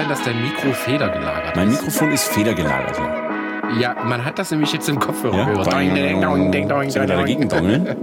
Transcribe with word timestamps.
sein, 0.00 0.08
dass 0.08 0.22
dein 0.22 0.40
Mikro 0.42 0.72
federgelagert 0.72 1.56
Mein 1.56 1.68
ist? 1.68 1.82
Mikrofon 1.82 2.12
ist 2.12 2.24
federgelagert, 2.24 2.96
ja. 2.98 3.30
Ja, 3.78 4.04
man 4.04 4.24
hat 4.24 4.38
das 4.38 4.50
nämlich 4.50 4.72
jetzt 4.72 4.88
im 4.88 4.98
Kopfhörer 4.98 5.36
Ja? 5.36 5.44
gehört. 5.50 5.72
Doing, 5.72 6.20
doing, 6.20 6.68
doing, 6.68 6.90
Sollen 6.90 7.06
wir 7.08 7.16
da 7.16 7.22
ding, 7.22 7.48
dagegen 7.48 7.48
doing. 7.48 7.84
dongeln? 7.84 7.96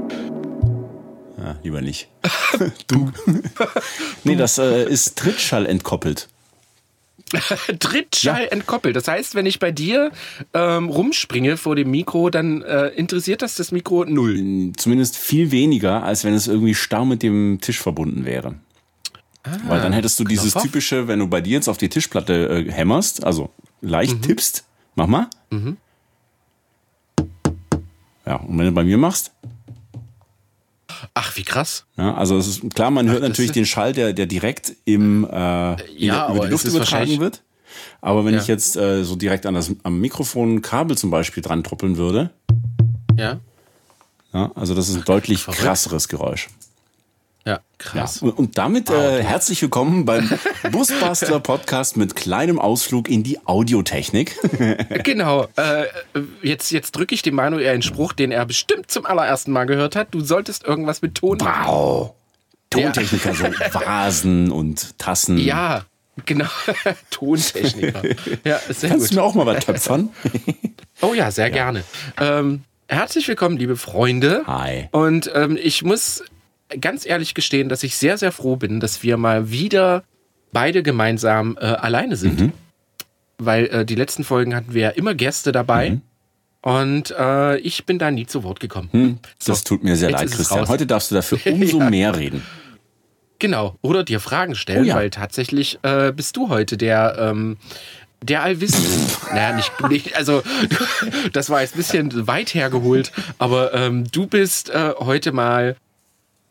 Ja, 1.37 1.55
lieber 1.63 1.81
nicht. 1.81 2.07
du. 2.87 3.11
nee, 4.23 4.35
das 4.35 4.57
äh, 4.59 4.85
ist 4.87 5.17
Trittschall 5.17 5.65
entkoppelt. 5.65 6.29
Trittschall 7.79 8.47
entkoppelt. 8.51 8.95
Das 8.95 9.07
heißt, 9.07 9.35
wenn 9.35 9.45
ich 9.45 9.59
bei 9.59 9.71
dir 9.71 10.11
ähm, 10.53 10.87
rumspringe 10.89 11.57
vor 11.57 11.75
dem 11.75 11.91
Mikro, 11.91 12.29
dann 12.29 12.61
äh, 12.61 12.87
interessiert 12.89 13.41
das 13.41 13.55
das 13.55 13.71
Mikro 13.73 14.05
null. 14.05 14.71
Zumindest 14.77 15.17
viel 15.17 15.51
weniger, 15.51 16.03
als 16.03 16.23
wenn 16.23 16.33
es 16.33 16.47
irgendwie 16.47 16.75
starr 16.75 17.03
mit 17.05 17.23
dem 17.23 17.57
Tisch 17.59 17.79
verbunden 17.79 18.23
wäre. 18.23 18.55
Weil 19.67 19.81
dann 19.81 19.93
hättest 19.93 20.19
du 20.19 20.23
dieses 20.23 20.55
auf. 20.55 20.63
typische, 20.63 21.07
wenn 21.07 21.19
du 21.19 21.27
bei 21.27 21.41
dir 21.41 21.53
jetzt 21.53 21.67
auf 21.67 21.77
die 21.77 21.89
Tischplatte 21.89 22.65
äh, 22.67 22.71
hämmerst, 22.71 23.23
also 23.23 23.49
leicht 23.81 24.21
tippst, 24.21 24.63
mach 24.95 25.07
mal. 25.07 25.27
Ja, 28.25 28.35
und 28.37 28.57
wenn 28.57 28.65
du 28.65 28.71
bei 28.71 28.83
mir 28.83 28.97
machst, 28.97 29.31
Ach, 31.13 31.35
wie 31.37 31.43
krass. 31.43 31.85
ja, 31.97 32.13
also 32.15 32.37
es 32.37 32.47
ist 32.47 32.73
klar, 32.73 32.91
man 32.91 33.07
hört 33.09 33.21
natürlich 33.21 33.51
den 33.51 33.65
Schall, 33.65 33.93
der, 33.93 34.13
der 34.13 34.25
direkt 34.25 34.73
im, 34.85 35.25
äh, 35.25 35.29
Ja, 35.29 35.75
der, 36.27 36.35
über 36.35 36.45
die 36.45 36.51
Luft 36.51 36.65
übertragen 36.65 37.19
wird. 37.19 37.43
Aber 38.01 38.25
wenn 38.25 38.33
Ja. 38.33 38.41
ich 38.41 38.47
jetzt 38.47 38.75
äh, 38.77 39.03
so 39.03 39.15
direkt 39.15 39.45
an 39.45 39.53
das 39.53 39.71
am 39.83 39.99
Mikrofon 39.99 40.61
Kabel 40.61 40.97
zum 40.97 41.11
Beispiel 41.11 41.43
dran 41.43 41.63
truppeln 41.63 41.97
würde, 41.97 42.31
Ja, 43.17 43.39
ja, 44.33 44.51
also 44.55 44.73
das 44.75 44.89
ist 44.89 44.95
ein 44.95 45.03
deutlich 45.05 45.43
Verrückt. 45.43 45.61
krasseres 45.61 46.07
Geräusch. 46.07 46.49
Ja, 47.47 47.53
Ja. 47.53 47.59
krass. 47.77 48.21
Und, 48.21 48.31
und 48.31 48.57
damit 48.57 48.89
äh, 48.89 49.23
herzlich 49.23 49.61
willkommen 49.61 50.05
beim 50.05 50.29
Busbastler 50.71 51.39
Podcast 51.39 51.95
mit 51.95 52.15
kleinem 52.15 52.59
Ausflug 52.59 53.09
in 53.09 53.23
die 53.23 53.39
Audiotechnik. 53.45 54.35
Genau. 55.03 55.47
Äh, 55.55 55.85
jetzt 56.41 56.71
jetzt 56.71 56.91
drücke 56.91 57.15
ich 57.15 57.21
dem 57.21 57.35
Manuel 57.35 57.69
einen 57.69 57.81
Spruch, 57.81 58.11
den 58.13 58.31
er 58.31 58.45
bestimmt 58.45 58.91
zum 58.91 59.05
allerersten 59.05 59.51
Mal 59.51 59.65
gehört 59.65 59.95
hat. 59.95 60.09
Du 60.11 60.19
solltest 60.21 60.63
irgendwas 60.65 61.01
mit 61.01 61.15
Ton 61.15 61.37
machen. 61.37 61.65
Wow. 61.67 62.11
Tontechniker, 62.69 63.33
so 63.33 63.43
Vasen 63.73 64.51
und 64.51 64.97
Tassen. 64.99 65.37
Ja, 65.37 65.85
genau. 66.25 66.47
Tontechniker. 67.11 68.01
Ja, 68.43 68.59
sehr 68.69 68.89
Kannst 68.89 69.07
gut. 69.07 69.11
du 69.11 69.15
mir 69.15 69.23
auch 69.23 69.33
mal 69.35 69.45
was 69.45 69.63
töpfern? 69.65 70.09
Oh 71.01 71.13
ja, 71.13 71.31
sehr 71.31 71.49
gerne. 71.49 71.83
Ähm, 72.19 72.63
herzlich 72.89 73.27
willkommen, 73.27 73.55
liebe 73.57 73.77
Freunde. 73.77 74.43
Hi. 74.47 74.89
Und 74.91 75.31
ähm, 75.33 75.57
ich 75.61 75.83
muss 75.83 76.23
ganz 76.81 77.05
ehrlich 77.05 77.33
gestehen, 77.33 77.69
dass 77.69 77.83
ich 77.83 77.95
sehr, 77.97 78.17
sehr 78.17 78.31
froh 78.31 78.55
bin, 78.55 78.79
dass 78.79 79.03
wir 79.03 79.17
mal 79.17 79.49
wieder 79.51 80.03
beide 80.51 80.83
gemeinsam 80.83 81.57
äh, 81.59 81.65
alleine 81.65 82.15
sind. 82.15 82.39
Mhm. 82.39 82.53
Weil 83.37 83.65
äh, 83.67 83.85
die 83.85 83.95
letzten 83.95 84.23
Folgen 84.23 84.55
hatten 84.55 84.73
wir 84.73 84.81
ja 84.81 84.89
immer 84.89 85.13
Gäste 85.13 85.51
dabei. 85.51 85.91
Mhm. 85.91 86.01
Und 86.61 87.11
äh, 87.17 87.57
ich 87.59 87.85
bin 87.85 87.99
da 87.99 88.09
nie 88.11 88.25
zu 88.25 88.43
Wort 88.43 88.59
gekommen. 88.59 89.19
Das 89.45 89.63
tut 89.63 89.83
mir 89.83 89.95
sehr 89.95 90.09
leid, 90.09 90.29
Christian. 90.31 90.61
raus. 90.61 90.69
Heute 90.69 90.85
darfst 90.87 91.11
du 91.11 91.15
dafür 91.15 91.39
umso 91.53 91.79
Ja. 91.79 91.89
mehr 91.89 92.17
reden. 92.17 92.43
Genau. 93.39 93.75
Oder 93.81 94.03
dir 94.03 94.19
Fragen 94.19 94.55
stellen, 94.55 94.81
Oh 94.83 94.87
ja. 94.87 94.95
weil 94.95 95.09
tatsächlich 95.11 95.77
äh, 95.83 96.11
bist 96.11 96.35
du 96.35 96.49
heute 96.49 96.75
der, 96.75 97.15
ähm, 97.19 97.57
der 98.23 98.41
Allwissende. 98.41 98.89
naja, 99.31 99.55
nicht, 99.55 99.71
nicht, 99.89 100.15
also 100.17 100.41
das 101.33 101.49
war 101.51 101.61
jetzt 101.61 101.75
ein 101.75 101.77
bisschen 101.77 102.27
weit 102.27 102.53
hergeholt, 102.55 103.11
aber 103.37 103.73
ähm, 103.75 104.05
du 104.11 104.25
bist 104.25 104.69
äh, 104.71 104.93
heute 104.99 105.31
mal 105.31 105.75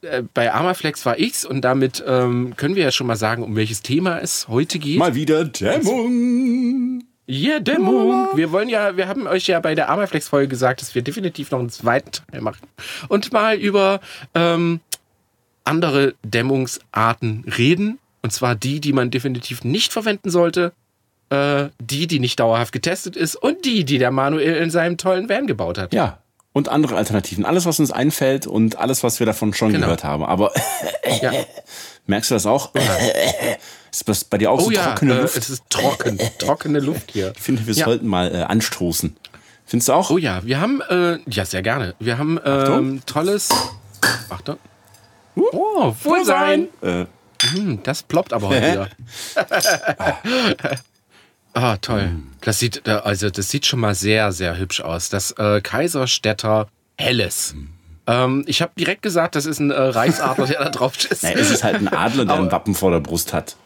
äh, 0.06 0.22
bei 0.34 0.52
Armaflex 0.52 1.04
war 1.06 1.18
ich's 1.18 1.44
und 1.44 1.62
damit 1.62 2.02
ähm, 2.06 2.54
können 2.56 2.76
wir 2.76 2.84
ja 2.84 2.90
schon 2.90 3.06
mal 3.06 3.16
sagen, 3.16 3.42
um 3.42 3.56
welches 3.56 3.82
Thema 3.82 4.18
es 4.18 4.48
heute 4.48 4.78
geht. 4.78 4.98
Mal 4.98 5.14
wieder 5.14 5.44
Dämmung. 5.44 7.04
Ja, 7.26 7.58
Dämmung. 7.58 8.28
Wir 8.36 8.52
wollen 8.52 8.68
ja, 8.68 8.96
wir 8.96 9.08
haben 9.08 9.26
euch 9.26 9.48
ja 9.48 9.58
bei 9.58 9.74
der 9.74 9.88
Armaflex-Folge 9.88 10.48
gesagt, 10.48 10.80
dass 10.80 10.94
wir 10.94 11.02
definitiv 11.02 11.50
noch 11.50 11.58
einen 11.58 11.70
zweiten 11.70 12.12
Teil 12.12 12.40
machen 12.40 12.66
und 13.08 13.32
mal 13.32 13.56
über 13.56 14.00
ähm, 14.34 14.80
andere 15.64 16.14
Dämmungsarten 16.24 17.44
reden. 17.58 17.98
Und 18.22 18.32
zwar 18.32 18.54
die, 18.54 18.80
die 18.80 18.92
man 18.92 19.10
definitiv 19.10 19.64
nicht 19.64 19.92
verwenden 19.92 20.30
sollte, 20.30 20.72
äh, 21.30 21.68
die, 21.80 22.06
die 22.06 22.20
nicht 22.20 22.38
dauerhaft 22.38 22.72
getestet 22.72 23.16
ist 23.16 23.36
und 23.36 23.64
die, 23.64 23.84
die 23.84 23.98
der 23.98 24.10
Manuel 24.10 24.56
in 24.56 24.70
seinem 24.70 24.96
tollen 24.96 25.28
Van 25.28 25.46
gebaut 25.46 25.78
hat. 25.78 25.92
Ja. 25.92 26.18
Und 26.56 26.70
andere 26.70 26.96
Alternativen. 26.96 27.44
Alles, 27.44 27.66
was 27.66 27.78
uns 27.80 27.90
einfällt 27.90 28.46
und 28.46 28.76
alles, 28.78 29.02
was 29.02 29.20
wir 29.20 29.26
davon 29.26 29.52
schon 29.52 29.72
Genau. 29.72 29.84
gehört 29.84 30.04
haben. 30.04 30.24
Aber 30.24 30.52
Ja. 31.20 31.30
merkst 32.06 32.30
du 32.30 32.34
das 32.34 32.46
auch? 32.46 32.70
Ist 33.92 34.08
das 34.08 34.24
bei 34.24 34.38
dir 34.38 34.50
auch 34.50 34.58
Oh 34.60 34.64
so 34.64 34.70
ja, 34.70 34.84
trockene 34.86 35.12
äh, 35.18 35.20
Luft? 35.20 35.36
es 35.36 35.50
ist 35.50 35.64
trocken, 35.68 36.18
trockene 36.38 36.80
Luft 36.80 37.10
hier. 37.12 37.34
Ich 37.36 37.42
finde, 37.42 37.66
wir 37.66 37.74
Ja. 37.74 37.84
sollten 37.84 38.06
mal 38.06 38.34
äh, 38.34 38.38
anstoßen. 38.44 39.14
Findest 39.66 39.88
du 39.90 39.92
auch? 39.92 40.08
Oh 40.08 40.16
ja, 40.16 40.46
wir 40.46 40.58
haben, 40.58 40.80
äh, 40.88 41.18
ja, 41.28 41.44
sehr 41.44 41.60
gerne. 41.60 41.94
Wir 41.98 42.16
haben 42.16 42.40
ähm, 42.42 43.02
tolles. 43.04 43.50
Achtung. 44.30 44.56
Oh, 45.34 45.94
Wohlsein. 46.04 46.68
Äh, 46.80 47.04
Hm, 47.52 47.80
das 47.82 48.02
ploppt 48.02 48.32
aber 48.32 48.48
heute 48.48 48.72
wieder. 48.72 48.88
Ah, 51.56 51.78
toll. 51.78 52.10
Das 52.42 52.58
sieht, 52.58 52.86
also 52.86 53.30
das 53.30 53.48
sieht 53.48 53.64
schon 53.64 53.80
mal 53.80 53.94
sehr, 53.94 54.30
sehr 54.30 54.58
hübsch 54.58 54.82
aus. 54.82 55.08
Das 55.08 55.30
äh, 55.38 55.62
Kaiserstädter 55.62 56.68
Helles. 56.98 57.54
Ähm, 58.06 58.44
ich 58.46 58.60
habe 58.60 58.72
direkt 58.78 59.00
gesagt, 59.00 59.36
das 59.36 59.46
ist 59.46 59.58
ein 59.60 59.70
äh, 59.70 59.80
Reichsadler, 59.80 60.46
der 60.46 60.64
da 60.64 60.68
drauf 60.68 61.02
ist. 61.10 61.22
na, 61.22 61.30
es 61.32 61.50
ist 61.50 61.64
halt 61.64 61.76
ein 61.76 61.88
Adler, 61.88 62.26
der 62.26 62.36
ein 62.36 62.52
Wappen 62.52 62.74
vor 62.74 62.90
der 62.90 63.00
Brust 63.00 63.32
hat. 63.32 63.56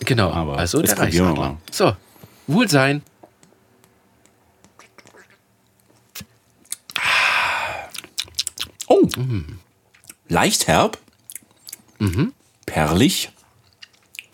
Genau, 0.00 0.32
Aber 0.32 0.56
also 0.56 0.80
der 0.80 0.98
Reichsadler. 0.98 1.58
So, 1.70 1.94
Wohlsein. 2.46 3.02
Oh. 8.86 9.06
Leicht 10.28 10.66
herb. 10.66 10.96
Perlig. 12.64 13.31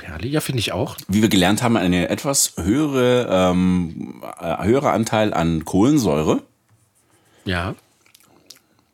Perli, 0.08 0.28
ja, 0.28 0.40
finde 0.40 0.60
ich 0.60 0.72
auch. 0.72 0.96
Wie 1.08 1.20
wir 1.20 1.28
gelernt 1.28 1.62
haben, 1.62 1.76
eine 1.76 2.08
etwas 2.08 2.54
höhere, 2.56 3.28
ähm, 3.30 4.22
äh, 4.40 4.64
höherer 4.64 4.92
Anteil 4.92 5.34
an 5.34 5.66
Kohlensäure. 5.66 6.42
Ja. 7.44 7.74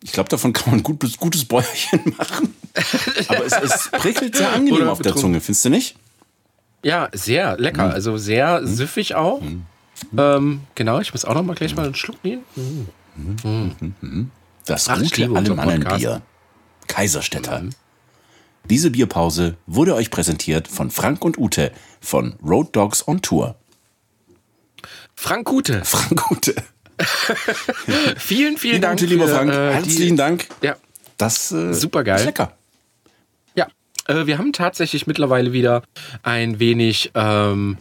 Ich 0.02 0.10
glaube, 0.10 0.28
davon 0.28 0.52
kann 0.52 0.72
man 0.72 0.82
gut, 0.82 1.00
gutes 1.18 1.44
Bäuerchen 1.44 2.00
machen. 2.18 2.54
Aber 3.28 3.46
es, 3.46 3.52
es 3.52 3.90
prickelt 3.92 4.36
sehr 4.36 4.52
angenehm 4.52 4.82
Oder 4.82 4.92
auf 4.92 4.98
der 4.98 5.10
betrunken. 5.10 5.20
Zunge, 5.20 5.40
findest 5.40 5.64
du 5.64 5.70
nicht? 5.70 5.96
Ja, 6.82 7.08
sehr 7.12 7.56
lecker. 7.58 7.92
Also 7.92 8.18
sehr 8.18 8.66
süffig 8.66 9.14
auch. 9.14 9.40
Ähm, 10.18 10.60
genau, 10.74 10.98
ich 10.98 11.12
muss 11.12 11.24
auch 11.24 11.34
noch 11.34 11.44
mal 11.44 11.54
gleich 11.54 11.76
mal 11.76 11.86
einen 11.86 11.94
Schluck 11.94 12.22
nehmen. 12.24 12.42
Das 14.66 14.88
Ach, 14.88 14.96
ich 15.00 15.10
gute 15.10 15.20
liebe 15.22 15.34
unseren 15.34 15.60
Alemannenbier. 15.60 16.22
Kaiserstädter. 16.88 17.62
Diese 18.70 18.90
Bierpause 18.90 19.56
wurde 19.66 19.94
euch 19.94 20.10
präsentiert 20.10 20.66
von 20.68 20.90
Frank 20.90 21.22
und 21.24 21.36
Ute 21.38 21.70
von 22.00 22.34
Road 22.44 22.74
Dogs 22.74 23.06
on 23.06 23.20
Tour. 23.20 23.56
Frank 25.14 25.46
Gute, 25.46 25.84
Frank 25.84 26.30
Ute. 26.30 26.54
vielen, 28.16 28.56
vielen 28.56 28.80
Dank. 28.80 28.94
Ute, 28.94 29.06
lieber 29.06 29.28
Frank, 29.28 29.52
äh, 29.52 29.72
herzlichen 29.74 30.10
die, 30.10 30.16
Dank. 30.16 30.48
Ja, 30.62 30.76
Das 31.18 31.52
äh, 31.52 31.74
Supergeil. 31.74 32.16
ist 32.16 32.24
lecker. 32.24 32.52
Ja, 33.54 33.66
äh, 34.06 34.26
wir 34.26 34.38
haben 34.38 34.52
tatsächlich 34.52 35.06
mittlerweile 35.06 35.52
wieder 35.52 35.82
ein 36.22 36.58
wenig 36.58 37.12
ähm, 37.14 37.76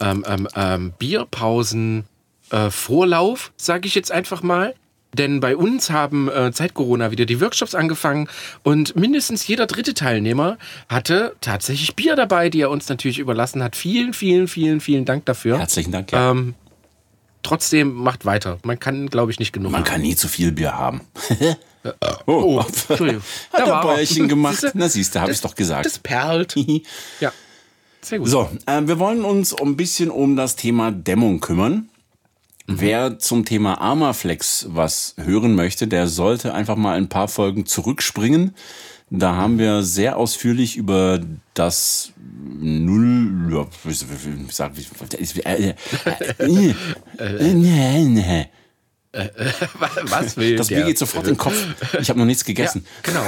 ähm, 0.00 0.24
ähm, 0.28 0.48
ähm, 0.54 0.92
Bierpausen-Vorlauf, 0.98 3.52
sage 3.56 3.88
ich 3.88 3.94
jetzt 3.94 4.12
einfach 4.12 4.42
mal. 4.42 4.74
Denn 5.16 5.40
bei 5.40 5.56
uns 5.56 5.90
haben 5.90 6.28
äh, 6.28 6.52
seit 6.52 6.74
Corona 6.74 7.10
wieder 7.10 7.24
die 7.26 7.40
Workshops 7.40 7.74
angefangen 7.74 8.28
und 8.62 8.96
mindestens 8.96 9.46
jeder 9.46 9.66
dritte 9.66 9.94
Teilnehmer 9.94 10.58
hatte 10.88 11.34
tatsächlich 11.40 11.96
Bier 11.96 12.16
dabei, 12.16 12.50
die 12.50 12.60
er 12.60 12.70
uns 12.70 12.88
natürlich 12.88 13.18
überlassen 13.18 13.62
hat. 13.62 13.76
Vielen, 13.76 14.12
vielen, 14.12 14.48
vielen, 14.48 14.80
vielen 14.80 15.04
Dank 15.04 15.24
dafür. 15.26 15.58
Herzlichen 15.58 15.92
Dank. 15.92 16.12
Ja. 16.12 16.30
Ähm, 16.32 16.54
trotzdem 17.42 17.94
macht 17.94 18.24
weiter. 18.24 18.58
Man 18.64 18.78
kann, 18.78 19.08
glaube 19.08 19.30
ich, 19.32 19.38
nicht 19.38 19.52
genug 19.52 19.72
Man 19.72 19.80
haben. 19.82 19.88
kann 19.88 20.00
nie 20.02 20.16
zu 20.16 20.28
viel 20.28 20.52
Bier 20.52 20.76
haben. 20.76 21.00
Oh, 22.26 22.60
Entschuldigung. 22.66 23.22
Hat 23.52 23.60
Da 23.60 23.76
er. 23.76 23.80
Bäuerchen 23.82 24.26
gemacht. 24.28 24.56
Siehste? 24.60 24.72
Na 24.76 24.88
siehst 24.88 25.14
du, 25.14 25.20
habe 25.20 25.30
ich 25.30 25.40
doch 25.40 25.54
gesagt. 25.54 25.86
Das 25.86 26.00
perlt. 26.00 26.56
Ja, 27.20 27.30
sehr 28.00 28.18
gut. 28.18 28.28
So, 28.28 28.50
äh, 28.66 28.82
wir 28.86 28.98
wollen 28.98 29.24
uns 29.24 29.54
ein 29.54 29.76
bisschen 29.76 30.10
um 30.10 30.34
das 30.34 30.56
Thema 30.56 30.90
Dämmung 30.90 31.38
kümmern. 31.38 31.88
Wer 32.66 33.18
zum 33.18 33.44
Thema 33.44 33.80
Armaflex 33.80 34.66
was 34.70 35.14
hören 35.18 35.54
möchte, 35.54 35.86
der 35.86 36.08
sollte 36.08 36.52
einfach 36.54 36.76
mal 36.76 36.96
ein 36.96 37.08
paar 37.08 37.28
Folgen 37.28 37.66
zurückspringen. 37.66 38.54
Da 39.08 39.36
haben 39.36 39.58
wir 39.58 39.82
sehr 39.84 40.16
ausführlich 40.16 40.76
über 40.76 41.20
das 41.54 42.12
Null, 42.58 43.52
ja, 43.52 43.66
sag 44.50 44.72
ich, 44.76 44.88
äh, 45.46 45.74
Was 50.02 50.36
will 50.36 50.56
das? 50.56 50.68
Bier 50.68 50.84
geht 50.84 50.98
sofort 50.98 51.26
in 51.26 51.34
den 51.34 51.38
Kopf. 51.38 51.56
Ich 52.00 52.08
habe 52.10 52.18
noch 52.18 52.26
nichts 52.26 52.42
Ja, 52.42 52.46
gegessen. 52.46 52.84
genau. 53.02 53.24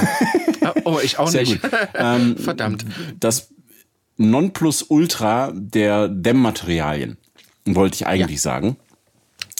Ah, 0.61 0.73
Oh, 0.83 0.99
ich 1.01 1.17
auch 1.17 1.27
Sehr 1.31 1.41
nicht. 1.41 1.59
Ähm, 1.95 2.37
Verdammt. 2.37 2.85
Das 3.19 3.49
Nonplusultra 4.17 5.51
der 5.55 6.09
Dämmmaterialien, 6.09 7.17
wollte 7.65 7.95
ich 7.95 8.05
eigentlich 8.07 8.37
ja. 8.37 8.51
sagen. 8.51 8.75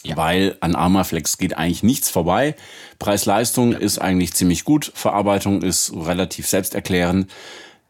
Ja. 0.10 0.18
Weil 0.18 0.58
an 0.60 0.76
Armaflex 0.76 1.38
geht 1.38 1.58
eigentlich 1.58 1.84
nichts 1.84 2.10
vorbei. 2.10 2.56
Preis-Leistung 3.00 3.74
ja. 3.74 3.78
ist 3.80 4.00
eigentlich 4.00 4.34
ziemlich 4.34 4.64
gut. 4.64 4.92
Verarbeitung 4.94 5.62
ist 5.62 5.94
relativ 5.96 6.48
selbsterklärend. 6.48 7.32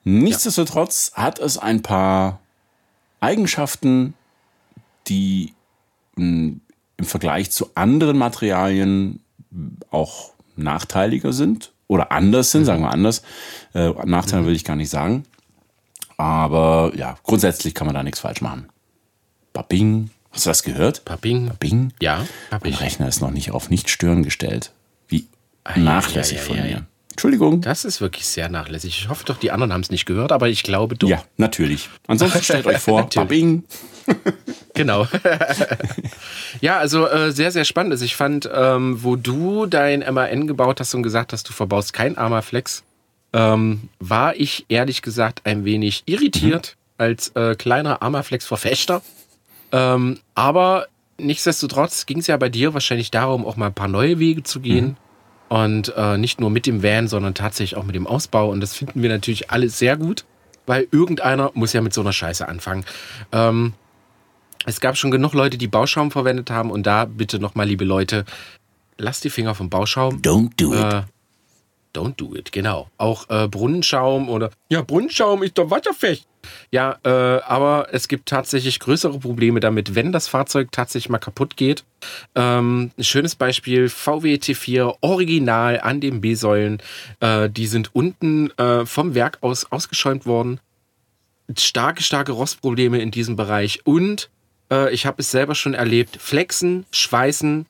Nichtsdestotrotz 0.03 1.11
hat 1.15 1.39
es 1.39 1.57
ein 1.57 1.81
paar 1.81 2.39
Eigenschaften, 3.19 4.13
die 5.07 5.53
hm, 6.15 6.61
im 6.97 7.05
Vergleich 7.05 7.51
zu 7.51 7.69
anderen 7.75 8.17
Materialien 8.17 9.21
auch 9.91 10.31
nachteiliger 10.55 11.33
sind 11.33 11.71
oder 11.87 12.11
anders 12.11 12.51
sind, 12.51 12.61
mhm. 12.61 12.65
sagen 12.65 12.81
wir 12.81 12.91
anders. 12.91 13.23
Äh, 13.73 13.89
Nachteile 14.05 14.43
mhm. 14.43 14.47
will 14.47 14.55
ich 14.55 14.63
gar 14.63 14.75
nicht 14.75 14.89
sagen. 14.89 15.25
Aber 16.17 16.91
ja, 16.95 17.17
grundsätzlich 17.23 17.73
kann 17.73 17.87
man 17.87 17.95
da 17.95 18.03
nichts 18.03 18.19
falsch 18.19 18.41
machen. 18.41 18.67
Babing. 19.53 20.09
Hast 20.31 20.45
du 20.45 20.49
das 20.49 20.63
gehört? 20.63 21.05
Babing. 21.05 21.47
Babing? 21.47 21.93
Ja, 22.01 22.25
ich. 22.51 22.63
Mein 22.63 22.73
Rechner 22.73 23.07
ist 23.07 23.21
noch 23.21 23.31
nicht 23.31 23.51
auf 23.51 23.69
nicht 23.69 23.89
stören 23.89 24.23
gestellt. 24.23 24.71
Wie 25.07 25.27
ah, 25.63 25.77
nachlässig 25.77 26.37
ja, 26.37 26.43
ja, 26.43 26.47
von 26.47 26.55
mir. 26.57 26.85
Entschuldigung. 27.11 27.59
Das 27.59 27.83
ist 27.83 27.99
wirklich 27.99 28.25
sehr 28.25 28.47
nachlässig. 28.47 28.97
Ich 28.97 29.09
hoffe 29.09 29.25
doch, 29.25 29.37
die 29.37 29.51
anderen 29.51 29.73
haben 29.73 29.81
es 29.81 29.91
nicht 29.91 30.05
gehört, 30.05 30.31
aber 30.31 30.47
ich 30.47 30.63
glaube 30.63 30.95
doch. 30.95 31.09
Ja, 31.09 31.21
natürlich. 31.35 31.89
Ansonsten 32.07 32.41
stellt 32.41 32.65
euch 32.65 32.77
vor, 32.77 33.09
Babing. 33.13 33.65
genau. 34.73 35.05
ja, 36.61 36.77
also 36.77 37.07
äh, 37.07 37.33
sehr, 37.33 37.51
sehr 37.51 37.65
spannend. 37.65 37.91
Also 37.91 38.05
ich 38.05 38.15
fand, 38.15 38.49
ähm, 38.53 39.03
wo 39.03 39.17
du 39.17 39.65
dein 39.65 39.99
MAN 40.13 40.47
gebaut 40.47 40.79
hast 40.79 40.93
und 40.93 41.03
gesagt 41.03 41.33
hast, 41.33 41.49
du 41.49 41.51
verbaust 41.51 41.91
kein 41.91 42.17
Armaflex, 42.17 42.83
ähm, 43.33 43.89
war 43.99 44.35
ich 44.37 44.65
ehrlich 44.69 45.01
gesagt 45.01 45.41
ein 45.43 45.65
wenig 45.65 46.03
irritiert 46.05 46.77
mhm. 46.77 47.03
als 47.03 47.29
äh, 47.35 47.55
kleiner 47.55 48.01
Armaflex-Verfechter. 48.01 49.01
Ähm, 49.71 50.19
aber 50.35 50.87
nichtsdestotrotz 51.17 52.05
ging 52.05 52.19
es 52.19 52.27
ja 52.27 52.37
bei 52.37 52.49
dir 52.49 52.73
wahrscheinlich 52.73 53.11
darum, 53.11 53.45
auch 53.45 53.55
mal 53.55 53.67
ein 53.67 53.73
paar 53.73 53.87
neue 53.87 54.19
Wege 54.19 54.43
zu 54.43 54.59
gehen. 54.59 54.85
Mhm 54.85 54.95
und 55.49 55.93
äh, 55.97 56.17
nicht 56.17 56.39
nur 56.39 56.49
mit 56.49 56.65
dem 56.65 56.81
Van, 56.83 57.07
sondern 57.07 57.33
tatsächlich 57.33 57.77
auch 57.77 57.83
mit 57.83 57.95
dem 57.95 58.07
Ausbau. 58.07 58.49
Und 58.49 58.61
das 58.61 58.75
finden 58.75 59.01
wir 59.01 59.09
natürlich 59.09 59.51
alle 59.51 59.67
sehr 59.69 59.97
gut, 59.97 60.23
weil 60.65 60.87
irgendeiner 60.91 61.51
muss 61.55 61.73
ja 61.73 61.81
mit 61.81 61.93
so 61.93 62.01
einer 62.01 62.13
Scheiße 62.13 62.47
anfangen. 62.47 62.85
Ähm, 63.31 63.73
es 64.65 64.79
gab 64.79 64.95
schon 64.95 65.11
genug 65.11 65.33
Leute, 65.33 65.57
die 65.57 65.67
Bauschaum 65.67 66.11
verwendet 66.11 66.51
haben. 66.51 66.69
Und 66.69 66.85
da 66.85 67.05
bitte 67.05 67.39
nochmal, 67.39 67.67
liebe 67.67 67.83
Leute, 67.83 68.25
lasst 68.97 69.23
die 69.23 69.31
Finger 69.31 69.55
vom 69.55 69.69
Bauschaum. 69.69 70.21
Don't 70.21 70.51
do 70.57 70.73
it. 70.73 70.93
Äh, 70.93 71.01
don't 71.95 72.15
do 72.17 72.35
it, 72.35 72.51
genau. 72.51 72.89
Auch 72.97 73.29
äh, 73.29 73.47
Brunnenschaum 73.47 74.29
oder 74.29 74.51
ja, 74.69 74.81
Brunnenschaum 74.81 75.43
ist 75.43 75.57
doch 75.57 75.69
wasserfest. 75.69 76.27
Ja, 76.71 76.99
äh, 77.03 77.09
aber 77.09 77.87
es 77.91 78.07
gibt 78.07 78.27
tatsächlich 78.27 78.79
größere 78.79 79.19
Probleme 79.19 79.59
damit, 79.59 79.95
wenn 79.95 80.11
das 80.11 80.27
Fahrzeug 80.27 80.71
tatsächlich 80.71 81.09
mal 81.09 81.17
kaputt 81.17 81.57
geht. 81.57 81.83
Ähm, 82.35 82.91
ein 82.97 83.03
schönes 83.03 83.35
Beispiel: 83.35 83.89
VW 83.89 84.35
T4 84.35 84.97
Original 85.01 85.81
an 85.81 85.99
den 86.01 86.21
B-Säulen. 86.21 86.81
Äh, 87.19 87.49
die 87.49 87.67
sind 87.67 87.93
unten 87.93 88.51
äh, 88.57 88.85
vom 88.85 89.15
Werk 89.15 89.39
aus 89.41 89.71
ausgeschäumt 89.71 90.25
worden. 90.25 90.59
Starke, 91.57 92.03
starke 92.03 92.31
Rostprobleme 92.31 92.99
in 92.99 93.11
diesem 93.11 93.35
Bereich. 93.35 93.85
Und 93.85 94.29
äh, 94.71 94.93
ich 94.93 95.05
habe 95.05 95.21
es 95.21 95.31
selber 95.31 95.55
schon 95.55 95.73
erlebt: 95.73 96.17
Flexen, 96.21 96.85
Schweißen 96.91 97.65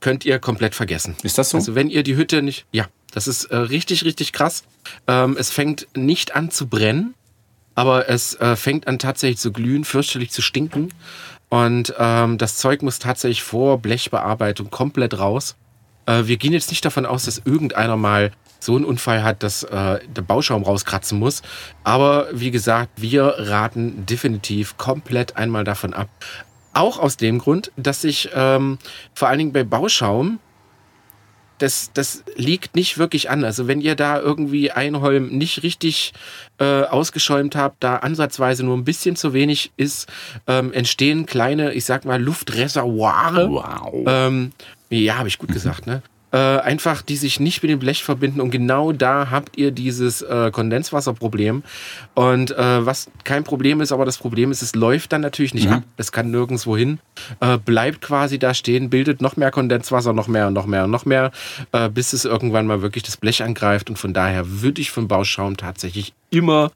könnt 0.00 0.24
ihr 0.24 0.38
komplett 0.38 0.74
vergessen. 0.74 1.16
Ist 1.22 1.38
das 1.38 1.50
so? 1.50 1.58
Also, 1.58 1.74
wenn 1.74 1.90
ihr 1.90 2.02
die 2.02 2.16
Hütte 2.16 2.40
nicht. 2.42 2.66
Ja, 2.72 2.86
das 3.12 3.28
ist 3.28 3.46
äh, 3.46 3.56
richtig, 3.56 4.04
richtig 4.04 4.32
krass. 4.32 4.64
Ähm, 5.06 5.36
es 5.38 5.50
fängt 5.50 5.88
nicht 5.94 6.34
an 6.36 6.50
zu 6.50 6.66
brennen 6.66 7.14
aber 7.78 8.08
es 8.08 8.34
äh, 8.40 8.56
fängt 8.56 8.88
an 8.88 8.98
tatsächlich 8.98 9.38
zu 9.38 9.52
glühen, 9.52 9.84
fürchterlich 9.84 10.32
zu 10.32 10.42
stinken. 10.42 10.88
Und 11.48 11.94
ähm, 11.96 12.36
das 12.36 12.56
Zeug 12.56 12.82
muss 12.82 12.98
tatsächlich 12.98 13.44
vor 13.44 13.78
Blechbearbeitung 13.78 14.68
komplett 14.68 15.16
raus. 15.16 15.54
Äh, 16.06 16.24
wir 16.24 16.38
gehen 16.38 16.52
jetzt 16.52 16.70
nicht 16.70 16.84
davon 16.84 17.06
aus, 17.06 17.26
dass 17.26 17.40
irgendeiner 17.44 17.96
mal 17.96 18.32
so 18.58 18.74
einen 18.74 18.84
Unfall 18.84 19.22
hat, 19.22 19.44
dass 19.44 19.62
äh, 19.62 20.00
der 20.08 20.22
Bauschaum 20.22 20.64
rauskratzen 20.64 21.20
muss. 21.20 21.42
Aber 21.84 22.26
wie 22.32 22.50
gesagt, 22.50 22.90
wir 22.96 23.26
raten 23.38 24.04
definitiv 24.06 24.76
komplett 24.76 25.36
einmal 25.36 25.62
davon 25.62 25.94
ab. 25.94 26.08
Auch 26.72 26.98
aus 26.98 27.16
dem 27.16 27.38
Grund, 27.38 27.70
dass 27.76 28.00
sich 28.02 28.30
ähm, 28.34 28.78
vor 29.14 29.28
allen 29.28 29.38
Dingen 29.38 29.52
bei 29.52 29.62
Bauschaum 29.62 30.40
das, 31.58 31.90
das 31.92 32.24
liegt 32.36 32.74
nicht 32.74 32.98
wirklich 32.98 33.30
an. 33.30 33.44
Also 33.44 33.66
wenn 33.66 33.80
ihr 33.80 33.94
da 33.94 34.18
irgendwie 34.18 34.70
Einholm 34.70 35.28
nicht 35.28 35.62
richtig 35.62 36.12
äh, 36.58 36.82
ausgeschäumt 36.82 37.56
habt, 37.56 37.82
da 37.82 37.96
ansatzweise 37.96 38.64
nur 38.64 38.76
ein 38.76 38.84
bisschen 38.84 39.16
zu 39.16 39.32
wenig 39.32 39.72
ist, 39.76 40.08
ähm, 40.46 40.72
entstehen 40.72 41.26
kleine, 41.26 41.72
ich 41.72 41.84
sag 41.84 42.04
mal, 42.04 42.22
Luftreservoire. 42.22 43.50
Wow. 43.50 44.04
Ähm, 44.06 44.52
ja, 44.90 45.18
habe 45.18 45.28
ich 45.28 45.38
gut 45.38 45.52
gesagt, 45.52 45.86
ne? 45.86 46.02
Äh, 46.30 46.36
einfach, 46.36 47.02
die 47.02 47.16
sich 47.16 47.40
nicht 47.40 47.62
mit 47.62 47.70
dem 47.70 47.78
Blech 47.78 48.04
verbinden. 48.04 48.40
Und 48.40 48.50
genau 48.50 48.92
da 48.92 49.30
habt 49.30 49.56
ihr 49.56 49.70
dieses 49.70 50.22
äh, 50.22 50.50
Kondenswasserproblem. 50.50 51.62
Und 52.14 52.50
äh, 52.50 52.86
was 52.86 53.10
kein 53.24 53.44
Problem 53.44 53.80
ist, 53.80 53.92
aber 53.92 54.04
das 54.04 54.18
Problem 54.18 54.50
ist, 54.50 54.62
es 54.62 54.74
läuft 54.74 55.12
dann 55.12 55.20
natürlich 55.20 55.54
nicht 55.54 55.68
mhm. 55.68 55.74
ab. 55.74 55.82
Es 55.96 56.12
kann 56.12 56.30
nirgendwo 56.30 56.76
hin. 56.76 56.98
Äh, 57.40 57.58
bleibt 57.58 58.02
quasi 58.02 58.38
da 58.38 58.54
stehen, 58.54 58.90
bildet 58.90 59.22
noch 59.22 59.36
mehr 59.36 59.50
Kondenswasser, 59.50 60.12
noch 60.12 60.28
mehr 60.28 60.48
und 60.48 60.54
noch 60.54 60.66
mehr 60.66 60.84
und 60.84 60.90
noch 60.90 61.04
mehr, 61.04 61.30
äh, 61.72 61.88
bis 61.88 62.12
es 62.12 62.24
irgendwann 62.24 62.66
mal 62.66 62.82
wirklich 62.82 63.04
das 63.04 63.16
Blech 63.16 63.42
angreift. 63.42 63.88
Und 63.88 63.96
von 63.96 64.12
daher 64.12 64.60
würde 64.60 64.80
ich 64.80 64.90
vom 64.90 65.08
Bauschaum 65.08 65.56
tatsächlich 65.56 66.12
immer 66.30 66.70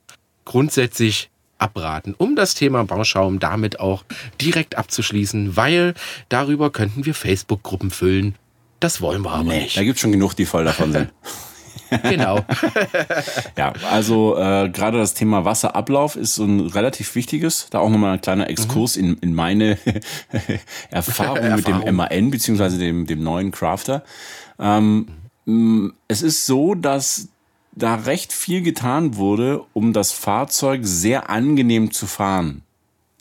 grundsätzlich 0.44 1.30
abraten, 1.58 2.14
um 2.18 2.34
das 2.34 2.54
Thema 2.54 2.84
Bauschaum 2.84 3.38
damit 3.38 3.78
auch 3.78 4.04
direkt 4.40 4.76
abzuschließen, 4.76 5.56
weil 5.56 5.94
darüber 6.28 6.70
könnten 6.70 7.06
wir 7.06 7.14
Facebook-Gruppen 7.14 7.90
füllen 7.90 8.34
das 8.82 9.00
wollen 9.00 9.22
wir 9.22 9.30
aber 9.30 9.44
nee, 9.44 9.62
nicht. 9.62 9.76
Da 9.76 9.84
gibt 9.84 9.96
es 9.96 10.00
schon 10.00 10.12
genug, 10.12 10.34
die 10.34 10.46
voll 10.46 10.64
davon 10.64 10.92
sind. 10.92 11.12
genau. 12.02 12.44
ja, 13.56 13.72
also 13.90 14.36
äh, 14.36 14.68
gerade 14.70 14.98
das 14.98 15.14
Thema 15.14 15.44
Wasserablauf 15.44 16.16
ist 16.16 16.34
so 16.34 16.44
ein 16.44 16.60
relativ 16.60 17.14
wichtiges. 17.14 17.68
Da 17.70 17.78
auch 17.80 17.90
nochmal 17.90 18.14
ein 18.14 18.20
kleiner 18.20 18.48
Exkurs 18.48 18.96
mhm. 18.96 19.04
in, 19.04 19.18
in 19.18 19.34
meine 19.34 19.78
Erfahrung, 20.90 21.54
mit 21.54 21.66
dem 21.66 21.94
MAN 21.94 22.30
beziehungsweise 22.30 22.78
dem, 22.78 23.06
dem 23.06 23.22
neuen 23.22 23.50
Crafter. 23.50 24.04
Ähm, 24.58 25.08
es 26.08 26.22
ist 26.22 26.46
so, 26.46 26.74
dass 26.74 27.28
da 27.72 27.96
recht 27.96 28.32
viel 28.32 28.62
getan 28.62 29.16
wurde, 29.16 29.62
um 29.72 29.92
das 29.92 30.12
Fahrzeug 30.12 30.80
sehr 30.84 31.30
angenehm 31.30 31.90
zu 31.90 32.06
fahren, 32.06 32.62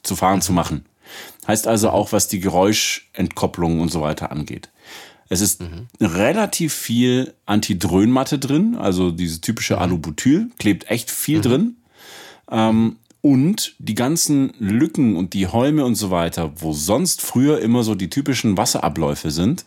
zu 0.02 0.14
fahren 0.14 0.40
zu 0.40 0.52
machen. 0.52 0.84
Heißt 1.46 1.66
also 1.66 1.90
auch, 1.90 2.12
was 2.12 2.28
die 2.28 2.40
Geräuschentkopplung 2.40 3.80
und 3.80 3.90
so 3.90 4.00
weiter 4.00 4.30
angeht. 4.30 4.70
Es 5.32 5.40
ist 5.40 5.62
mhm. 5.62 5.88
relativ 5.98 6.74
viel 6.74 7.32
Antidröhnmatte 7.46 8.38
drin, 8.38 8.76
also 8.76 9.10
diese 9.10 9.40
typische 9.40 9.76
mhm. 9.76 9.80
Alubutyl, 9.80 10.50
klebt 10.58 10.90
echt 10.90 11.10
viel 11.10 11.38
mhm. 11.38 11.42
drin. 11.42 11.76
Ähm, 12.50 12.96
und 13.22 13.74
die 13.78 13.94
ganzen 13.94 14.52
Lücken 14.58 15.16
und 15.16 15.32
die 15.32 15.46
Holme 15.46 15.86
und 15.86 15.94
so 15.94 16.10
weiter, 16.10 16.52
wo 16.56 16.74
sonst 16.74 17.22
früher 17.22 17.60
immer 17.60 17.82
so 17.82 17.94
die 17.94 18.10
typischen 18.10 18.58
Wasserabläufe 18.58 19.30
sind, 19.30 19.64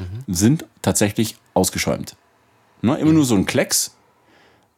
mhm. 0.00 0.34
sind 0.34 0.64
tatsächlich 0.82 1.36
ausgeschäumt. 1.54 2.16
Ne, 2.82 2.96
immer 2.96 3.12
nur 3.12 3.24
so 3.24 3.36
ein 3.36 3.46
Klecks, 3.46 3.94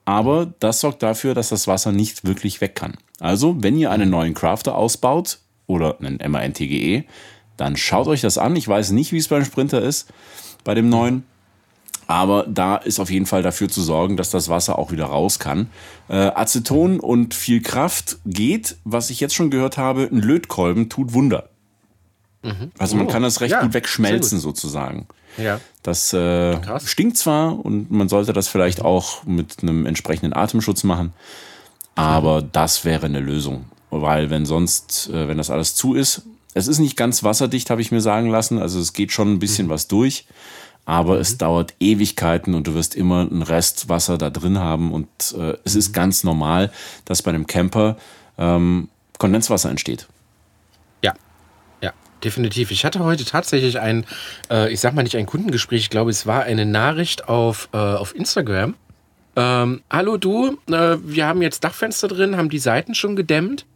aber 0.04 0.52
das 0.60 0.80
sorgt 0.80 1.02
dafür, 1.02 1.32
dass 1.32 1.48
das 1.48 1.66
Wasser 1.66 1.92
nicht 1.92 2.26
wirklich 2.26 2.60
weg 2.60 2.74
kann. 2.74 2.98
Also, 3.20 3.56
wenn 3.62 3.78
ihr 3.78 3.90
einen 3.90 4.10
neuen 4.10 4.34
Crafter 4.34 4.74
ausbaut 4.74 5.38
oder 5.66 5.98
einen 5.98 6.18
MAN-TGE, 6.30 7.06
dann 7.60 7.76
schaut 7.76 8.06
euch 8.06 8.22
das 8.22 8.38
an. 8.38 8.56
Ich 8.56 8.66
weiß 8.66 8.90
nicht, 8.92 9.12
wie 9.12 9.18
es 9.18 9.28
beim 9.28 9.44
Sprinter 9.44 9.82
ist, 9.82 10.08
bei 10.64 10.74
dem 10.74 10.88
neuen. 10.88 11.24
Aber 12.06 12.44
da 12.48 12.76
ist 12.76 12.98
auf 12.98 13.10
jeden 13.10 13.26
Fall 13.26 13.42
dafür 13.42 13.68
zu 13.68 13.82
sorgen, 13.82 14.16
dass 14.16 14.30
das 14.30 14.48
Wasser 14.48 14.78
auch 14.78 14.90
wieder 14.90 15.06
raus 15.06 15.38
kann. 15.38 15.68
Äh, 16.08 16.16
Aceton 16.34 16.98
und 16.98 17.34
viel 17.34 17.62
Kraft 17.62 18.18
geht, 18.26 18.76
was 18.84 19.10
ich 19.10 19.20
jetzt 19.20 19.34
schon 19.34 19.50
gehört 19.50 19.76
habe, 19.76 20.08
ein 20.10 20.20
Lötkolben 20.20 20.88
tut 20.88 21.12
Wunder. 21.12 21.50
Mhm. 22.42 22.72
Also 22.78 22.96
man 22.96 23.06
oh, 23.06 23.10
kann 23.10 23.22
das 23.22 23.40
recht 23.42 23.52
ja, 23.52 23.62
gut 23.62 23.74
wegschmelzen 23.74 24.38
gut. 24.38 24.42
sozusagen. 24.42 25.06
Ja. 25.36 25.60
Das 25.82 26.12
äh, 26.12 26.58
stinkt 26.84 27.16
zwar 27.16 27.64
und 27.64 27.90
man 27.90 28.08
sollte 28.08 28.32
das 28.32 28.48
vielleicht 28.48 28.82
auch 28.82 29.24
mit 29.24 29.62
einem 29.62 29.86
entsprechenden 29.86 30.32
Atemschutz 30.32 30.82
machen, 30.82 31.12
aber 31.94 32.42
das 32.42 32.84
wäre 32.84 33.06
eine 33.06 33.20
Lösung. 33.20 33.66
Weil 33.90 34.30
wenn 34.30 34.46
sonst, 34.46 35.10
äh, 35.10 35.28
wenn 35.28 35.36
das 35.36 35.50
alles 35.50 35.74
zu 35.74 35.94
ist, 35.94 36.22
es 36.54 36.66
ist 36.66 36.78
nicht 36.78 36.96
ganz 36.96 37.22
wasserdicht, 37.22 37.70
habe 37.70 37.80
ich 37.80 37.92
mir 37.92 38.00
sagen 38.00 38.28
lassen. 38.28 38.58
Also 38.58 38.80
es 38.80 38.92
geht 38.92 39.12
schon 39.12 39.32
ein 39.32 39.38
bisschen 39.38 39.66
mhm. 39.66 39.70
was 39.70 39.88
durch. 39.88 40.26
Aber 40.84 41.14
mhm. 41.14 41.20
es 41.20 41.38
dauert 41.38 41.74
Ewigkeiten 41.78 42.54
und 42.54 42.66
du 42.66 42.74
wirst 42.74 42.94
immer 42.94 43.22
ein 43.22 43.42
Rest 43.42 43.88
Wasser 43.88 44.18
da 44.18 44.30
drin 44.30 44.58
haben. 44.58 44.92
Und 44.92 45.08
äh, 45.38 45.56
es 45.64 45.74
ist 45.74 45.90
mhm. 45.90 45.92
ganz 45.94 46.24
normal, 46.24 46.72
dass 47.04 47.22
bei 47.22 47.30
einem 47.30 47.46
Camper 47.46 47.96
ähm, 48.38 48.88
Kondenswasser 49.18 49.70
entsteht. 49.70 50.08
Ja, 51.02 51.14
ja, 51.82 51.92
definitiv. 52.24 52.70
Ich 52.70 52.84
hatte 52.84 53.00
heute 53.00 53.24
tatsächlich 53.24 53.78
ein, 53.78 54.04
äh, 54.50 54.72
ich 54.72 54.80
sag 54.80 54.94
mal 54.94 55.02
nicht 55.02 55.16
ein 55.16 55.26
Kundengespräch, 55.26 55.82
ich 55.82 55.90
glaube, 55.90 56.10
es 56.10 56.26
war 56.26 56.42
eine 56.42 56.66
Nachricht 56.66 57.28
auf, 57.28 57.68
äh, 57.72 57.76
auf 57.76 58.14
Instagram. 58.14 58.74
ähm, 59.36 59.82
hallo 59.90 60.16
du, 60.16 60.58
äh, 60.68 60.96
wir 61.02 61.26
haben 61.26 61.42
jetzt 61.42 61.62
Dachfenster 61.62 62.08
drin, 62.08 62.36
haben 62.36 62.48
die 62.48 62.58
Seiten 62.58 62.94
schon 62.94 63.14
gedämmt 63.14 63.66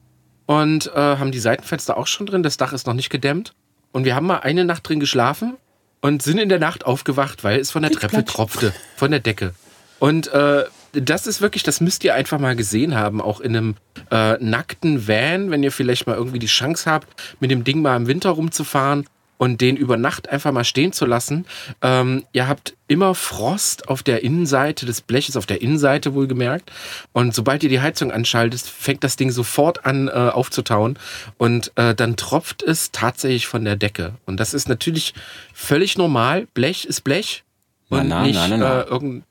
und 0.47 0.87
äh, 0.95 0.99
haben 0.99 1.33
die 1.33 1.39
Seitenfenster 1.39 1.97
auch 1.97 2.07
schon 2.07 2.27
drin, 2.27 2.43
das 2.43 2.57
Dach 2.57 2.73
ist 2.73 2.87
noch 2.87 2.95
nicht 2.95 3.11
gedämmt. 3.11 3.55
Und 3.93 4.05
wir 4.05 4.15
haben 4.15 4.27
mal 4.27 4.39
eine 4.39 4.65
Nacht 4.65 4.89
drin 4.89 5.01
geschlafen 5.01 5.57
und 6.01 6.23
sind 6.23 6.39
in 6.39 6.49
der 6.49 6.59
Nacht 6.59 6.85
aufgewacht, 6.85 7.45
weil 7.45 7.61
es 7.61 7.71
von 7.71 7.83
der 7.83 7.93
Treppe 7.93 8.09
platsch. 8.09 8.33
tropfte, 8.33 8.75
von 8.97 9.11
der 9.11 9.21
Decke. 9.21 9.55
Und 9.99 10.29
äh, 10.33 10.65
das 10.93 11.27
ist 11.27 11.41
wirklich, 11.41 11.63
das 11.63 11.81
müsst 11.81 12.05
ihr 12.05 12.15
einfach 12.15 12.39
mal 12.39 12.57
gesehen 12.57 12.95
haben, 12.95 13.21
auch 13.21 13.41
in 13.41 13.57
einem 13.57 13.77
äh, 14.11 14.37
nackten 14.39 15.09
Van, 15.09 15.51
wenn 15.51 15.63
ihr 15.63 15.73
vielleicht 15.73 16.07
mal 16.07 16.17
irgendwie 16.17 16.39
die 16.39 16.47
Chance 16.47 16.91
habt, 16.91 17.09
mit 17.41 17.51
dem 17.51 17.65
Ding 17.65 17.83
mal 17.83 17.97
im 17.97 18.07
Winter 18.07 18.31
rumzufahren 18.31 19.07
und 19.39 19.61
den 19.61 19.77
über 19.77 19.97
Nacht 19.97 20.29
einfach 20.29 20.53
mal 20.53 20.65
stehen 20.65 20.93
zu 20.93 21.07
lassen. 21.07 21.47
Ähm, 21.83 22.25
ihr 22.33 22.49
habt 22.49 22.75
immer 22.87 23.15
Frost 23.15 23.89
auf 23.89 24.03
der 24.03 24.23
Innenseite 24.23 24.87
des 24.87 25.01
Bleches, 25.01 25.37
auf 25.37 25.47
der 25.47 25.63
Innenseite 25.63 26.15
wohlgemerkt. 26.15 26.71
Und 27.13 27.35
sobald 27.35 27.63
ihr 27.63 27.69
die 27.69 27.81
Heizung 27.81 28.13
anschaltet, 28.13 28.61
fängt 28.61 29.05
das 29.05 29.17
Ding 29.17 29.31
sofort 29.31 29.85
an 29.87 30.09
äh, 30.09 30.11
aufzutauen 30.11 30.99
und 31.39 31.73
äh, 31.77 31.95
dann 31.95 32.17
tropft 32.17 32.63
es 32.63 32.93
tatsächlich 32.93 33.47
von 33.47 33.65
der 33.65 33.77
Decke. 33.77 34.15
Und 34.27 34.39
das 34.39 34.55
ist 34.55 34.69
natürlich 34.69 35.15
völlig 35.53 35.99
normal. 35.99 36.47
Blech 36.55 36.85
ist 36.85 37.03
Blech 37.03 37.45
und 37.89 38.09
na, 38.09 38.23
nicht 38.23 38.37
na, 38.37 38.49
na, 38.49 38.57
na. 38.57 38.81
Äh, 38.81 38.85
irgendein 38.87 39.25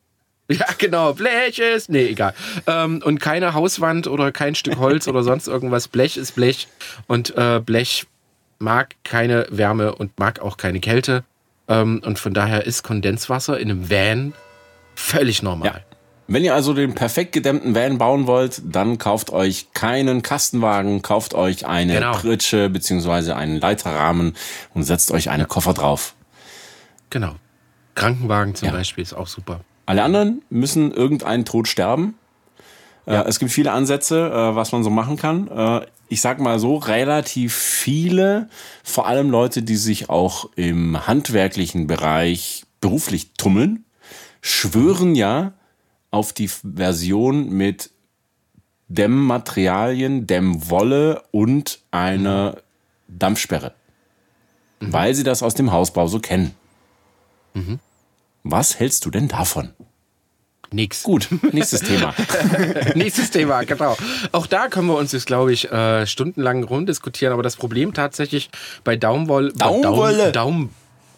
ja, 0.50 0.66
genau, 0.78 1.14
Blech 1.14 1.60
ist. 1.60 1.90
Nee, 1.90 2.08
egal. 2.08 2.34
Ähm, 2.68 3.02
und 3.04 3.20
keine 3.20 3.54
Hauswand 3.54 4.08
oder 4.08 4.32
kein 4.34 4.56
Stück 4.56 4.78
Holz 4.78 5.08
oder 5.08 5.24
sonst 5.24 5.48
irgendwas. 5.48 5.88
Blech 5.88 6.18
ist 6.18 6.36
Blech. 6.36 6.68
Und 7.08 7.36
äh, 7.38 7.62
Blech 7.62 8.08
mag 8.60 8.96
keine 9.04 9.46
Wärme 9.50 9.96
und 9.96 10.18
mag 10.20 10.40
auch 10.40 10.58
keine 10.58 10.80
Kälte. 10.80 11.24
Ähm, 11.68 12.02
und 12.06 12.20
von 12.20 12.34
daher 12.34 12.66
ist 12.66 12.84
Kondenswasser 12.84 13.60
in 13.60 13.72
einem 13.72 13.90
Van 13.90 14.34
völlig 14.96 15.42
normal. 15.44 15.68
Ja. 15.68 15.80
Wenn 16.28 16.44
ihr 16.46 16.54
also 16.56 16.74
den 16.74 16.96
perfekt 16.96 17.34
gedämmten 17.34 17.76
Van 17.76 17.98
bauen 17.98 18.28
wollt, 18.28 18.62
dann 18.64 18.98
kauft 18.98 19.30
euch 19.32 19.74
keinen 19.74 20.22
Kastenwagen, 20.22 21.02
kauft 21.02 21.34
euch 21.34 21.66
eine 21.66 21.96
Genau. 21.96 22.14
Pritsche 22.14 22.70
beziehungsweise 22.70 23.36
einen 23.36 23.60
Leiterrahmen 23.60 24.34
und 24.74 24.84
setzt 24.84 25.12
euch 25.12 25.30
einen 25.30 25.48
Koffer 25.50 25.74
drauf. 25.74 26.16
Genau. 27.10 27.36
Krankenwagen 27.96 28.56
zum 28.56 28.70
Ja. 28.70 28.74
Beispiel 28.74 29.02
ist 29.04 29.14
auch 29.14 29.28
super. 29.28 29.60
Alle 29.86 30.02
anderen 30.04 30.42
müssen 30.50 30.92
irgendeinen 30.94 31.44
Tod 31.46 31.68
sterben. 31.68 32.16
Äh, 33.06 33.24
es 33.28 33.40
gibt 33.40 33.52
viele 33.52 33.72
Ansätze, 33.72 34.30
äh, 34.30 34.56
was 34.56 34.72
man 34.72 34.84
so 34.84 34.90
machen 34.90 35.18
kann. 35.18 35.48
Äh, 35.48 35.86
ich 36.10 36.22
sag 36.22 36.40
mal 36.40 36.60
so, 36.60 36.76
relativ 36.78 37.54
viele, 37.54 38.50
vor 38.84 39.08
allem 39.08 39.30
Leute, 39.30 39.64
die 39.64 39.78
sich 39.78 40.10
auch 40.10 40.50
im 40.56 41.08
handwerklichen 41.08 41.88
Bereich 41.88 42.66
beruflich 42.82 43.34
tummeln, 43.38 43.86
schwören 44.42 45.16
ja 45.16 45.54
auf 46.12 46.34
die 46.34 46.48
Version 46.48 47.50
mit 47.50 47.90
Dämmmaterialien, 48.90 50.28
Dämmwolle 50.28 51.24
und 51.32 51.80
einer 51.90 52.58
Dampfsperre. 53.08 53.74
Weil 54.80 55.16
sie 55.16 55.24
das 55.24 55.42
aus 55.42 55.56
dem 55.56 55.72
Hausbau 55.72 56.08
so 56.08 56.20
kennen. 56.20 56.54
Was 58.44 58.80
hältst 58.80 59.06
du 59.06 59.10
denn 59.10 59.30
davon? 59.30 59.74
Nix. 60.74 61.04
Gut, 61.04 61.30
nächstes 61.52 61.82
Thema. 61.82 62.14
Nächstes 62.96 63.32
Thema, 63.32 63.64
genau. 63.64 63.96
Auch 64.32 64.48
da 64.48 64.68
können 64.68 64.88
wir 64.88 64.98
uns 64.98 65.12
jetzt, 65.12 65.28
glaube 65.28 65.54
ich, 65.54 65.72
äh, 65.72 66.06
stundenlang 66.08 66.64
rumdiskutieren. 66.64 67.34
Aber 67.34 67.44
das 67.44 67.56
Problem 67.56 67.94
tatsächlich 67.94 68.50
bei 68.84 68.96
Daumenwolle. 68.96 69.54
Daumenwolle. 69.54 70.32
Daum, 70.32 70.70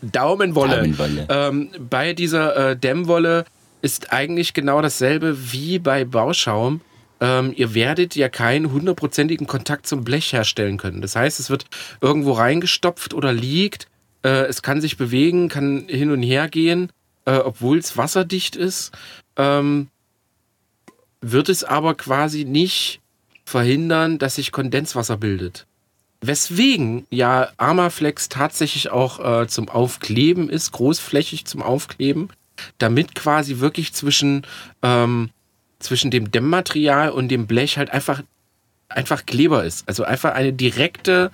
Daumenwolle. 0.01 0.77
Daumenwolle. 0.77 1.27
Ähm, 1.29 1.69
bei 1.89 2.13
dieser 2.13 2.71
äh, 2.71 2.77
Dämmwolle 2.77 3.45
ist 3.81 4.11
eigentlich 4.11 4.53
genau 4.53 4.81
dasselbe 4.81 5.51
wie 5.51 5.79
bei 5.79 6.05
Bauschaum. 6.05 6.81
Ähm, 7.21 7.53
ihr 7.55 7.73
werdet 7.73 8.15
ja 8.15 8.29
keinen 8.29 8.71
hundertprozentigen 8.71 9.47
Kontakt 9.47 9.87
zum 9.87 10.03
Blech 10.03 10.33
herstellen 10.33 10.77
können. 10.77 11.01
Das 11.01 11.15
heißt, 11.15 11.39
es 11.39 11.49
wird 11.49 11.65
irgendwo 12.01 12.33
reingestopft 12.33 13.13
oder 13.13 13.31
liegt. 13.31 13.87
Äh, 14.23 14.45
es 14.47 14.61
kann 14.61 14.81
sich 14.81 14.97
bewegen, 14.97 15.49
kann 15.49 15.85
hin 15.87 16.11
und 16.11 16.23
her 16.23 16.49
gehen, 16.49 16.91
äh, 17.25 17.37
obwohl 17.37 17.77
es 17.77 17.95
wasserdicht 17.95 18.55
ist. 18.55 18.91
Ähm, 19.37 19.89
wird 21.21 21.49
es 21.49 21.63
aber 21.63 21.95
quasi 21.95 22.45
nicht 22.45 23.01
verhindern, 23.45 24.17
dass 24.17 24.35
sich 24.35 24.51
Kondenswasser 24.51 25.17
bildet. 25.17 25.65
Weswegen 26.21 27.05
ja 27.09 27.49
Armaflex 27.57 28.29
tatsächlich 28.29 28.89
auch 28.89 29.19
äh, 29.41 29.47
zum 29.47 29.69
Aufkleben 29.69 30.49
ist, 30.49 30.71
großflächig 30.71 31.45
zum 31.45 31.61
Aufkleben, 31.61 32.29
damit 32.77 33.15
quasi 33.15 33.59
wirklich 33.59 33.93
zwischen, 33.93 34.45
ähm, 34.81 35.29
zwischen 35.79 36.09
dem 36.09 36.31
Dämmmaterial 36.31 37.11
und 37.11 37.29
dem 37.29 37.47
Blech 37.47 37.77
halt 37.77 37.91
einfach, 37.91 38.23
einfach 38.89 39.25
Kleber 39.25 39.63
ist. 39.63 39.87
Also 39.87 40.03
einfach 40.03 40.33
eine 40.33 40.53
direkte 40.53 41.31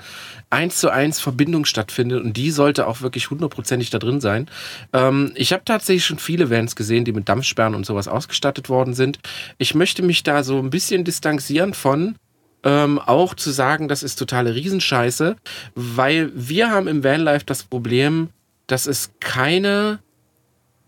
1 0.52 0.78
zu 0.78 0.90
1 0.90 1.20
Verbindung 1.20 1.66
stattfindet 1.66 2.24
und 2.24 2.38
die 2.38 2.52
sollte 2.52 2.88
auch 2.88 3.02
wirklich 3.02 3.30
hundertprozentig 3.30 3.90
da 3.90 4.00
drin 4.00 4.22
sein. 4.22 4.50
Ähm, 4.94 5.32
ich 5.36 5.54
habe 5.54 5.64
tatsächlich 5.66 6.06
schon 6.06 6.20
viele 6.20 6.50
Vans 6.50 6.76
gesehen, 6.76 7.06
die 7.06 7.14
mit 7.14 7.30
Dampfsperren 7.30 7.76
und 7.76 7.86
sowas 7.86 8.08
ausgestattet 8.08 8.70
worden 8.70 8.94
sind. 8.94 9.20
Ich 9.58 9.76
möchte 9.76 10.04
mich 10.04 10.24
da 10.24 10.44
so 10.44 10.60
ein 10.60 10.70
bisschen 10.70 11.04
distanzieren 11.04 11.74
von, 11.74 12.16
ähm, 12.64 13.00
auch 13.00 13.34
zu 13.34 13.52
sagen, 13.52 13.88
das 13.88 14.04
ist 14.04 14.18
totale 14.18 14.54
Riesenscheiße, 14.54 15.36
weil 15.76 16.32
wir 16.36 16.70
haben 16.70 16.88
im 16.88 17.04
Vanlife 17.04 17.46
das 17.46 17.64
Problem, 17.64 18.30
dass 18.68 18.86
es 18.88 19.12
keine 19.20 20.00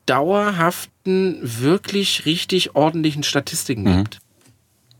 dauerhaften, 0.05 1.39
wirklich 1.41 2.25
richtig 2.25 2.75
ordentlichen 2.75 3.23
Statistiken 3.23 3.85
gibt. 3.97 4.19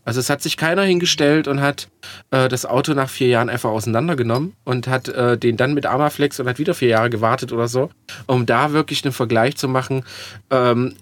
Also 0.04 0.20
es 0.20 0.28
hat 0.28 0.42
sich 0.42 0.56
keiner 0.56 0.82
hingestellt 0.82 1.48
und 1.48 1.60
hat 1.60 1.88
äh, 2.30 2.48
das 2.48 2.66
Auto 2.66 2.92
nach 2.94 3.08
vier 3.08 3.28
Jahren 3.28 3.48
einfach 3.48 3.70
auseinandergenommen 3.70 4.54
und 4.64 4.86
hat 4.86 5.08
äh, 5.08 5.38
den 5.38 5.56
dann 5.56 5.74
mit 5.74 5.86
Armaflex 5.86 6.40
und 6.40 6.48
hat 6.48 6.58
wieder 6.58 6.74
vier 6.74 6.88
Jahre 6.88 7.10
gewartet 7.10 7.52
oder 7.52 7.68
so, 7.68 7.90
um 8.26 8.46
da 8.46 8.72
wirklich 8.72 9.04
einen 9.04 9.12
Vergleich 9.12 9.56
zu 9.56 9.68
machen. 9.68 10.04
Ähm, 10.50 10.94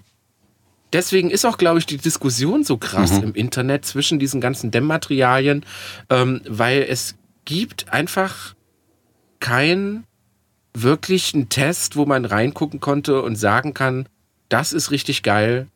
deswegen 0.93 1.31
ist 1.31 1.45
auch, 1.45 1.59
glaube 1.59 1.79
ich, 1.79 1.87
die 1.87 1.97
Diskussion 1.97 2.65
so 2.65 2.77
krass 2.77 3.19
im 3.19 3.35
Internet 3.35 3.85
zwischen 3.85 4.19
diesen 4.19 4.41
ganzen 4.41 4.71
Dämmmaterialien, 4.71 5.65
ähm, 6.09 6.43
weil 6.49 6.87
es 6.89 7.17
gibt 7.45 7.93
einfach 7.93 8.55
keinen 9.41 10.05
wirklichen 10.75 11.49
Test, 11.49 11.97
wo 11.97 12.07
man 12.07 12.25
reingucken 12.25 12.81
konnte 12.81 13.21
und 13.23 13.37
sagen 13.37 13.75
kann, 13.75 14.09
das 14.49 14.73
ist 14.73 14.91
richtig 14.91 15.23
geil, 15.23 15.67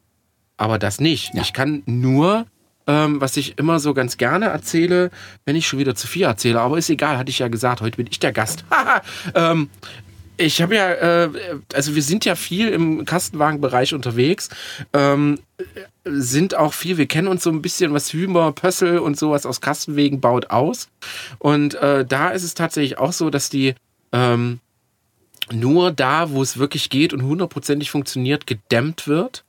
aber 0.56 0.78
das 0.78 1.00
nicht. 1.00 1.34
Ja. 1.34 1.42
Ich 1.42 1.52
kann 1.52 1.82
nur, 1.86 2.46
ähm, 2.86 3.20
was 3.20 3.36
ich 3.36 3.58
immer 3.58 3.80
so 3.80 3.94
ganz 3.94 4.16
gerne 4.16 4.46
erzähle, 4.46 5.10
wenn 5.44 5.56
ich 5.56 5.66
schon 5.66 5.78
wieder 5.78 5.94
zu 5.94 6.06
viel 6.06 6.24
erzähle, 6.24 6.60
aber 6.60 6.78
ist 6.78 6.90
egal, 6.90 7.18
hatte 7.18 7.30
ich 7.30 7.38
ja 7.38 7.48
gesagt, 7.48 7.80
heute 7.80 7.96
bin 7.96 8.06
ich 8.10 8.18
der 8.18 8.32
Gast. 8.32 8.64
Ähm, 9.34 9.68
ich 10.36 10.60
habe 10.60 10.76
ja, 10.76 10.92
äh, 10.92 11.30
also 11.72 11.94
wir 11.94 12.02
sind 12.02 12.24
ja 12.24 12.34
viel 12.34 12.68
im 12.68 13.04
Kastenwagenbereich 13.04 13.94
unterwegs, 13.94 14.50
ähm, 14.92 15.38
sind 16.04 16.54
auch 16.54 16.74
viel, 16.74 16.98
wir 16.98 17.06
kennen 17.06 17.28
uns 17.28 17.42
so 17.42 17.50
ein 17.50 17.62
bisschen, 17.62 17.94
was 17.94 18.12
Hümer, 18.12 18.52
Pössl 18.52 18.98
und 18.98 19.18
sowas 19.18 19.46
aus 19.46 19.60
Kastenwegen 19.60 20.20
baut 20.20 20.50
aus. 20.50 20.88
Und 21.38 21.74
äh, 21.76 22.04
da 22.04 22.30
ist 22.30 22.42
es 22.42 22.54
tatsächlich 22.54 22.98
auch 22.98 23.12
so, 23.12 23.30
dass 23.30 23.48
die 23.48 23.74
ähm, 24.12 24.60
nur 25.52 25.90
da, 25.90 26.30
wo 26.30 26.42
es 26.42 26.58
wirklich 26.58 26.90
geht 26.90 27.12
und 27.12 27.22
hundertprozentig 27.22 27.90
funktioniert, 27.90 28.46
gedämmt 28.46 29.06
wird. 29.06 29.44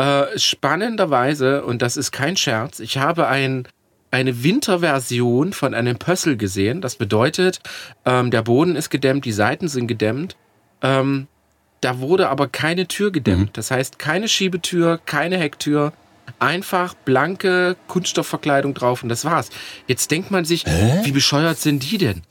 Äh, 0.00 0.38
spannenderweise, 0.38 1.62
und 1.62 1.82
das 1.82 1.98
ist 1.98 2.10
kein 2.10 2.34
Scherz, 2.36 2.80
ich 2.80 2.96
habe 2.96 3.28
ein, 3.28 3.68
eine 4.10 4.42
Winterversion 4.42 5.52
von 5.52 5.74
einem 5.74 5.98
Pössl 5.98 6.38
gesehen. 6.38 6.80
Das 6.80 6.96
bedeutet, 6.96 7.60
ähm, 8.06 8.30
der 8.30 8.40
Boden 8.40 8.76
ist 8.76 8.88
gedämmt, 8.88 9.26
die 9.26 9.32
Seiten 9.32 9.68
sind 9.68 9.88
gedämmt. 9.88 10.36
Ähm, 10.80 11.26
da 11.82 11.98
wurde 11.98 12.30
aber 12.30 12.48
keine 12.48 12.88
Tür 12.88 13.10
gedämmt. 13.10 13.58
Das 13.58 13.70
heißt, 13.70 13.98
keine 13.98 14.26
Schiebetür, 14.28 15.00
keine 15.04 15.36
Hecktür. 15.36 15.92
Einfach 16.38 16.94
blanke 16.94 17.76
Kunststoffverkleidung 17.86 18.72
drauf 18.72 19.02
und 19.02 19.10
das 19.10 19.26
war's. 19.26 19.50
Jetzt 19.86 20.10
denkt 20.10 20.30
man 20.30 20.46
sich, 20.46 20.64
wie 21.04 21.12
bescheuert 21.12 21.58
sind 21.58 21.90
die 21.90 21.98
denn? 21.98 22.22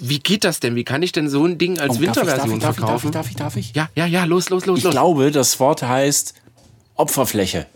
Wie 0.00 0.18
geht 0.18 0.42
das 0.44 0.58
denn? 0.60 0.74
Wie 0.74 0.84
kann 0.84 1.02
ich 1.02 1.12
denn 1.12 1.28
so 1.28 1.44
ein 1.44 1.58
Ding 1.58 1.78
als 1.78 1.90
Oh, 1.90 1.92
darf 1.94 1.94
ich, 1.94 2.00
Winterversion 2.00 2.36
darf 2.36 2.56
ich, 2.56 2.62
darf 2.62 2.70
ich, 2.70 2.76
verkaufen? 2.80 3.12
darf 3.12 3.30
ich, 3.30 3.36
darf 3.36 3.56
ich, 3.56 3.72
darf 3.72 3.84
ich? 3.84 3.96
Ja, 3.96 4.04
ja, 4.04 4.06
ja, 4.06 4.24
los, 4.24 4.48
los, 4.50 4.66
los, 4.66 4.78
Ich 4.78 4.84
los. 4.84 4.92
glaube, 4.92 5.30
das 5.30 5.58
Wort 5.60 5.82
heißt 5.82 6.34
Opferfläche, 7.00 7.66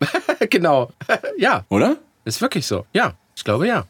genau. 0.50 0.90
ja, 1.38 1.64
oder? 1.68 1.96
ist 2.24 2.40
wirklich 2.40 2.66
so. 2.66 2.84
Ja, 2.92 3.14
ich 3.34 3.44
glaube 3.44 3.66
ja. 3.66 3.84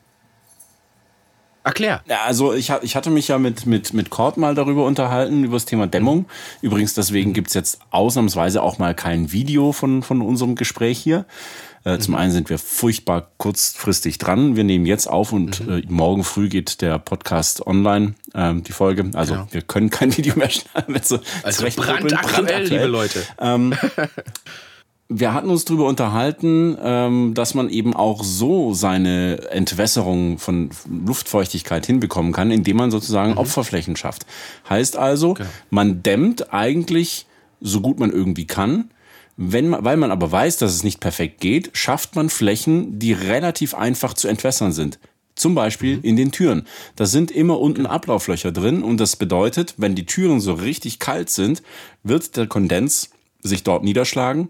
Erklär. 1.64 2.02
Ja, 2.06 2.22
also 2.24 2.54
ich, 2.54 2.72
ich 2.82 2.96
hatte 2.96 3.10
mich 3.10 3.28
ja 3.28 3.36
mit, 3.36 3.66
mit, 3.66 3.92
mit 3.92 4.08
Cord 4.08 4.38
mal 4.38 4.54
darüber 4.54 4.86
unterhalten, 4.86 5.44
über 5.44 5.56
das 5.56 5.66
Thema 5.66 5.86
Dämmung. 5.86 6.26
Übrigens, 6.62 6.94
deswegen 6.94 7.34
gibt's 7.34 7.52
jetzt 7.52 7.80
ausnahmsweise 7.90 8.62
auch 8.62 8.78
mal 8.78 8.94
kein 8.94 9.32
Video 9.32 9.72
von, 9.72 10.02
von 10.02 10.22
unserem 10.22 10.54
Gespräch 10.54 10.98
hier. 10.98 11.26
Äh, 11.84 11.98
Zum 11.98 12.14
einen 12.14 12.32
sind 12.32 12.50
wir 12.50 12.58
furchtbar 12.58 13.30
kurzfristig 13.36 14.18
dran. 14.18 14.56
Wir 14.56 14.64
nehmen 14.64 14.86
jetzt 14.86 15.08
auf 15.08 15.32
und 15.32 15.60
äh, 15.68 15.82
morgen 15.88 16.24
früh 16.24 16.48
geht 16.48 16.80
der 16.80 16.98
Podcast 16.98 17.66
online, 17.66 18.14
ähm, 18.34 18.64
die 18.64 18.72
Folge. 18.72 19.10
Also 19.14 19.34
Genau. 19.34 19.46
wir 19.50 19.62
können 19.62 19.90
kein 19.90 20.16
Video 20.16 20.34
mehr 20.36 20.50
schneiden. 20.50 20.94
wenn 20.94 21.02
so 21.02 21.20
Also 21.42 21.58
zurechtruppeln. 21.58 22.08
brandaktuell, 22.08 22.64
liebe 22.68 22.86
Leute. 22.86 23.22
Ähm, 23.40 23.74
wir 25.08 25.32
hatten 25.32 25.48
uns 25.48 25.64
darüber 25.64 25.86
unterhalten, 25.86 26.76
ähm, 26.82 27.32
dass 27.34 27.54
man 27.54 27.70
eben 27.70 27.94
auch 27.94 28.22
so 28.22 28.74
seine 28.74 29.48
Entwässerung 29.50 30.38
von 30.38 30.70
Luftfeuchtigkeit 31.06 31.86
hinbekommen 31.86 32.32
kann, 32.32 32.50
indem 32.50 32.76
man 32.76 32.90
sozusagen 32.90 33.32
mhm. 33.32 33.38
Opferflächen 33.38 33.96
schafft. 33.96 34.26
Heißt 34.68 34.96
also, 34.96 35.30
okay. 35.30 35.46
man 35.70 36.02
dämmt 36.02 36.52
eigentlich 36.52 37.26
so 37.60 37.80
gut 37.80 37.98
man 37.98 38.12
irgendwie 38.12 38.46
kann. 38.46 38.90
Wenn 39.40 39.68
man, 39.68 39.84
weil 39.84 39.96
man 39.96 40.10
aber 40.10 40.30
weiß, 40.32 40.56
dass 40.58 40.74
es 40.74 40.82
nicht 40.82 41.00
perfekt 41.00 41.40
geht, 41.40 41.70
schafft 41.72 42.16
man 42.16 42.28
Flächen, 42.28 42.98
die 42.98 43.12
relativ 43.12 43.72
einfach 43.72 44.14
zu 44.14 44.26
entwässern 44.26 44.72
sind. 44.72 44.98
Zum 45.36 45.54
Beispiel 45.54 45.98
mhm. 45.98 46.02
in 46.02 46.16
den 46.16 46.32
Türen. 46.32 46.66
Da 46.96 47.06
sind 47.06 47.30
immer 47.30 47.60
unten 47.60 47.86
Ablauflöcher 47.86 48.50
drin 48.50 48.82
und 48.82 48.98
das 48.98 49.14
bedeutet, 49.14 49.74
wenn 49.76 49.94
die 49.94 50.06
Türen 50.06 50.40
so 50.40 50.54
richtig 50.54 50.98
kalt 50.98 51.30
sind, 51.30 51.62
wird 52.02 52.36
der 52.36 52.48
Kondens 52.48 53.10
sich 53.40 53.62
dort 53.62 53.84
niederschlagen 53.84 54.48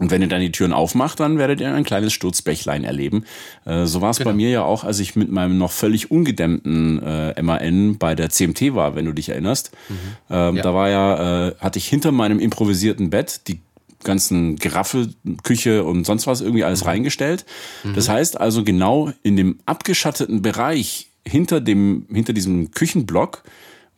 und 0.00 0.10
wenn 0.10 0.22
ihr 0.22 0.28
dann 0.28 0.40
die 0.40 0.50
Türen 0.50 0.72
aufmacht, 0.72 1.20
dann 1.20 1.36
werdet 1.36 1.60
ihr 1.60 1.72
ein 1.72 1.84
kleines 1.84 2.14
Sturzbächlein 2.14 2.84
erleben. 2.84 3.24
Äh, 3.66 3.84
so 3.84 4.00
war 4.00 4.10
es 4.10 4.16
genau. 4.16 4.30
bei 4.30 4.36
mir 4.36 4.48
ja 4.48 4.62
auch, 4.62 4.82
als 4.82 4.98
ich 4.98 5.14
mit 5.14 5.30
meinem 5.30 5.58
noch 5.58 5.72
völlig 5.72 6.10
ungedämmten 6.10 7.02
äh, 7.02 7.42
MAN 7.42 7.98
bei 7.98 8.14
der 8.14 8.30
CMT 8.30 8.74
war, 8.74 8.96
wenn 8.96 9.04
du 9.04 9.12
dich 9.12 9.28
erinnerst. 9.28 9.72
Mhm. 9.90 9.94
Ähm, 10.30 10.56
ja. 10.56 10.62
Da 10.62 10.74
war 10.74 10.88
ja, 10.88 11.48
äh, 11.48 11.54
hatte 11.60 11.78
ich 11.78 11.86
hinter 11.86 12.12
meinem 12.12 12.40
improvisierten 12.40 13.10
Bett 13.10 13.42
die 13.46 13.60
ganzen 14.04 14.56
Geraffe, 14.56 15.10
Küche 15.42 15.84
und 15.84 16.04
sonst 16.04 16.26
was 16.26 16.40
irgendwie 16.40 16.64
alles 16.64 16.82
mhm. 16.82 16.88
reingestellt. 16.88 17.44
Mhm. 17.84 17.94
Das 17.94 18.08
heißt 18.08 18.40
also 18.40 18.64
genau 18.64 19.12
in 19.22 19.36
dem 19.36 19.58
abgeschatteten 19.66 20.42
Bereich 20.42 21.08
hinter 21.26 21.60
dem, 21.60 22.06
hinter 22.12 22.32
diesem 22.32 22.70
Küchenblock, 22.70 23.42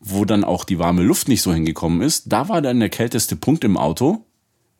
wo 0.00 0.24
dann 0.24 0.44
auch 0.44 0.64
die 0.64 0.78
warme 0.78 1.02
Luft 1.02 1.28
nicht 1.28 1.42
so 1.42 1.52
hingekommen 1.52 2.02
ist, 2.02 2.32
da 2.32 2.48
war 2.48 2.60
dann 2.60 2.80
der 2.80 2.88
kälteste 2.88 3.36
Punkt 3.36 3.64
im 3.64 3.76
Auto 3.76 4.24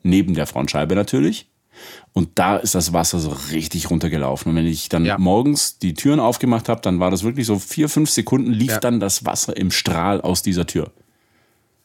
neben 0.03 0.33
der 0.33 0.47
Frontscheibe 0.47 0.95
natürlich. 0.95 1.49
Und 2.11 2.29
da 2.35 2.57
ist 2.57 2.75
das 2.75 2.93
Wasser 2.93 3.19
so 3.19 3.35
richtig 3.51 3.89
runtergelaufen. 3.89 4.51
Und 4.51 4.55
wenn 4.55 4.67
ich 4.67 4.89
dann 4.89 5.05
ja. 5.05 5.17
morgens 5.17 5.79
die 5.79 5.95
Türen 5.95 6.19
aufgemacht 6.19 6.69
habe, 6.69 6.81
dann 6.81 6.99
war 6.99 7.09
das 7.09 7.23
wirklich 7.23 7.47
so 7.47 7.57
vier, 7.57 7.89
fünf 7.89 8.09
Sekunden 8.09 8.51
lief 8.51 8.71
ja. 8.71 8.79
dann 8.79 8.99
das 8.99 9.25
Wasser 9.25 9.57
im 9.57 9.71
Strahl 9.71 10.21
aus 10.21 10.43
dieser 10.43 10.67
Tür. 10.67 10.91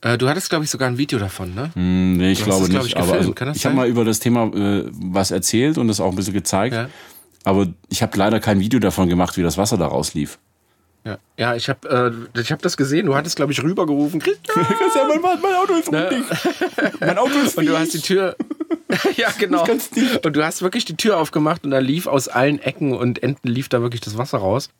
Äh, 0.01 0.17
du 0.17 0.29
hattest, 0.29 0.49
glaube 0.49 0.65
ich, 0.65 0.71
sogar 0.71 0.89
ein 0.89 0.99
Video 0.99 1.19
davon, 1.19 1.55
ne? 1.55 1.71
Hm, 1.75 2.17
nee, 2.19 2.33
ich 2.33 2.45
glaube 2.45 2.61
das, 2.61 2.69
nicht. 2.69 2.95
Glaub 2.95 3.07
ich, 3.07 3.15
also, 3.15 3.35
ich 3.53 3.67
habe 3.67 3.75
mal 3.75 3.89
über 3.89 4.05
das 4.05 4.21
Thema 4.21 4.45
äh, 4.55 4.85
was 4.93 5.31
erzählt 5.31 5.77
und 5.77 5.89
das 5.89 6.01
auch 6.01 6.11
ein 6.11 6.17
bisschen 6.17 6.35
gezeigt. 6.35 6.75
Ja. 6.75 6.89
Aber 7.45 7.67
ich 7.89 8.03
habe 8.03 8.17
leider 8.17 8.41
kein 8.41 8.61
Video 8.61 8.79
davon 8.79 9.09
gemacht, 9.09 9.37
wie 9.37 9.43
das 9.43 9.59
Wasser 9.59 9.77
da 9.77 9.87
rauslief. 9.87 10.39
Ja, 11.05 11.19
ja 11.37 11.55
ich 11.57 11.69
habe 11.69 12.23
äh, 12.35 12.43
hab 12.45 12.63
das 12.63 12.77
gesehen. 12.77 13.07
Du 13.07 13.17
hattest, 13.17 13.37
glaube 13.37 13.53
ich, 13.53 13.63
rübergerufen. 13.63 14.21
Christian 14.21 14.67
mein, 15.09 15.21
mein 15.43 15.55
Auto 15.55 15.75
ist 15.75 15.91
ne? 15.91 16.25
Mein 17.01 17.19
Auto 17.19 17.39
ist 17.45 17.57
Und 17.59 17.67
du 17.67 17.77
hast 17.77 17.95
die 17.95 18.01
Tür. 18.01 18.37
ja, 19.17 19.31
genau. 19.39 19.65
Und 19.65 20.37
du 20.37 20.45
hast 20.45 20.63
wirklich 20.63 20.85
die 20.85 20.97
Tür 20.97 21.19
aufgemacht 21.19 21.65
und 21.65 21.71
da 21.71 21.79
lief 21.79 22.07
aus 22.07 22.29
allen 22.29 22.61
Ecken 22.61 22.93
und 22.93 23.23
Enden 23.23 23.49
lief 23.49 23.69
da 23.69 23.83
wirklich 23.83 24.01
das 24.01 24.17
Wasser 24.17 24.39
raus. 24.39 24.71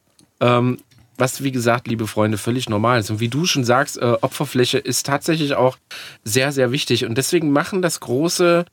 Ähm, 0.41 0.79
was, 1.19 1.43
wie 1.43 1.53
gesagt, 1.53 1.89
liebe 1.89 2.07
Freunde, 2.07 2.39
völlig 2.39 2.69
normal 2.69 3.01
ist. 3.01 3.11
Und 3.11 3.21
wie 3.21 3.29
du 3.29 3.45
schon 3.45 3.65
sagst, 3.65 3.99
äh, 3.99 4.17
Opferfläche 4.21 4.79
ist 4.79 5.05
tatsächlich 5.05 5.55
auch 5.55 5.77
sehr, 6.25 6.53
sehr 6.53 6.73
wichtig. 6.73 7.05
Und 7.05 7.19
deswegen 7.19 7.51
machen 7.51 7.83
das 7.83 8.01
große 8.01 8.65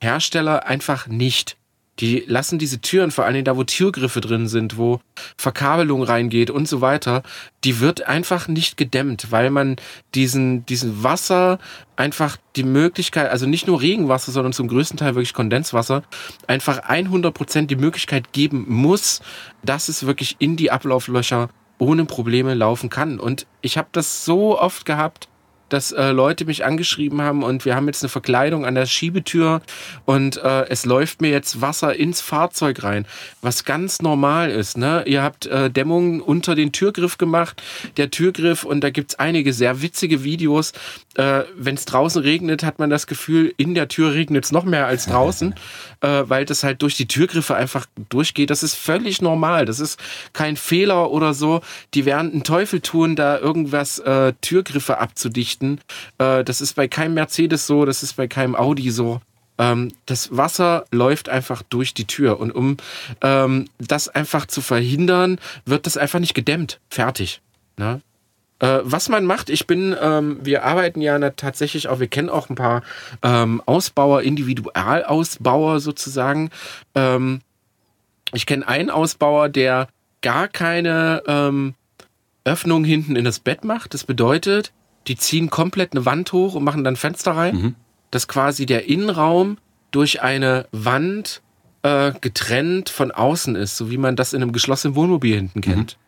Hersteller 0.00 0.66
einfach 0.66 1.06
nicht. 1.06 1.56
Die 2.00 2.24
lassen 2.26 2.58
diese 2.58 2.80
Türen, 2.80 3.12
vor 3.12 3.24
allen 3.24 3.34
Dingen 3.34 3.44
da, 3.44 3.56
wo 3.56 3.62
Türgriffe 3.62 4.20
drin 4.20 4.48
sind, 4.48 4.76
wo 4.76 5.00
Verkabelung 5.36 6.02
reingeht 6.02 6.50
und 6.50 6.66
so 6.66 6.80
weiter, 6.80 7.22
die 7.62 7.78
wird 7.78 8.02
einfach 8.08 8.48
nicht 8.48 8.76
gedämmt, 8.76 9.30
weil 9.30 9.50
man 9.50 9.76
diesen, 10.14 10.66
diesen 10.66 11.04
Wasser 11.04 11.60
einfach 11.94 12.36
die 12.56 12.64
Möglichkeit, 12.64 13.30
also 13.30 13.46
nicht 13.46 13.68
nur 13.68 13.80
Regenwasser, 13.80 14.32
sondern 14.32 14.52
zum 14.52 14.66
größten 14.66 14.98
Teil 14.98 15.14
wirklich 15.14 15.34
Kondenswasser, 15.34 16.02
einfach 16.48 16.80
100% 16.82 17.66
die 17.66 17.76
Möglichkeit 17.76 18.32
geben 18.32 18.64
muss, 18.68 19.20
dass 19.62 19.88
es 19.88 20.04
wirklich 20.04 20.34
in 20.40 20.56
die 20.56 20.72
Ablauflöcher 20.72 21.48
ohne 21.84 22.04
Probleme 22.06 22.54
laufen 22.54 22.88
kann. 22.88 23.20
Und 23.20 23.46
ich 23.60 23.76
habe 23.76 23.88
das 23.92 24.24
so 24.24 24.58
oft 24.58 24.86
gehabt, 24.86 25.28
dass 25.74 25.90
äh, 25.90 26.12
Leute 26.12 26.44
mich 26.44 26.64
angeschrieben 26.64 27.20
haben 27.20 27.42
und 27.42 27.64
wir 27.64 27.74
haben 27.74 27.88
jetzt 27.88 28.04
eine 28.04 28.08
Verkleidung 28.08 28.64
an 28.64 28.76
der 28.76 28.86
Schiebetür 28.86 29.60
und 30.04 30.36
äh, 30.36 30.68
es 30.68 30.84
läuft 30.84 31.20
mir 31.20 31.30
jetzt 31.30 31.60
Wasser 31.60 31.96
ins 31.96 32.20
Fahrzeug 32.20 32.84
rein, 32.84 33.06
was 33.42 33.64
ganz 33.64 34.00
normal 34.00 34.52
ist. 34.52 34.78
Ne? 34.78 35.02
Ihr 35.04 35.24
habt 35.24 35.46
äh, 35.46 35.70
Dämmungen 35.70 36.20
unter 36.20 36.54
den 36.54 36.70
Türgriff 36.70 37.18
gemacht, 37.18 37.60
der 37.96 38.12
Türgriff 38.12 38.62
und 38.62 38.82
da 38.82 38.90
gibt's 38.90 39.16
einige 39.16 39.52
sehr 39.52 39.82
witzige 39.82 40.22
Videos. 40.22 40.70
Äh, 41.16 41.42
Wenn 41.56 41.74
es 41.74 41.86
draußen 41.86 42.22
regnet, 42.22 42.62
hat 42.62 42.78
man 42.78 42.88
das 42.88 43.08
Gefühl, 43.08 43.52
in 43.56 43.74
der 43.74 43.88
Tür 43.88 44.14
regnet 44.14 44.44
es 44.44 44.52
noch 44.52 44.64
mehr 44.64 44.86
als 44.86 45.06
draußen, 45.06 45.56
äh, 46.02 46.22
weil 46.26 46.44
das 46.44 46.62
halt 46.62 46.82
durch 46.82 46.96
die 46.96 47.08
Türgriffe 47.08 47.56
einfach 47.56 47.86
durchgeht. 48.10 48.50
Das 48.50 48.62
ist 48.62 48.76
völlig 48.76 49.22
normal. 49.22 49.64
Das 49.64 49.80
ist 49.80 49.98
kein 50.32 50.56
Fehler 50.56 51.10
oder 51.10 51.34
so. 51.34 51.62
Die 51.94 52.04
werden 52.04 52.30
einen 52.30 52.44
Teufel 52.44 52.80
tun, 52.80 53.16
da 53.16 53.40
irgendwas 53.40 53.98
äh, 53.98 54.34
Türgriffe 54.40 54.98
abzudichten 54.98 55.63
richten. 55.64 55.80
Äh, 56.18 56.44
das 56.44 56.60
ist 56.60 56.74
bei 56.74 56.88
keinem 56.88 57.14
Mercedes 57.14 57.66
so, 57.66 57.84
das 57.84 58.02
ist 58.02 58.14
bei 58.14 58.26
keinem 58.26 58.54
Audi 58.54 58.90
so. 58.90 59.20
Ähm, 59.58 59.92
das 60.06 60.36
Wasser 60.36 60.84
läuft 60.90 61.28
einfach 61.28 61.62
durch 61.62 61.94
die 61.94 62.06
Tür 62.06 62.40
und 62.40 62.52
um 62.52 62.76
ähm, 63.20 63.66
das 63.78 64.08
einfach 64.08 64.46
zu 64.46 64.60
verhindern, 64.60 65.38
wird 65.64 65.86
das 65.86 65.96
einfach 65.96 66.18
nicht 66.18 66.34
gedämmt. 66.34 66.80
Fertig. 66.90 67.40
Ne? 67.76 68.00
Äh, 68.58 68.80
was 68.82 69.08
man 69.08 69.24
macht, 69.24 69.50
ich 69.50 69.66
bin, 69.66 69.96
ähm, 70.00 70.38
wir 70.42 70.64
arbeiten 70.64 71.00
ja 71.00 71.18
tatsächlich 71.30 71.88
auch, 71.88 72.00
wir 72.00 72.08
kennen 72.08 72.30
auch 72.30 72.50
ein 72.50 72.56
paar 72.56 72.82
ähm, 73.22 73.62
Ausbauer, 73.64 74.22
Individualausbauer 74.22 75.78
sozusagen. 75.80 76.50
Ähm, 76.96 77.40
ich 78.32 78.46
kenne 78.46 78.66
einen 78.66 78.90
Ausbauer, 78.90 79.48
der 79.48 79.86
gar 80.20 80.48
keine 80.48 81.22
ähm, 81.28 81.74
Öffnung 82.44 82.84
hinten 82.84 83.16
in 83.16 83.24
das 83.24 83.38
Bett 83.38 83.64
macht. 83.64 83.94
Das 83.94 84.04
bedeutet, 84.04 84.72
die 85.06 85.16
ziehen 85.16 85.50
komplett 85.50 85.92
eine 85.92 86.06
Wand 86.06 86.32
hoch 86.32 86.54
und 86.54 86.64
machen 86.64 86.84
dann 86.84 86.96
Fenster 86.96 87.32
rein, 87.32 87.56
mhm. 87.56 87.74
dass 88.10 88.28
quasi 88.28 88.66
der 88.66 88.88
Innenraum 88.88 89.58
durch 89.90 90.22
eine 90.22 90.66
Wand 90.72 91.42
äh, 91.82 92.12
getrennt 92.20 92.88
von 92.88 93.10
außen 93.10 93.56
ist, 93.56 93.76
so 93.76 93.90
wie 93.90 93.98
man 93.98 94.16
das 94.16 94.32
in 94.32 94.42
einem 94.42 94.52
geschlossenen 94.52 94.96
Wohnmobil 94.96 95.36
hinten 95.36 95.60
kennt. 95.60 95.98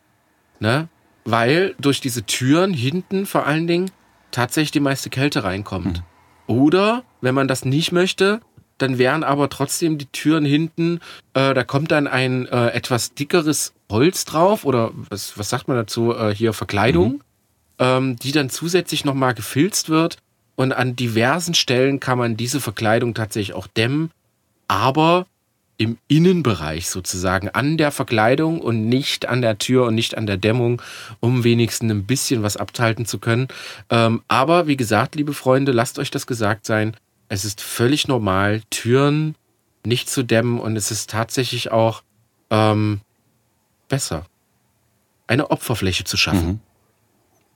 Mhm. 0.59 0.67
Ne? 0.67 0.87
Weil 1.25 1.75
durch 1.79 2.01
diese 2.01 2.23
Türen 2.23 2.73
hinten 2.73 3.25
vor 3.25 3.45
allen 3.45 3.67
Dingen 3.67 3.91
tatsächlich 4.31 4.71
die 4.71 4.79
meiste 4.79 5.09
Kälte 5.09 5.43
reinkommt. 5.43 5.99
Mhm. 6.47 6.55
Oder, 6.55 7.03
wenn 7.21 7.35
man 7.35 7.47
das 7.47 7.65
nicht 7.65 7.91
möchte, 7.91 8.41
dann 8.77 8.97
wären 8.97 9.23
aber 9.23 9.49
trotzdem 9.49 9.97
die 9.97 10.05
Türen 10.05 10.45
hinten, 10.45 10.99
äh, 11.33 11.53
da 11.53 11.63
kommt 11.63 11.91
dann 11.91 12.07
ein 12.07 12.45
äh, 12.47 12.67
etwas 12.69 13.13
dickeres 13.13 13.73
Holz 13.91 14.25
drauf 14.25 14.65
oder 14.65 14.91
was, 14.93 15.37
was 15.37 15.49
sagt 15.49 15.67
man 15.67 15.77
dazu, 15.77 16.13
äh, 16.13 16.33
hier 16.33 16.53
Verkleidung. 16.53 17.13
Mhm 17.13 17.21
ähm, 17.79 18.15
die 18.17 18.31
dann 18.31 18.49
zusätzlich 18.49 19.05
nochmal 19.05 19.33
gefilzt 19.33 19.89
wird. 19.89 20.17
Und 20.55 20.73
an 20.73 20.95
diversen 20.95 21.53
Stellen 21.53 21.99
kann 21.99 22.17
man 22.17 22.35
diese 22.35 22.59
Verkleidung 22.59 23.13
tatsächlich 23.13 23.55
auch 23.55 23.67
dämmen, 23.67 24.11
aber 24.67 25.27
im 25.77 25.97
Innenbereich 26.07 26.89
sozusagen 26.89 27.49
an 27.49 27.77
der 27.77 27.91
Verkleidung 27.91 28.59
und 28.59 28.89
nicht 28.89 29.27
an 29.27 29.41
der 29.41 29.59
Tür 29.59 29.85
und 29.85 29.95
nicht 29.95 30.17
an 30.17 30.25
der 30.25 30.37
Dämmung, 30.37 30.81
um 31.19 31.43
wenigstens 31.43 31.91
ein 31.91 32.05
bisschen 32.05 32.41
was 32.41 32.57
abhalten 32.57 33.05
zu 33.05 33.19
können. 33.19 33.47
Ähm, 33.91 34.23
aber 34.27 34.67
wie 34.67 34.77
gesagt, 34.77 35.15
liebe 35.15 35.33
Freunde, 35.33 35.71
lasst 35.71 35.99
euch 35.99 36.09
das 36.09 36.25
gesagt 36.25 36.65
sein. 36.65 36.97
Es 37.29 37.45
ist 37.45 37.61
völlig 37.61 38.07
normal, 38.07 38.63
Türen 38.71 39.35
nicht 39.85 40.09
zu 40.09 40.23
dämmen 40.23 40.59
und 40.59 40.75
es 40.75 40.89
ist 40.89 41.11
tatsächlich 41.11 41.71
auch 41.71 42.01
ähm, 42.49 43.01
besser, 43.87 44.25
eine 45.27 45.51
Opferfläche 45.51 46.03
zu 46.03 46.17
schaffen. 46.17 46.47
Mhm. 46.47 46.59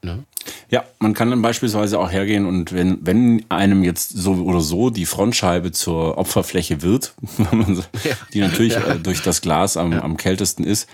Ne? 0.03 0.23
Ja, 0.69 0.83
man 0.99 1.13
kann 1.13 1.29
dann 1.29 1.41
beispielsweise 1.41 1.99
auch 1.99 2.11
hergehen 2.11 2.45
und 2.45 2.73
wenn, 2.73 3.05
wenn 3.05 3.45
einem 3.49 3.83
jetzt 3.83 4.09
so 4.09 4.33
oder 4.33 4.61
so 4.61 4.89
die 4.89 5.05
Frontscheibe 5.05 5.71
zur 5.71 6.17
Opferfläche 6.17 6.81
wird, 6.81 7.13
die 8.33 8.39
natürlich 8.39 8.73
ja. 8.85 8.93
äh, 8.93 8.99
durch 8.99 9.21
das 9.21 9.41
Glas 9.41 9.77
am, 9.77 9.91
ja. 9.91 10.01
am 10.01 10.17
kältesten 10.17 10.63
ist, 10.63 10.89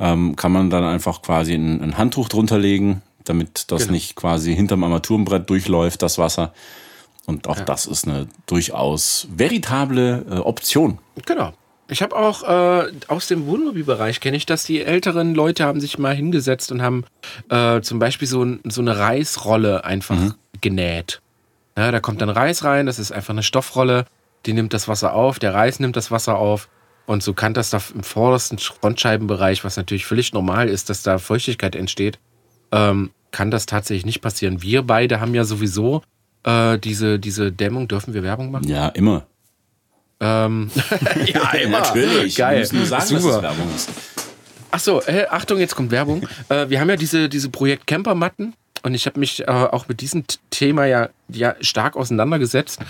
ähm, 0.00 0.34
kann 0.34 0.52
man 0.52 0.70
dann 0.70 0.84
einfach 0.84 1.22
quasi 1.22 1.54
ein, 1.54 1.82
ein 1.82 1.98
Handtuch 1.98 2.28
drunter 2.28 2.58
legen, 2.58 3.02
damit 3.24 3.70
das 3.70 3.82
genau. 3.82 3.92
nicht 3.92 4.16
quasi 4.16 4.54
hinterm 4.54 4.82
Armaturenbrett 4.82 5.48
durchläuft, 5.48 6.02
das 6.02 6.18
Wasser. 6.18 6.52
Und 7.26 7.46
auch 7.46 7.58
ja. 7.58 7.64
das 7.64 7.86
ist 7.86 8.08
eine 8.08 8.26
durchaus 8.46 9.28
veritable 9.30 10.24
äh, 10.30 10.34
Option. 10.38 10.98
Genau. 11.26 11.52
Ich 11.90 12.02
habe 12.02 12.14
auch 12.14 12.42
äh, 12.42 12.92
aus 13.08 13.28
dem 13.28 13.46
Wohnmobilbereich 13.46 14.20
kenne 14.20 14.36
ich, 14.36 14.44
dass 14.44 14.64
die 14.64 14.82
älteren 14.82 15.34
Leute 15.34 15.64
haben 15.64 15.80
sich 15.80 15.98
mal 15.98 16.14
hingesetzt 16.14 16.70
und 16.70 16.82
haben 16.82 17.04
äh, 17.48 17.80
zum 17.80 17.98
Beispiel 17.98 18.28
so, 18.28 18.46
so 18.64 18.82
eine 18.82 18.98
Reisrolle 18.98 19.84
einfach 19.84 20.16
mhm. 20.16 20.34
genäht. 20.60 21.22
Ja, 21.78 21.90
da 21.90 22.00
kommt 22.00 22.20
dann 22.20 22.28
Reis 22.28 22.62
rein, 22.64 22.86
das 22.86 22.98
ist 22.98 23.10
einfach 23.10 23.32
eine 23.32 23.42
Stoffrolle, 23.42 24.04
die 24.44 24.52
nimmt 24.52 24.74
das 24.74 24.86
Wasser 24.86 25.14
auf, 25.14 25.38
der 25.38 25.54
Reis 25.54 25.80
nimmt 25.80 25.96
das 25.96 26.10
Wasser 26.10 26.36
auf 26.36 26.68
und 27.06 27.22
so 27.22 27.32
kann 27.32 27.54
das 27.54 27.70
da 27.70 27.80
im 27.94 28.02
vordersten 28.02 28.58
Frontscheibenbereich, 28.58 29.64
was 29.64 29.78
natürlich 29.78 30.04
völlig 30.04 30.34
normal 30.34 30.68
ist, 30.68 30.90
dass 30.90 31.02
da 31.02 31.16
Feuchtigkeit 31.16 31.74
entsteht, 31.74 32.18
ähm, 32.70 33.10
kann 33.30 33.50
das 33.50 33.64
tatsächlich 33.64 34.04
nicht 34.04 34.20
passieren. 34.20 34.60
Wir 34.60 34.82
beide 34.82 35.20
haben 35.20 35.34
ja 35.34 35.44
sowieso 35.44 36.02
äh, 36.42 36.78
diese, 36.78 37.18
diese 37.18 37.50
Dämmung, 37.50 37.88
dürfen 37.88 38.12
wir 38.12 38.22
Werbung 38.22 38.50
machen? 38.50 38.68
Ja, 38.68 38.88
immer. 38.88 39.26
Ähm, 40.20 40.70
ja, 41.26 41.50
immer. 41.52 41.80
Natürlich. 41.80 42.36
Geil. 42.36 42.54
Wir 42.54 42.60
müssen 42.60 42.76
nur 42.78 42.86
sagen, 42.86 43.14
dass 43.14 43.22
Super. 43.22 43.36
es 43.36 43.42
Werbung 43.42 43.74
ist. 43.74 43.90
Ach 44.70 44.80
so, 44.80 45.02
äh, 45.02 45.26
Achtung, 45.30 45.58
jetzt 45.58 45.74
kommt 45.74 45.90
Werbung. 45.90 46.26
Äh, 46.48 46.70
wir 46.70 46.80
haben 46.80 46.88
ja 46.88 46.96
diese, 46.96 47.28
diese 47.28 47.50
Projekt 47.50 47.86
Campermatten 47.86 48.54
und 48.82 48.94
ich 48.94 49.06
habe 49.06 49.20
mich 49.20 49.40
äh, 49.40 49.50
auch 49.50 49.86
mit 49.88 50.00
diesem 50.00 50.24
Thema 50.50 50.86
ja, 50.86 51.10
ja 51.28 51.54
stark 51.60 51.96
auseinandergesetzt. 51.96 52.80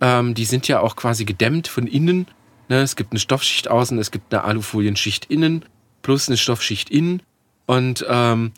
Ähm, 0.00 0.34
die 0.34 0.44
sind 0.44 0.68
ja 0.68 0.80
auch 0.80 0.96
quasi 0.96 1.24
gedämmt 1.24 1.66
von 1.66 1.86
innen. 1.86 2.26
Ne? 2.68 2.82
Es 2.82 2.94
gibt 2.94 3.12
eine 3.12 3.20
Stoffschicht 3.20 3.68
außen, 3.68 3.98
es 3.98 4.10
gibt 4.10 4.34
eine 4.34 4.44
Alufolienschicht 4.44 5.26
innen 5.26 5.64
plus 6.06 6.28
eine 6.28 6.36
Stoffschicht 6.36 6.88
innen. 6.88 7.20
Und 7.66 8.06
ähm, 8.08 8.52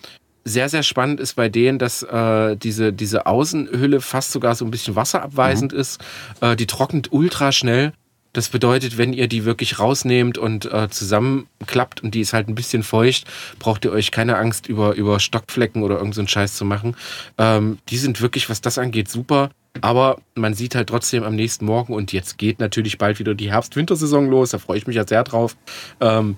sehr, 0.44 0.68
sehr 0.68 0.82
spannend 0.82 1.18
ist 1.18 1.34
bei 1.34 1.48
denen, 1.48 1.78
dass 1.78 2.02
äh, 2.02 2.56
diese, 2.56 2.92
diese 2.92 3.24
Außenhülle 3.24 4.02
fast 4.02 4.32
sogar 4.32 4.54
so 4.54 4.66
ein 4.66 4.70
bisschen 4.70 4.96
wasserabweisend 4.96 5.72
ist. 5.72 5.98
Äh, 6.42 6.56
die 6.56 6.66
trocknet 6.66 7.10
ultra 7.10 7.50
schnell. 7.50 7.94
Das 8.34 8.50
bedeutet, 8.50 8.98
wenn 8.98 9.12
ihr 9.12 9.26
die 9.26 9.44
wirklich 9.44 9.78
rausnehmt 9.78 10.36
und 10.38 10.66
äh, 10.66 10.88
zusammenklappt 10.90 12.02
und 12.02 12.14
die 12.14 12.20
ist 12.20 12.32
halt 12.34 12.48
ein 12.48 12.54
bisschen 12.54 12.82
feucht, 12.82 13.26
braucht 13.58 13.84
ihr 13.84 13.90
euch 13.92 14.10
keine 14.10 14.36
Angst 14.36 14.66
über, 14.68 14.94
über 14.94 15.18
Stockflecken 15.18 15.82
oder 15.82 15.96
irgendeinen 15.96 16.26
so 16.26 16.32
Scheiß 16.32 16.54
zu 16.54 16.64
machen. 16.64 16.94
Ähm, 17.38 17.78
die 17.88 17.96
sind 17.98 18.20
wirklich, 18.20 18.50
was 18.50 18.60
das 18.60 18.78
angeht, 18.78 19.08
super. 19.08 19.50
Aber 19.80 20.18
man 20.34 20.54
sieht 20.54 20.74
halt 20.74 20.88
trotzdem 20.88 21.22
am 21.24 21.36
nächsten 21.36 21.64
Morgen 21.64 21.94
und 21.94 22.12
jetzt 22.12 22.36
geht 22.38 22.58
natürlich 22.58 22.98
bald 22.98 23.18
wieder 23.18 23.34
die 23.34 23.50
Herbst-Wintersaison 23.50 24.28
los. 24.28 24.50
Da 24.50 24.58
freue 24.58 24.78
ich 24.78 24.86
mich 24.86 24.96
ja 24.96 25.06
sehr 25.06 25.24
drauf. 25.24 25.56
Ähm, 26.00 26.36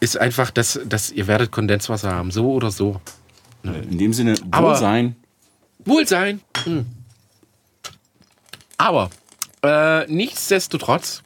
ist 0.00 0.18
einfach, 0.18 0.50
dass, 0.50 0.80
dass 0.86 1.12
ihr 1.12 1.26
werdet 1.26 1.50
Kondenswasser 1.50 2.12
haben, 2.12 2.30
so 2.30 2.50
oder 2.50 2.70
so. 2.70 3.00
In 3.62 3.98
dem 3.98 4.12
Sinne, 4.12 4.34
Aber- 4.50 4.70
Wohlsein. 4.70 5.16
Wohlsein. 5.84 6.40
Hm. 6.64 6.86
Aber 8.78 9.10
äh, 9.62 10.06
nichtsdestotrotz 10.06 11.22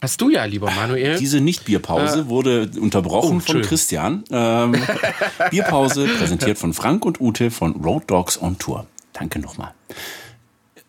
hast 0.00 0.20
du 0.20 0.30
ja, 0.30 0.44
lieber 0.44 0.70
Manuel, 0.70 1.18
Diese 1.18 1.40
Nicht-Bierpause 1.40 2.28
wurde 2.28 2.70
unterbrochen 2.80 3.38
Oh, 3.38 3.40
von. 3.52 3.62
Christian. 3.62 4.24
Ähm, 4.30 4.76
Bierpause 5.50 6.06
präsentiert 6.06 6.58
von 6.58 6.72
Frank 6.74 7.04
und 7.04 7.20
Ute 7.20 7.50
von 7.50 7.72
Road 7.82 8.04
Dogs 8.10 8.40
on 8.40 8.58
Tour. 8.58 8.86
Danke 9.12 9.38
nochmal. 9.38 9.72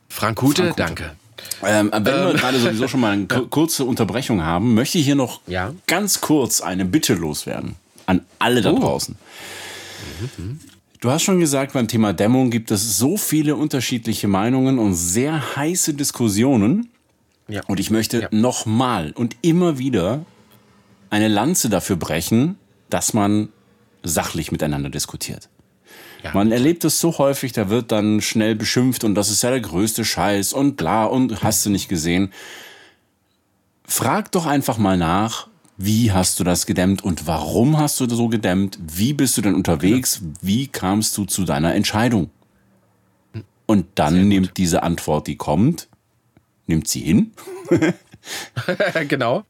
Frank 0.09 0.41
Hute, 0.41 0.63
Frank 0.63 0.71
Hute. 0.71 0.83
danke. 0.83 1.15
Ähm, 1.63 1.89
wenn 1.93 2.05
wir 2.05 2.33
gerade 2.33 2.59
sowieso 2.59 2.87
schon 2.87 2.99
mal 2.99 3.13
eine 3.13 3.27
ku- 3.27 3.47
kurze 3.47 3.85
Unterbrechung 3.85 4.43
haben, 4.43 4.73
möchte 4.73 4.97
ich 4.97 5.05
hier 5.05 5.15
noch 5.15 5.41
Ja. 5.47 5.73
ganz 5.87 6.21
kurz 6.21 6.61
eine 6.61 6.85
Bitte 6.85 7.13
loswerden 7.13 7.75
an 8.05 8.25
alle 8.39 8.61
da 8.61 8.71
Oh. 8.71 8.79
draußen. 8.79 9.15
Du 10.99 11.11
hast 11.11 11.23
schon 11.23 11.39
gesagt, 11.39 11.73
beim 11.73 11.87
Thema 11.87 12.13
Dämmung 12.13 12.49
gibt 12.49 12.71
es 12.71 12.97
so 12.97 13.17
viele 13.17 13.55
unterschiedliche 13.55 14.27
Meinungen 14.27 14.79
und 14.79 14.95
sehr 14.95 15.55
heiße 15.55 15.93
Diskussionen. 15.93 16.89
Ja. 17.47 17.61
Und 17.67 17.79
ich 17.79 17.91
möchte 17.91 18.21
Ja. 18.21 18.27
nochmal 18.31 19.11
und 19.11 19.35
immer 19.41 19.77
wieder 19.77 20.25
eine 21.09 21.27
Lanze 21.27 21.69
dafür 21.69 21.95
brechen, 21.95 22.57
dass 22.89 23.13
man 23.13 23.49
sachlich 24.03 24.51
miteinander 24.51 24.89
diskutiert. 24.89 25.49
Ja. 26.23 26.31
Man 26.33 26.51
erlebt 26.51 26.83
es 26.83 26.99
so 26.99 27.17
häufig, 27.19 27.51
da 27.53 27.69
wird 27.69 27.91
dann 27.91 28.21
schnell 28.21 28.55
beschimpft 28.55 29.03
und 29.03 29.13
das 29.15 29.29
ist 29.29 29.43
ja 29.43 29.51
der 29.51 29.61
größte 29.61 30.03
Scheiß 30.03 30.51
und 30.51 30.75
bla 30.77 31.05
und 31.05 31.43
hast 31.43 31.65
du 31.65 31.69
nicht 31.69 31.89
gesehen. 31.89 32.33
Frag 33.85 34.31
doch 34.31 34.45
einfach 34.45 34.77
mal 34.77 34.97
nach, 34.97 35.47
wie 35.77 36.11
hast 36.11 36.39
du 36.39 36.43
das 36.43 36.65
gedämmt 36.65 37.03
und 37.03 37.27
warum 37.27 37.77
hast 37.77 37.99
du 37.99 38.09
so 38.09 38.27
gedämmt? 38.29 38.79
Wie 38.81 39.13
bist 39.13 39.37
du 39.37 39.41
denn 39.41 39.53
unterwegs? 39.55 40.21
Wie 40.41 40.67
kamst 40.67 41.15
du 41.17 41.25
zu 41.25 41.43
deiner 41.45 41.75
Entscheidung? 41.75 42.29
Und 43.67 43.85
dann 43.95 44.27
nimmt 44.27 44.57
diese 44.57 44.81
Antwort, 44.83 45.27
die 45.27 45.35
kommt, 45.35 45.87
nimmt 46.67 46.87
sie 46.87 47.01
hin. 47.01 47.31
genau. 49.07 49.43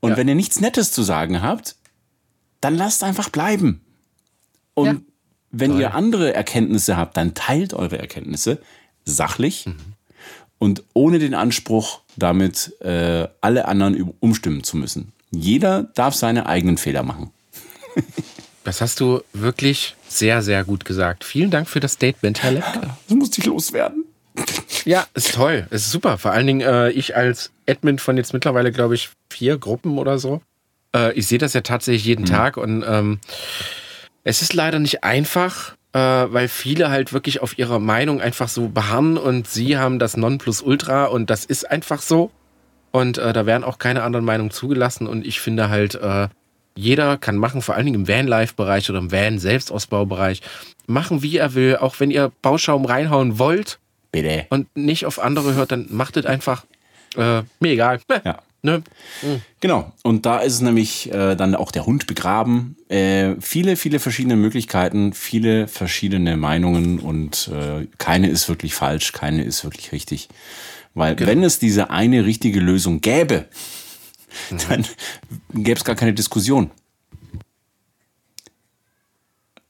Und 0.00 0.10
Ja. 0.12 0.16
wenn 0.16 0.28
ihr 0.28 0.34
nichts 0.34 0.60
Nettes 0.60 0.92
zu 0.92 1.02
sagen 1.02 1.42
habt, 1.42 1.76
dann 2.60 2.76
lasst 2.76 3.02
einfach 3.04 3.28
bleiben. 3.30 3.80
Und 4.74 4.86
Ja. 4.86 4.96
wenn 5.50 5.70
Toll. 5.72 5.80
ihr 5.80 5.94
andere 5.94 6.34
Erkenntnisse 6.34 6.96
habt, 6.96 7.16
dann 7.16 7.34
teilt 7.34 7.74
eure 7.74 7.98
Erkenntnisse 7.98 8.60
sachlich 9.04 9.66
Mhm. 9.66 9.76
und 10.58 10.82
ohne 10.94 11.18
den 11.18 11.34
Anspruch, 11.34 12.00
damit 12.16 12.72
äh, 12.80 13.28
alle 13.40 13.66
anderen 13.68 14.14
umstimmen 14.20 14.62
zu 14.64 14.76
müssen. 14.76 15.12
Jeder 15.40 15.84
darf 15.94 16.14
seine 16.14 16.46
eigenen 16.46 16.78
Fehler 16.78 17.02
machen. 17.02 17.30
Das 18.64 18.80
hast 18.80 18.98
du 18.98 19.20
wirklich 19.34 19.94
sehr, 20.08 20.42
sehr 20.42 20.64
gut 20.64 20.84
gesagt. 20.86 21.22
Vielen 21.24 21.50
Dank 21.50 21.68
für 21.68 21.80
das 21.80 21.92
Statement, 21.92 22.42
Herr 22.42 22.52
Lepke. 22.52 22.80
Das 23.08 23.16
muss 23.16 23.36
ich 23.36 23.44
loswerden. 23.44 24.04
Ja, 24.84 25.06
ist 25.14 25.34
toll. 25.34 25.66
Ist 25.70 25.90
super. 25.90 26.18
Vor 26.18 26.32
allen 26.32 26.46
Dingen 26.46 26.60
äh, 26.62 26.90
ich 26.90 27.14
als 27.14 27.52
Admin 27.68 27.98
von 27.98 28.16
jetzt 28.16 28.32
mittlerweile, 28.32 28.72
glaube 28.72 28.94
ich, 28.94 29.10
vier 29.30 29.58
Gruppen 29.58 29.98
oder 29.98 30.18
so. 30.18 30.40
Äh, 30.94 31.12
ich 31.12 31.26
sehe 31.26 31.38
das 31.38 31.52
ja 31.52 31.60
tatsächlich 31.60 32.04
jeden 32.04 32.24
Tag 32.24 32.56
und 32.56 32.84
ähm, 32.86 33.20
es 34.24 34.40
ist 34.42 34.54
leider 34.54 34.78
nicht 34.78 35.04
einfach, 35.04 35.74
äh, 35.92 35.98
weil 35.98 36.48
viele 36.48 36.90
halt 36.90 37.12
wirklich 37.12 37.40
auf 37.40 37.58
ihrer 37.58 37.78
Meinung 37.78 38.20
einfach 38.20 38.48
so 38.48 38.68
beharren 38.68 39.18
und 39.18 39.46
sie 39.46 39.76
haben 39.76 39.98
das 39.98 40.16
Nonplusultra 40.16 41.04
und 41.06 41.30
das 41.30 41.44
ist 41.44 41.70
einfach 41.70 42.00
so. 42.00 42.30
Und 42.94 43.18
äh, 43.18 43.32
da 43.32 43.44
werden 43.44 43.64
auch 43.64 43.78
keine 43.78 44.04
anderen 44.04 44.24
Meinungen 44.24 44.52
zugelassen 44.52 45.08
und 45.08 45.26
ich 45.26 45.40
finde 45.40 45.68
halt, 45.68 45.96
äh, 45.96 46.28
jeder 46.76 47.18
kann 47.18 47.36
machen, 47.36 47.60
vor 47.60 47.74
allen 47.74 47.86
Dingen 47.86 48.02
im 48.02 48.08
Vanlife-Bereich 48.08 48.88
oder 48.88 49.00
im 49.00 49.10
Van-Selbstausbaubereich, 49.10 50.42
machen 50.86 51.20
wie 51.20 51.36
er 51.36 51.54
will, 51.54 51.78
auch 51.78 51.98
wenn 51.98 52.12
ihr 52.12 52.30
Bauschaum 52.40 52.84
reinhauen 52.84 53.40
wollt, 53.40 53.80
Bitte. 54.12 54.46
und 54.48 54.68
nicht 54.76 55.06
auf 55.06 55.18
andere 55.18 55.54
hört, 55.54 55.72
dann 55.72 55.88
macht 55.90 56.16
es 56.16 56.24
einfach. 56.24 56.66
Äh, 57.16 57.42
mir 57.58 57.72
egal. 57.72 57.98
Ja. 58.24 58.38
Ne? 58.62 58.82
Genau. 59.58 59.92
Und 60.04 60.24
da 60.24 60.38
ist 60.38 60.54
es 60.54 60.60
nämlich 60.60 61.12
äh, 61.12 61.34
dann 61.34 61.56
auch 61.56 61.72
der 61.72 61.86
Hund 61.86 62.06
begraben. 62.06 62.76
Äh, 62.88 63.34
viele, 63.40 63.74
viele 63.76 63.98
verschiedene 63.98 64.36
Möglichkeiten, 64.36 65.12
viele 65.12 65.66
verschiedene 65.66 66.36
Meinungen 66.36 67.00
und 67.00 67.50
äh, 67.52 67.88
keine 67.98 68.28
ist 68.28 68.48
wirklich 68.48 68.74
falsch, 68.74 69.12
keine 69.12 69.42
ist 69.42 69.64
wirklich 69.64 69.90
richtig. 69.90 70.28
Weil 70.94 71.18
wenn 71.18 71.42
es 71.42 71.58
diese 71.58 71.90
eine 71.90 72.24
richtige 72.24 72.60
Lösung 72.60 73.00
gäbe, 73.00 73.46
dann 74.68 74.86
gäbe 75.52 75.78
es 75.78 75.84
gar 75.84 75.96
keine 75.96 76.14
Diskussion. 76.14 76.70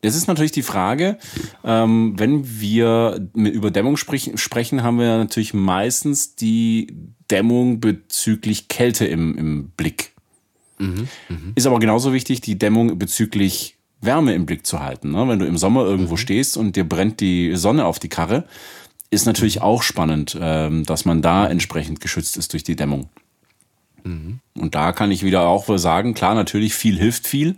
Es 0.03 0.15
ist 0.15 0.29
natürlich 0.29 0.53
die 0.53 0.63
Frage, 0.63 1.19
ähm, 1.65 2.13
wenn 2.19 2.61
wir 2.61 3.27
über 3.35 3.71
Dämmung 3.71 3.97
sprich, 3.97 4.33
sprechen, 4.35 4.83
haben 4.83 4.99
wir 4.99 5.17
natürlich 5.17 5.55
meistens 5.55 6.37
die 6.37 6.89
Dämmung 7.31 7.81
bezüglich 7.81 8.69
Kälte 8.69 9.07
im, 9.07 9.37
im 9.39 9.71
Blick. 9.71 10.13
Ist 11.55 11.67
aber 11.67 11.79
genauso 11.79 12.13
wichtig, 12.13 12.43
die 12.43 12.59
Dämmung 12.59 12.99
bezüglich 12.99 13.77
Wärme 14.03 14.35
im 14.35 14.45
Blick 14.45 14.67
zu 14.67 14.81
halten. 14.81 15.13
Ne? 15.13 15.27
Wenn 15.27 15.39
du 15.39 15.47
im 15.47 15.57
Sommer 15.57 15.85
irgendwo 15.85 16.17
stehst 16.17 16.59
und 16.59 16.77
dir 16.77 16.87
brennt 16.87 17.21
die 17.21 17.57
Sonne 17.57 17.87
auf 17.87 17.99
die 17.99 18.11
Karre, 18.11 18.45
ist 19.11 19.27
natürlich 19.27 19.61
auch 19.61 19.83
spannend, 19.83 20.37
ähm, 20.41 20.85
dass 20.85 21.05
man 21.05 21.23
da 21.23 21.47
entsprechend 21.47 22.01
geschützt 22.01 22.37
ist 22.37 22.53
durch 22.53 22.65
die 22.65 22.77
Dämmung. 22.77 23.09
Und 24.59 24.75
da 24.75 24.93
kann 24.93 25.11
ich 25.11 25.23
wieder 25.23 25.47
auch 25.47 25.67
sagen, 25.79 26.15
klar, 26.15 26.35
natürlich 26.35 26.75
viel 26.75 26.99
hilft 26.99 27.27
viel, 27.27 27.57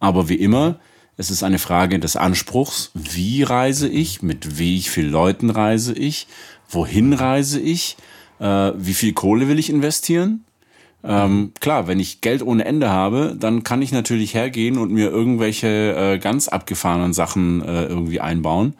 aber 0.00 0.28
wie 0.28 0.36
immer, 0.36 0.78
es 1.16 1.30
ist 1.30 1.42
eine 1.42 1.58
Frage 1.58 1.98
des 1.98 2.16
Anspruchs, 2.16 2.90
wie 2.94 3.42
reise 3.42 3.88
ich, 3.88 4.22
mit 4.22 4.58
wie 4.58 4.80
vielen 4.80 5.10
Leuten 5.10 5.50
reise 5.50 5.92
ich, 5.92 6.26
wohin 6.68 7.12
reise 7.12 7.60
ich, 7.60 7.96
äh, 8.40 8.72
wie 8.76 8.94
viel 8.94 9.12
Kohle 9.12 9.48
will 9.48 9.58
ich 9.58 9.70
investieren. 9.70 10.44
Ähm, 11.04 11.52
klar, 11.60 11.88
wenn 11.88 12.00
ich 12.00 12.20
Geld 12.20 12.42
ohne 12.42 12.64
Ende 12.64 12.88
habe, 12.88 13.36
dann 13.38 13.64
kann 13.64 13.82
ich 13.82 13.92
natürlich 13.92 14.34
hergehen 14.34 14.78
und 14.78 14.92
mir 14.92 15.10
irgendwelche 15.10 15.94
äh, 15.96 16.18
ganz 16.18 16.48
abgefahrenen 16.48 17.12
Sachen 17.12 17.62
äh, 17.62 17.84
irgendwie 17.84 18.20
einbauen. 18.20 18.74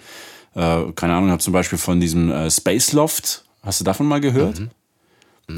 Äh, 0.55 0.93
keine 0.95 1.15
Ahnung, 1.15 1.29
ich 1.29 1.33
habe 1.33 1.43
zum 1.43 1.53
Beispiel 1.53 1.79
von 1.79 2.01
diesem 2.01 2.31
äh, 2.31 2.51
Space 2.51 2.93
Loft, 2.93 3.45
hast 3.63 3.81
du 3.81 3.85
davon 3.85 4.07
mal 4.07 4.21
gehört? 4.21 4.59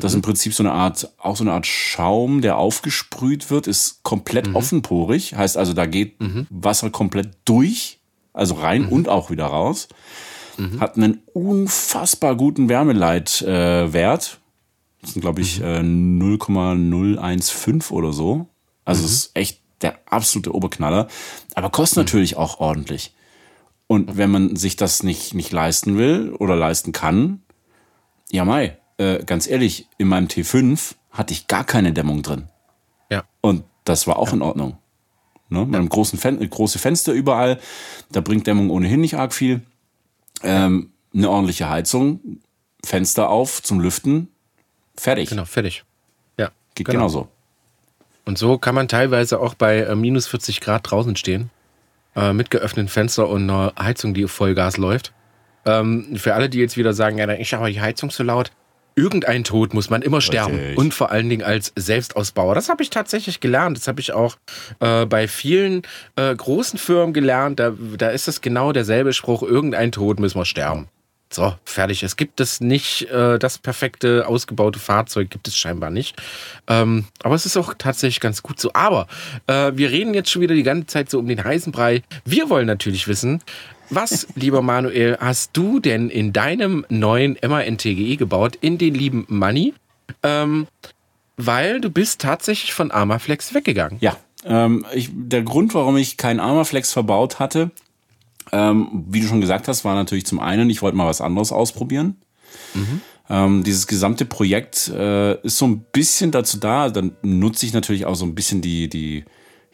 Das 0.01 0.13
ist 0.13 0.17
im 0.17 0.23
Prinzip 0.23 0.55
so 0.55 0.63
eine 0.63 0.73
Art, 0.73 1.11
auch 1.19 1.37
so 1.37 1.45
eine 1.45 1.53
Art 1.53 1.67
Schaum, 1.67 2.41
der 2.41 2.57
aufgesprüht 2.57 3.51
wird, 3.51 3.67
ist 3.67 4.03
komplett 4.03 4.47
offenporig. 4.55 5.37
Heißt 5.37 5.57
also, 5.57 5.73
da 5.73 5.87
geht 5.87 6.17
Wasser 6.51 6.91
komplett 6.91 7.31
durch, 7.45 8.01
also 8.33 8.55
rein 8.55 8.87
und 8.87 9.09
auch 9.09 9.31
wieder 9.31 9.47
raus. 9.47 9.89
Hat 10.81 10.97
einen 10.97 11.21
unfassbar 11.33 12.37
guten 12.37 12.69
Wärmeleitwert. 12.69 14.23
Äh, 14.23 14.37
das 15.03 15.13
sind, 15.13 15.21
glaube 15.21 15.41
ich, 15.43 15.61
äh, 15.61 15.83
0,015 15.83 17.83
oder 17.91 18.13
so. 18.13 18.47
Also 18.85 19.05
es 19.05 19.13
ist 19.13 19.31
echt 19.35 19.61
der 19.83 19.99
absolute 20.07 20.55
Oberknaller. 20.55 21.09
Aber 21.55 21.71
kostet 21.71 21.99
natürlich 21.99 22.37
auch 22.37 22.61
ordentlich. 22.61 23.13
Und 23.87 24.17
wenn 24.17 24.31
man 24.31 24.57
sich 24.57 24.77
das 24.77 25.03
nicht, 25.03 25.35
nicht 25.35 25.53
leisten 25.53 25.99
will 25.99 26.33
oder 26.39 26.57
leisten 26.57 26.93
kann, 26.93 27.43
ja, 28.31 28.45
Mai, 28.45 28.79
äh, 28.99 29.23
ganz 29.25 29.47
ehrlich, 29.47 29.89
in 29.99 30.09
meinem 30.09 30.29
T5 30.29 30.95
hatte 31.11 31.33
ich 31.33 31.47
gar 31.47 31.65
keine 31.65 31.93
Dämmung 31.93 32.23
drin. 32.23 32.49
Ja. 33.11 33.25
Und 33.41 33.65
das 33.85 34.07
war 34.07 34.19
auch 34.19 34.33
in 34.33 34.43
Ordnung. 34.43 34.79
Ne? 35.51 35.67
Mit 35.67 35.77
einem 35.77 35.89
großen 35.89 36.19
Fen 36.19 36.49
große 36.49 36.79
Fenster 36.79 37.13
überall, 37.13 37.61
da 38.11 38.21
bringt 38.21 38.47
Dämmung 38.47 38.71
ohnehin 38.71 39.01
nicht 39.01 39.17
arg 39.17 39.35
viel. 39.35 39.63
Ähm, 40.43 40.93
eine 41.15 41.31
ordentliche 41.31 41.69
Heizung, 41.69 42.41
Fenster 42.85 43.29
auf 43.29 43.63
zum 43.63 43.81
Lüften, 43.81 44.29
Fertig. 44.97 45.29
Genau, 45.31 45.45
fertig. 45.45 45.85
Ja. 46.39 46.51
Geht 46.75 46.87
genau. 46.87 47.01
genauso. 47.01 47.29
Und 48.25 48.39
so 48.39 48.59
kann 48.59 48.75
man 48.75 48.89
teilweise 48.89 49.41
auch 49.41 49.55
bei 49.55 49.81
äh, 49.81 49.95
minus 49.95 50.27
40 50.29 50.61
Grad 50.61 50.91
draußen 50.91 51.17
stehen, 51.17 51.51
äh, 52.17 52.33
mit 52.33 52.51
geöffneten 52.51 52.89
Fenster 52.89 53.29
und 53.29 53.49
einer 53.51 53.73
Heizung, 53.79 54.15
die 54.15 54.27
Vollgas 54.27 54.77
läuft. 54.77 55.13
Ähm, 55.67 56.17
für 56.17 56.35
alle, 56.35 56.49
die 56.49 56.59
jetzt 56.59 56.77
wieder 56.77 56.93
sagen, 56.93 57.19
ja, 57.19 57.27
dann 57.27 57.39
ist 57.39 57.53
aber 57.55 57.71
die 57.71 57.81
Heizung 57.81 58.11
zu 58.11 58.23
laut. 58.23 58.51
Irgendein 58.97 59.43
Tod 59.43 59.75
muss 59.75 59.91
man 59.91 60.03
immer 60.03 60.21
sterben. 60.21 60.55
Richtig. 60.55 60.79
Und 60.79 60.95
vor 60.95 61.11
allen 61.11 61.29
Dingen 61.29 61.43
als 61.43 61.73
Selbstausbauer. 61.75 62.55
Das 62.55 62.69
habe 62.69 62.83
ich 62.83 62.91
tatsächlich 62.91 63.41
gelernt. 63.41 63.77
Das 63.77 63.89
habe 63.89 64.01
ich 64.01 64.13
auch 64.13 64.37
äh, 64.79 65.05
bei 65.05 65.27
vielen 65.27 65.83
äh, 66.15 66.35
großen 66.35 66.79
Firmen 66.79 67.13
gelernt. 67.13 67.59
Da, 67.59 67.73
da 67.99 68.11
ist 68.11 68.29
es 68.29 68.41
genau 68.41 68.71
derselbe 68.71 69.13
Spruch. 69.13 69.43
Irgendein 69.43 69.91
Tod 69.91 70.21
müssen 70.21 70.39
wir 70.39 70.45
sterben. 70.45 70.89
So, 71.35 71.53
fertig. 71.65 72.05
Es 72.05 72.17
gibt 72.17 72.39
es 72.39 72.61
nicht, 72.61 73.11
äh, 73.11 73.41
das 73.41 73.59
perfekte, 73.59 74.29
ausgebaute 74.29 74.79
Fahrzeug 74.79 75.31
gibt 75.31 75.49
es 75.49 75.57
scheinbar 75.57 75.91
nicht. 75.91 76.15
Ähm, 76.69 77.07
aber 77.25 77.35
es 77.35 77.45
ist 77.45 77.57
auch 77.57 77.75
tatsächlich 77.77 78.21
ganz 78.21 78.45
gut 78.45 78.61
so. 78.61 78.71
Aber 78.73 79.09
äh, 79.49 79.73
wir 79.75 79.91
reden 79.91 80.15
jetzt 80.15 80.31
schon 80.31 80.43
wieder 80.43 80.55
die 80.55 80.63
ganze 80.63 80.87
Zeit 80.87 81.11
so 81.11 81.19
um 81.19 81.27
den 81.27 81.43
heißen 81.43 81.73
Brei. 81.73 82.05
Wir 82.25 82.51
wollen 82.51 82.69
natürlich 82.69 83.09
wissen, 83.09 83.43
was, 83.91 84.29
lieber 84.37 84.63
Manuel, 84.63 85.19
hast 85.19 85.51
du 85.55 85.81
denn 85.81 86.09
in 86.09 86.33
deinem 86.33 86.87
neuen 86.89 87.37
MAN-TGE 87.45 88.17
gebaut, 88.17 88.57
in 88.61 88.79
den 88.79 88.95
lieben 88.95 89.27
Money? 89.29 89.75
Ähm, 90.23 90.69
weil 91.37 91.81
du 91.81 91.91
bist 91.91 92.21
tatsächlich 92.21 92.73
von 92.75 92.93
Armaflex 92.93 93.55
weggegangen. 93.55 93.99
Ja, 94.01 94.17
ähm, 94.45 94.87
ich, 94.95 95.11
der 95.13 95.43
Grund, 95.43 95.75
warum 95.75 95.97
ich 95.97 96.17
keinen 96.17 96.39
Armaflex 96.39 96.93
verbaut 96.93 97.41
hatte, 97.41 97.73
ähm, 98.55 99.05
wie 99.09 99.21
du 99.21 99.27
schon 99.27 99.41
gesagt 99.41 99.67
hast, 99.67 99.85
war 99.85 99.95
natürlich 99.95 100.27
zum 100.27 100.39
einen, 100.39 100.71
ich 100.71 100.81
wollte 100.81 100.97
mal 100.97 101.07
was 101.07 101.21
anderes 101.21 101.51
ausprobieren. 101.51 102.17
Ähm, 103.29 103.65
dieses 103.65 103.87
gesamte 103.87 104.25
Projekt 104.25 104.89
äh, 104.89 105.41
ist 105.43 105.59
so 105.59 105.67
ein 105.67 105.85
bisschen 105.93 106.31
dazu 106.31 106.59
da, 106.59 106.89
dann 106.89 107.17
nutze 107.23 107.67
ich 107.67 107.73
natürlich 107.73 108.07
auch 108.07 108.15
so 108.15 108.25
ein 108.25 108.35
bisschen 108.35 108.61
die, 108.61 108.89
die, 108.89 109.25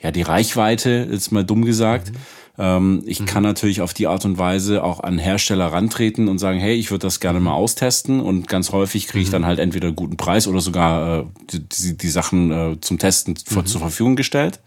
ja, 0.00 0.10
die 0.12 0.22
Reichweite, 0.22 1.08
jetzt 1.10 1.30
mal 1.30 1.44
dumm 1.44 1.64
gesagt. 1.64 2.12
Ähm, 2.58 3.02
ich 3.04 3.26
kann 3.26 3.42
natürlich 3.42 3.82
auf 3.82 3.92
die 3.92 4.06
Art 4.06 4.24
und 4.24 4.38
Weise 4.38 4.82
auch 4.82 5.00
an 5.00 5.18
Hersteller 5.18 5.66
rantreten 5.66 6.28
und 6.28 6.38
sagen, 6.38 6.58
hey, 6.58 6.74
ich 6.74 6.90
würde 6.90 7.06
das 7.06 7.20
gerne 7.20 7.40
mal 7.40 7.52
austesten 7.52 8.20
und 8.20 8.48
ganz 8.48 8.72
häufig 8.72 9.08
kriege 9.08 9.24
ich 9.24 9.30
dann 9.30 9.44
halt 9.44 9.58
entweder 9.58 9.88
einen 9.88 9.96
guten 9.96 10.16
Preis 10.16 10.46
oder 10.46 10.60
sogar 10.60 11.20
äh, 11.20 11.24
die, 11.52 11.68
die, 11.68 11.98
die 11.98 12.08
Sachen 12.08 12.50
äh, 12.50 12.80
zum 12.80 12.98
Testen 12.98 13.36
vor, 13.36 13.64
zur 13.66 13.80
Verfügung 13.80 14.16
gestellt. 14.16 14.60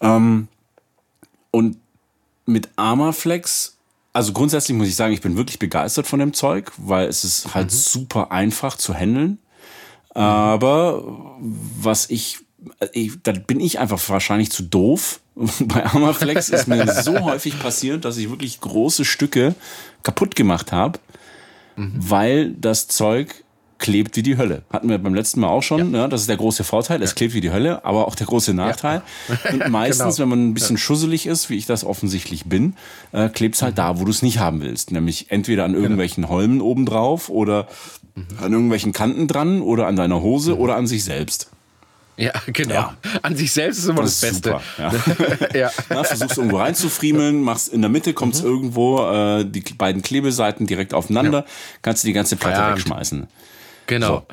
Ähm, 0.00 0.48
und 1.50 1.76
mit 2.50 2.68
Armaflex, 2.76 3.76
also 4.12 4.32
grundsätzlich 4.32 4.76
muss 4.76 4.88
ich 4.88 4.96
sagen, 4.96 5.12
ich 5.12 5.20
bin 5.20 5.36
wirklich 5.36 5.58
begeistert 5.58 6.06
von 6.06 6.20
dem 6.20 6.32
Zeug, 6.32 6.72
weil 6.76 7.08
es 7.08 7.24
ist 7.24 7.54
halt 7.54 7.70
super 7.70 8.32
einfach 8.32 8.76
zu 8.76 8.94
handeln. 8.94 9.38
Aber 10.14 11.36
was 11.38 12.10
ich, 12.10 12.38
ich, 12.92 13.12
da 13.22 13.32
bin 13.32 13.60
ich 13.60 13.78
einfach 13.78 14.00
wahrscheinlich 14.08 14.50
zu 14.50 14.64
doof. 14.64 15.20
Bei 15.60 15.86
Armaflex 15.86 16.48
ist 16.48 16.66
mir 16.66 16.92
so 17.02 17.20
häufig 17.20 17.58
passiert, 17.58 18.04
dass 18.04 18.16
ich 18.16 18.28
wirklich 18.28 18.60
große 18.60 19.04
Stücke 19.04 19.54
kaputt 20.02 20.34
gemacht 20.34 20.72
habe, 20.72 20.98
weil 21.76 22.52
das 22.52 22.88
Zeug 22.88 23.44
klebt 23.80 24.14
wie 24.16 24.22
die 24.22 24.36
Hölle. 24.36 24.62
Hatten 24.72 24.88
wir 24.88 24.98
beim 24.98 25.14
letzten 25.14 25.40
Mal 25.40 25.48
auch 25.48 25.62
schon. 25.62 25.92
Ja. 25.92 26.06
das 26.06 26.20
ist 26.20 26.28
der 26.28 26.36
große 26.36 26.62
Vorteil. 26.62 27.02
Es 27.02 27.14
klebt 27.16 27.34
wie 27.34 27.40
die 27.40 27.50
Hölle, 27.50 27.84
aber 27.84 28.06
auch 28.06 28.14
der 28.14 28.26
große 28.28 28.54
Nachteil. 28.54 29.02
Und 29.52 29.68
meistens, 29.70 30.16
Genau. 30.16 30.18
wenn 30.18 30.28
man 30.28 30.48
ein 30.50 30.54
bisschen 30.54 30.78
schusselig 30.78 31.26
ist, 31.26 31.50
wie 31.50 31.56
ich 31.56 31.66
das 31.66 31.82
offensichtlich 31.84 32.44
bin, 32.44 32.74
äh, 33.12 33.28
klebt 33.28 33.56
es 33.56 33.62
halt 33.62 33.76
da, 33.78 33.98
wo 33.98 34.04
du 34.04 34.10
es 34.10 34.22
nicht 34.22 34.38
haben 34.38 34.60
willst. 34.62 34.92
Nämlich 34.92 35.30
entweder 35.30 35.64
an 35.64 35.74
irgendwelchen 35.74 36.28
Holmen 36.28 36.60
obendrauf 36.60 37.28
oder 37.28 37.66
an 38.40 38.52
irgendwelchen 38.52 38.92
Kanten 38.92 39.26
dran 39.26 39.60
oder 39.62 39.86
an 39.86 39.96
deiner 39.96 40.20
Hose 40.22 40.56
oder 40.58 40.76
an 40.76 40.86
sich 40.86 41.02
selbst. 41.02 41.48
Ja, 42.16 42.32
genau. 42.52 42.74
Ja. 42.74 42.96
An 43.22 43.34
sich 43.34 43.50
selbst 43.50 43.78
ist 43.78 43.86
immer 43.88 44.02
das, 44.02 44.20
Das 44.20 44.32
ist 44.32 44.42
Beste. 44.42 44.60
super. 44.76 45.48
Ja. 45.54 45.58
Ja. 45.58 45.70
Na, 45.88 46.04
versuchst 46.04 46.36
irgendwo 46.36 46.58
reinzufriemeln, 46.58 47.40
machst 47.40 47.68
in 47.72 47.80
der 47.80 47.88
Mitte 47.88 48.12
kommt's 48.12 48.40
irgendwo 48.42 49.00
äh, 49.10 49.44
die 49.46 49.62
beiden 49.72 50.02
Klebeseiten 50.02 50.66
direkt 50.66 50.92
aufeinander, 50.92 51.46
kannst 51.80 52.04
du 52.04 52.08
die 52.08 52.12
ganze 52.12 52.36
Platte 52.36 52.56
Feierabend. 52.56 52.78
wegschmeißen. 52.80 53.26
Genau. 53.90 54.26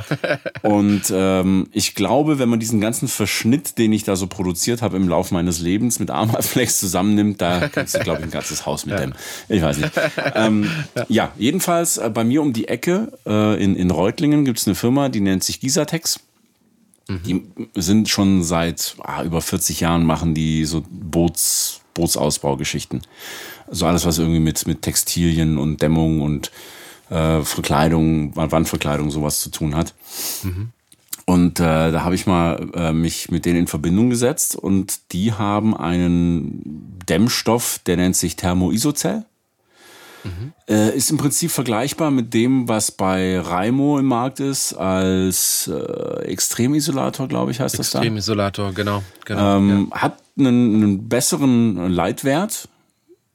Und 0.62 1.12
ähm, 1.12 1.68
ich 1.72 1.96
glaube, 1.96 2.40
wenn 2.40 2.48
man 2.48 2.60
diesen 2.60 2.80
ganzen 2.80 3.08
Verschnitt, 3.08 3.78
den 3.78 3.92
ich 3.92 4.04
da 4.04 4.16
so 4.16 4.28
produziert 4.28 4.82
habe 4.82 4.96
im 4.98 5.10
Laufe 5.10 5.34
meines 5.34 5.60
Lebens 5.60 6.00
mit 6.00 6.12
Armaflex 6.12 6.80
zusammennimmt, 6.80 7.42
da 7.42 7.68
kannst 7.68 7.96
du, 7.96 8.00
glaube 8.00 8.20
ich, 8.20 8.26
ein 8.26 8.32
ganzes 8.32 8.66
Haus 8.66 8.86
mit 8.86 9.00
dem. 9.00 9.14
Ich 9.50 9.62
weiß 9.62 9.78
nicht. 9.80 9.92
Ähm, 10.36 10.70
ja. 11.10 11.32
jedenfalls 11.38 11.98
äh, 11.98 12.10
bei 12.10 12.24
mir 12.24 12.42
um 12.42 12.54
die 12.54 12.68
Ecke 12.68 13.12
äh, 13.26 13.62
in, 13.62 13.76
in 13.76 13.92
Reutlingen 13.92 14.46
gibt's 14.46 14.68
eine 14.68 14.76
Firma, 14.76 15.10
die 15.10 15.22
nennt 15.22 15.44
sich 15.44 15.60
Gisatex. 15.60 16.20
Die 17.10 17.42
sind 17.74 18.10
schon 18.10 18.44
seit 18.44 18.98
ah, 19.02 19.24
über 19.24 19.42
40 19.42 19.80
Jahren 19.80 20.04
machen 20.06 20.34
die 20.34 20.66
so 20.66 20.84
Boots, 20.90 21.80
Bootsausbaugeschichten. 21.94 23.02
Also 23.68 23.86
alles, 23.86 24.06
was 24.06 24.18
irgendwie 24.18 24.42
mit, 24.42 24.68
mit 24.68 24.82
Textilien 24.82 25.58
und 25.58 25.82
Dämmung 25.82 26.22
und 26.22 26.52
äh, 27.10 27.42
Verkleidung, 27.42 28.36
Wandverkleidung, 28.36 29.12
sowas 29.12 29.42
zu 29.42 29.50
tun 29.50 29.76
hat. 29.76 29.94
Und 31.26 31.60
äh, 31.60 31.92
da 31.92 32.04
habe 32.04 32.16
ich 32.16 32.26
mal 32.26 32.70
äh, 32.74 32.94
mich 32.94 33.30
mit 33.30 33.46
denen 33.46 33.60
in 33.60 33.68
Verbindung 33.68 34.10
gesetzt 34.10 34.56
und 34.56 35.12
die 35.12 35.34
haben 35.34 35.76
einen 35.76 37.00
Dämmstoff, 37.10 37.80
der 37.86 37.98
nennt 37.98 38.16
sich 38.16 38.36
Thermoisocell. 38.38 39.26
Äh, 40.70 40.96
ist 40.96 41.12
im 41.12 41.18
Prinzip 41.18 41.52
vergleichbar 41.52 42.12
mit 42.12 42.34
dem, 42.34 42.68
was 42.68 42.92
bei 42.92 43.40
Raimo 43.40 43.98
im 44.00 44.06
Markt 44.06 44.40
ist, 44.40 44.74
als 44.74 45.70
äh, 45.74 46.24
Extremisolator, 46.24 47.28
glaube 47.28 47.52
ich, 47.52 47.60
heißt 47.60 47.80
das 47.80 47.92
da. 47.92 48.00
Extremisolator, 48.00 48.74
genau. 48.74 49.04
genau 49.26 49.58
Ähm, 49.58 49.92
Hat 49.92 50.18
einen, 50.38 50.76
einen 50.76 51.08
besseren 51.08 51.90
Leitwert. 51.90 52.68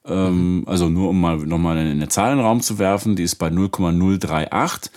Ähm, 0.06 0.64
Also 0.66 0.88
nur 0.88 1.10
um 1.10 1.20
mal 1.20 1.36
nochmal 1.38 1.78
in 1.78 2.00
den 2.00 2.10
Zahlenraum 2.10 2.60
zu 2.60 2.78
werfen, 2.78 3.14
die 3.16 3.22
ist 3.22 3.36
bei 3.36 3.50
0,038. 3.50 4.90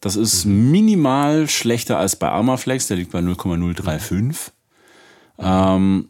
Das 0.00 0.16
ist 0.16 0.44
minimal 0.46 1.48
schlechter 1.48 1.98
als 1.98 2.16
bei 2.16 2.28
Armaflex, 2.30 2.88
der 2.88 2.96
liegt 2.98 3.12
bei 3.12 3.20
0,035. 3.20 4.52
Ähm, 5.38 6.08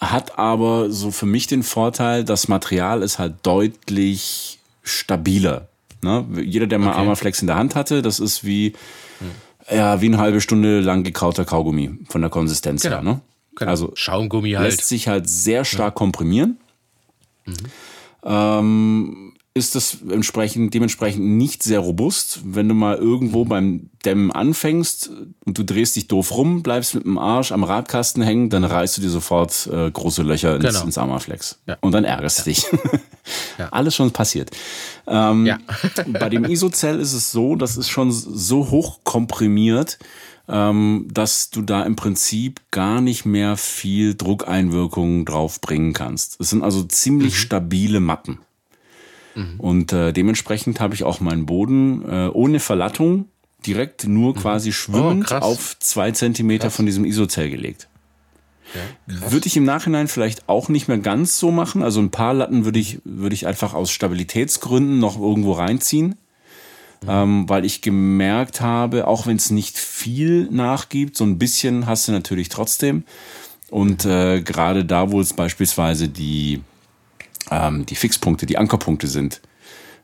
hat 0.00 0.38
aber 0.38 0.90
so 0.90 1.10
für 1.10 1.26
mich 1.26 1.46
den 1.46 1.62
Vorteil, 1.62 2.24
das 2.24 2.48
Material 2.48 3.02
ist 3.02 3.18
halt 3.18 3.34
deutlich 3.44 4.58
stabiler. 4.82 5.68
Ne? 6.02 6.24
Jeder, 6.42 6.66
der 6.66 6.78
mal 6.78 6.90
Okay. 6.90 6.98
Armaflex 7.00 7.40
in 7.40 7.46
der 7.46 7.56
Hand 7.56 7.74
hatte, 7.74 8.02
das 8.02 8.20
ist 8.20 8.44
wie, 8.44 8.74
ja, 9.70 10.00
wie 10.00 10.06
eine 10.06 10.18
halbe 10.18 10.40
Stunde 10.40 10.80
lang 10.80 11.02
gekauter 11.02 11.44
Kaugummi 11.44 11.98
von 12.08 12.20
der 12.20 12.30
Konsistenz 12.30 12.82
Genau. 12.82 12.96
her. 12.96 13.02
Ne? 13.02 13.20
genau. 13.56 13.70
Also 13.70 13.92
Schaumgummi 13.94 14.52
halt. 14.52 14.66
lässt 14.70 14.86
sich 14.88 15.08
halt 15.08 15.28
sehr 15.28 15.64
stark 15.64 15.94
komprimieren. 15.94 16.58
Ähm, 18.24 19.32
ist 19.54 19.74
das 19.74 19.98
entsprechend, 20.10 20.74
dementsprechend 20.74 21.24
nicht 21.24 21.62
sehr 21.62 21.80
robust. 21.80 22.40
Wenn 22.44 22.68
du 22.68 22.74
mal 22.74 22.96
irgendwo 22.96 23.46
beim 23.46 23.88
Dämmen 24.04 24.30
anfängst 24.30 25.10
und 25.46 25.56
du 25.56 25.62
drehst 25.62 25.96
dich 25.96 26.08
doof 26.08 26.36
rum, 26.36 26.62
bleibst 26.62 26.94
mit 26.94 27.04
dem 27.04 27.16
Arsch 27.16 27.52
am 27.52 27.64
Radkasten 27.64 28.22
hängen, 28.22 28.50
dann 28.50 28.64
reißt 28.64 28.98
du 28.98 29.00
dir 29.00 29.08
sofort 29.08 29.66
äh, 29.72 29.90
große 29.90 30.22
Löcher 30.22 30.56
ins, 30.56 30.64
Genau. 30.66 30.82
ins 30.84 30.98
Armaflex. 30.98 31.58
Ja. 31.66 31.78
Und 31.80 31.92
dann 31.92 32.04
ärgerst 32.04 32.40
du 32.40 32.44
dich. 32.44 32.66
Ja. 33.58 33.70
Alles 33.70 33.96
schon 33.96 34.12
passiert. 34.12 34.50
Ähm, 35.08 35.46
Ja. 35.46 35.58
bei 36.06 36.28
dem 36.28 36.44
Isozell 36.44 37.00
ist 37.00 37.12
es 37.14 37.32
so, 37.32 37.56
das 37.56 37.76
ist 37.76 37.88
schon 37.88 38.12
so 38.12 38.70
hoch 38.70 39.00
komprimiert, 39.02 39.98
ähm, 40.48 41.08
dass 41.12 41.50
du 41.50 41.62
da 41.62 41.82
im 41.82 41.96
Prinzip 41.96 42.60
gar 42.70 43.00
nicht 43.00 43.24
mehr 43.26 43.56
viel 43.56 44.14
Druckeinwirkung 44.14 45.24
drauf 45.24 45.60
bringen 45.60 45.92
kannst. 45.92 46.40
Es 46.40 46.50
sind 46.50 46.62
also 46.62 46.82
ziemlich 46.84 47.32
Mhm. 47.34 47.38
stabile 47.38 48.00
Matten. 48.00 48.38
Und 49.58 49.92
äh, 49.92 50.12
dementsprechend 50.14 50.80
habe 50.80 50.94
ich 50.94 51.04
auch 51.04 51.20
meinen 51.20 51.44
Boden 51.44 52.02
äh, 52.08 52.28
ohne 52.28 52.58
Verlattung 52.58 53.28
direkt 53.66 54.06
nur 54.08 54.34
quasi 54.34 54.72
schwimmend 54.72 55.24
Oh, 55.24 55.28
krass. 55.28 55.42
auf 55.42 55.76
zwei 55.78 56.10
Zentimeter 56.12 56.70
von 56.70 56.86
diesem 56.86 57.04
Isozell 57.04 57.50
gelegt. 57.50 57.88
Würde 59.06 59.46
ich 59.46 59.56
im 59.58 59.64
Nachhinein 59.64 60.08
vielleicht 60.08 60.48
auch 60.48 60.70
nicht 60.70 60.88
mehr 60.88 60.96
ganz 60.98 61.38
so 61.38 61.50
machen. 61.50 61.82
Also 61.82 62.00
ein 62.00 62.10
paar 62.10 62.32
Latten 62.32 62.64
würde 62.64 62.78
ich, 62.78 62.98
würde 63.04 63.34
ich 63.34 63.46
einfach 63.46 63.74
aus 63.74 63.90
Stabilitätsgründen 63.90 64.98
noch 64.98 65.20
irgendwo 65.20 65.52
reinziehen. 65.52 66.14
Ähm, 67.06 67.48
weil 67.48 67.64
ich 67.64 67.82
gemerkt 67.82 68.60
habe, 68.60 69.06
auch 69.06 69.26
wenn 69.26 69.36
es 69.36 69.50
nicht 69.50 69.78
viel 69.78 70.48
nachgibt, 70.50 71.16
so 71.16 71.24
ein 71.24 71.38
bisschen 71.38 71.86
hast 71.86 72.08
du 72.08 72.12
natürlich 72.12 72.48
trotzdem. 72.48 73.04
Und 73.70 74.04
äh, 74.04 74.40
gerade 74.40 74.84
da, 74.84 75.10
wo 75.10 75.20
es 75.20 75.32
beispielsweise 75.32 76.08
die, 76.08 76.62
ähm, 77.50 77.84
die 77.86 77.96
Fixpunkte, 77.96 78.46
die 78.46 78.58
Ankerpunkte 78.58 79.08
sind, 79.08 79.40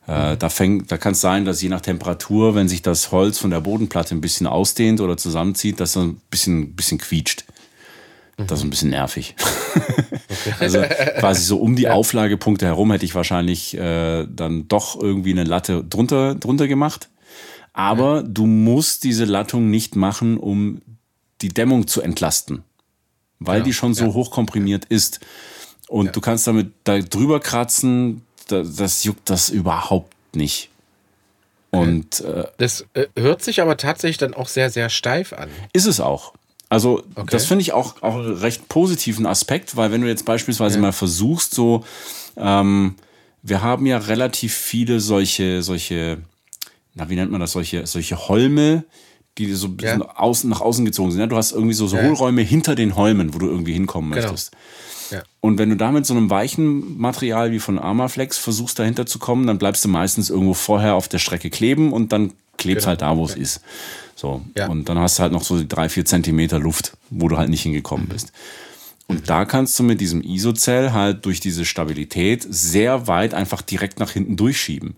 äh, 0.07 0.37
da, 0.37 0.48
fängt, 0.48 0.90
da 0.90 0.98
kann 0.98 1.12
es 1.12 1.20
sein, 1.20 1.44
dass 1.44 1.62
je 1.62 1.68
nach 1.68 1.81
Temperatur, 1.81 2.55
wenn 2.55 2.68
sich 2.68 2.83
das 2.83 3.12
Holz 3.12 3.38
von 3.38 3.50
der 3.50 3.61
Bodenplatte 3.61 4.14
ein 4.14 4.20
bisschen 4.20 4.46
ausdehnt 4.46 5.00
oder 5.00 5.16
zusammenzieht, 5.16 5.78
dass 5.78 5.92
so 5.92 6.00
ein 6.00 6.20
bisschen, 6.28 6.74
bisschen 6.74 6.98
quietscht. 6.98 7.44
Das 8.37 8.61
ist 8.61 8.64
ein 8.64 8.71
bisschen 8.71 8.90
nervig. 8.90 9.35
Also 10.59 10.83
quasi 11.18 11.42
so 11.42 11.59
um 11.59 11.77
die 11.77 11.88
Auflagepunkte 11.88 12.66
herum 12.66 12.90
hätte 12.90 13.05
ich 13.05 13.14
wahrscheinlich 13.14 13.77
äh, 13.77 14.27
dann 14.27 14.66
doch 14.66 15.01
irgendwie 15.01 15.31
eine 15.31 15.45
Latte 15.45 15.85
drunter, 15.85 16.35
drunter 16.35 16.66
gemacht. 16.68 17.11
Aber 17.73 18.16
ja. 18.16 18.23
du 18.23 18.47
musst 18.47 19.05
diese 19.05 19.25
Lattung 19.25 19.71
nicht 19.71 19.95
machen, 19.95 20.38
um 20.38 20.83
die 21.42 21.51
Dämmung 21.51 21.87
zu 21.87 22.01
entlasten, 22.01 22.64
weil 23.38 23.59
ja, 23.59 23.64
die 23.64 23.73
schon 23.73 23.95
so 23.95 24.07
ja. 24.07 24.14
hoch 24.14 24.31
komprimiert 24.31 24.85
ist. 24.87 25.21
Und 25.88 26.16
du 26.16 26.21
kannst 26.21 26.47
damit 26.47 26.73
da 26.85 26.99
drüber 26.99 27.40
kratzen, 27.40 28.23
das, 28.49 28.77
das 28.77 29.05
juckt 29.05 29.29
das 29.29 29.51
überhaupt 29.51 30.35
nicht. 30.35 30.71
Und 31.71 32.21
äh, 32.21 32.45
das 32.59 32.87
äh, 32.95 33.07
hört 33.16 33.42
sich 33.42 33.62
aber 33.62 33.79
tatsächlich 33.79 34.18
dann 34.18 34.35
auch 34.35 34.49
sehr, 34.49 34.71
sehr 34.71 34.90
steif 34.90 35.33
an. 35.33 35.49
Ist 35.73 35.87
es 35.87 36.01
auch. 36.01 36.35
Also 36.72 37.02
okay. 37.16 37.26
das 37.28 37.44
finde 37.44 37.61
ich 37.61 37.74
auch, 37.74 38.00
auch 38.00 38.14
einen 38.14 38.32
recht 38.32 38.66
positiven 38.70 39.26
Aspekt, 39.26 39.76
weil 39.76 39.92
wenn 39.92 40.00
du 40.00 40.08
jetzt 40.08 40.24
beispielsweise 40.24 40.76
ja. 40.76 40.80
mal 40.80 40.92
versuchst, 40.92 41.52
so, 41.54 41.85
ähm, 42.38 42.94
wir 43.42 43.61
haben 43.61 43.85
ja 43.85 43.98
relativ 43.98 44.54
viele 44.54 44.98
solche, 44.98 45.62
solche, 45.62 46.16
na 46.94 47.11
wie 47.11 47.14
nennt 47.14 47.30
man 47.30 47.42
das, 47.42 47.52
solche, 47.52 47.87
solche 47.87 48.26
Holme, 48.26 48.85
die 49.37 49.52
so 49.52 49.66
ein 49.66 49.76
bisschen 49.76 50.00
ja. 50.00 50.16
außen, 50.16 50.48
nach 50.48 50.62
außen 50.62 50.87
gezogen 50.87 51.11
sind. 51.11 51.20
Ja, 51.20 51.26
du 51.26 51.37
hast 51.37 51.52
irgendwie 51.52 51.74
so, 51.74 51.87
so 51.87 51.98
ja. 51.98 52.04
Hohlräume 52.04 52.40
hinter 52.40 52.74
den 52.74 52.96
Holmen, 52.96 53.35
wo 53.35 53.38
du 53.38 53.48
irgendwie 53.48 53.74
hinkommen 53.74 54.11
genau. 54.11 54.22
möchtest. 54.22 54.52
Und 55.42 55.58
wenn 55.58 55.68
du 55.68 55.76
da 55.76 55.92
mit 55.92 56.06
so 56.06 56.14
einem 56.14 56.30
weichen 56.30 56.96
Material 56.96 57.52
wie 57.52 57.58
von 57.58 57.78
Armaflex 57.78 58.38
versuchst, 58.38 58.78
dahinter 58.78 59.04
zu 59.04 59.18
kommen, 59.18 59.46
dann 59.46 59.58
bleibst 59.58 59.85
du 59.85 59.90
meistens 59.90 60.30
irgendwo 60.30 60.54
vorher 60.54 60.94
auf 60.94 61.06
der 61.06 61.18
Strecke 61.18 61.50
kleben 61.50 61.92
und 61.92 62.12
dann 62.12 62.32
klebst 62.56 62.85
genau. 62.85 62.88
halt 62.88 63.02
da, 63.02 63.14
wo 63.18 63.26
es 63.26 63.35
ist. 63.35 63.61
So. 64.14 64.42
Ja. 64.57 64.68
Und 64.68 64.88
dann 64.88 64.98
hast 64.98 65.18
du 65.18 65.22
halt 65.22 65.33
noch 65.33 65.44
so 65.44 65.62
drei, 65.66 65.88
vier 65.88 66.05
Zentimeter 66.05 66.59
Luft, 66.59 66.96
wo 67.11 67.29
du 67.29 67.38
halt 67.38 67.48
nicht 67.48 67.62
hingekommen 67.62 68.07
mhm. 68.07 68.12
bist. 68.12 68.33
Und 69.09 69.29
da 69.29 69.44
kannst 69.44 69.79
du 69.79 69.83
mit 69.83 70.01
diesem 70.01 70.22
Isozell 70.22 70.92
halt 70.92 71.27
durch 71.27 71.40
diese 71.40 71.64
Stabilität 71.64 72.46
sehr 72.48 73.09
weit 73.09 73.35
einfach 73.35 73.61
direkt 73.61 73.98
nach 73.98 74.11
hinten 74.11 74.37
durchschieben. 74.37 74.96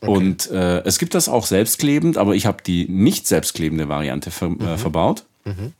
Okay. 0.00 0.10
Und 0.10 0.50
äh, 0.50 0.80
es 0.84 0.98
gibt 0.98 1.14
das 1.14 1.28
auch 1.28 1.46
selbstklebend, 1.46 2.16
aber 2.16 2.34
ich 2.34 2.46
habe 2.46 2.62
die 2.64 2.88
nicht 2.88 3.26
selbstklebende 3.26 3.88
Variante 3.88 4.30
ver 4.30 4.46
äh, 4.46 4.50
mhm. 4.50 4.60
äh, 4.62 4.78
verbaut. 4.78 5.24
Mhm. 5.44 5.74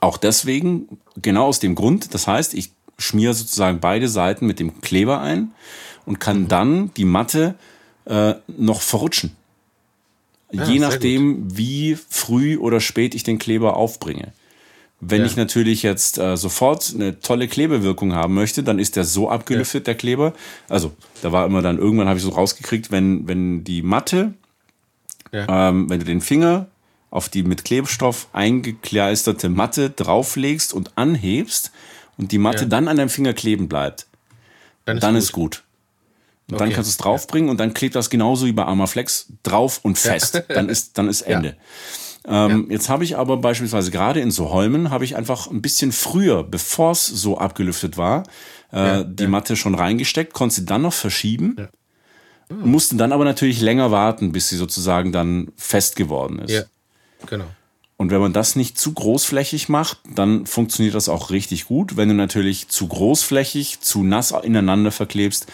Auch 0.00 0.16
deswegen, 0.16 0.98
genau 1.20 1.46
aus 1.46 1.58
dem 1.58 1.74
Grund, 1.74 2.14
das 2.14 2.26
heißt, 2.26 2.54
ich 2.54 2.72
schmiere 2.98 3.34
sozusagen 3.34 3.80
beide 3.80 4.08
Seiten 4.08 4.46
mit 4.46 4.60
dem 4.60 4.80
Kleber 4.80 5.20
ein 5.20 5.52
und 6.06 6.20
kann 6.20 6.42
mhm. 6.42 6.48
dann 6.48 6.94
die 6.96 7.04
Matte 7.04 7.54
äh, 8.04 8.34
noch 8.46 8.80
verrutschen. 8.80 9.32
Ja, 10.54 10.64
Je 10.64 10.78
nachdem, 10.78 11.56
wie 11.56 11.96
früh 12.08 12.56
oder 12.56 12.80
spät 12.80 13.14
ich 13.14 13.22
den 13.22 13.38
Kleber 13.38 13.76
aufbringe. 13.76 14.32
Wenn 15.00 15.20
ja. 15.20 15.26
ich 15.26 15.36
natürlich 15.36 15.82
jetzt 15.82 16.18
äh, 16.18 16.36
sofort 16.36 16.92
eine 16.94 17.20
tolle 17.20 17.48
Klebewirkung 17.48 18.14
haben 18.14 18.34
möchte, 18.34 18.62
dann 18.62 18.78
ist 18.78 18.96
der 18.96 19.04
so 19.04 19.28
abgelüftet, 19.28 19.82
ja. 19.82 19.92
der 19.92 19.94
Kleber. 19.96 20.32
Also, 20.68 20.92
da 21.22 21.32
war 21.32 21.44
immer 21.46 21.60
dann, 21.60 21.78
irgendwann 21.78 22.08
habe 22.08 22.18
ich 22.18 22.24
so 22.24 22.30
rausgekriegt, 22.30 22.90
wenn, 22.90 23.28
wenn 23.28 23.64
die 23.64 23.82
Matte, 23.82 24.32
ähm, 25.32 25.90
wenn 25.90 25.98
du 25.98 26.04
den 26.04 26.20
Finger 26.20 26.68
auf 27.10 27.28
die 27.28 27.42
mit 27.42 27.64
Klebstoff 27.64 28.28
eingekleisterte 28.32 29.48
Matte 29.48 29.90
drauflegst 29.90 30.72
und 30.72 30.96
anhebst 30.96 31.70
und 32.16 32.32
die 32.32 32.38
Matte 32.38 32.66
dann 32.66 32.88
an 32.88 32.96
deinem 32.96 33.08
Finger 33.08 33.32
kleben 33.32 33.68
bleibt, 33.68 34.06
dann 34.84 34.96
ist 34.96 35.02
dann 35.02 35.14
gut. 35.14 35.22
Ist 35.22 35.32
gut. 35.32 35.63
Und 36.48 36.56
okay. 36.56 36.64
dann 36.64 36.72
kannst 36.74 36.88
du 36.88 36.92
es 36.92 36.96
draufbringen 36.98 37.48
und 37.48 37.58
dann 37.58 37.72
klebt 37.72 37.94
das 37.94 38.10
genauso 38.10 38.46
wie 38.46 38.52
bei 38.52 38.64
Armaflex 38.64 39.32
drauf 39.42 39.80
und 39.82 39.98
fest. 39.98 40.34
Ja. 40.34 40.42
Dann 40.48 40.68
ist, 40.68 40.98
dann 40.98 41.08
ist 41.08 41.22
Ende. 41.26 41.56
Ja. 42.26 42.46
Ähm, 42.46 42.66
ja. 42.68 42.74
Jetzt 42.74 42.88
habe 42.88 43.04
ich 43.04 43.16
aber 43.16 43.38
beispielsweise 43.38 43.90
gerade 43.90 44.20
in 44.20 44.30
so 44.30 44.50
Holmen 44.50 44.90
habe 44.90 45.04
ich 45.04 45.16
einfach 45.16 45.50
ein 45.50 45.62
bisschen 45.62 45.92
früher, 45.92 46.42
bevor 46.42 46.92
es 46.92 47.06
so 47.06 47.38
abgelüftet 47.38 47.96
war, 47.96 48.24
äh, 48.72 49.04
die 49.06 49.26
Matte 49.26 49.56
schon 49.56 49.74
reingesteckt, 49.74 50.32
konnte 50.32 50.56
sie 50.56 50.64
dann 50.64 50.82
noch 50.82 50.92
verschieben. 50.92 51.68
Oh. 52.50 52.54
Musste 52.54 52.96
dann 52.96 53.12
aber 53.12 53.24
natürlich 53.24 53.60
länger 53.60 53.90
warten, 53.90 54.32
bis 54.32 54.48
sie 54.48 54.56
sozusagen 54.56 55.12
dann 55.12 55.52
fest 55.56 55.96
geworden 55.96 56.40
ist. 56.40 56.50
Ja, 56.50 56.62
genau. 57.26 57.46
Und 57.96 58.10
wenn 58.10 58.20
man 58.20 58.32
das 58.32 58.56
nicht 58.56 58.76
zu 58.76 58.92
großflächig 58.92 59.68
macht, 59.68 60.00
dann 60.14 60.46
funktioniert 60.46 60.96
das 60.96 61.08
auch 61.08 61.30
richtig 61.30 61.66
gut. 61.66 61.96
Wenn 61.96 62.08
du 62.08 62.14
natürlich 62.14 62.68
zu 62.68 62.88
großflächig, 62.88 63.80
zu 63.80 64.02
nass 64.02 64.32
ineinander 64.32 64.90
verklebst, 64.90 65.46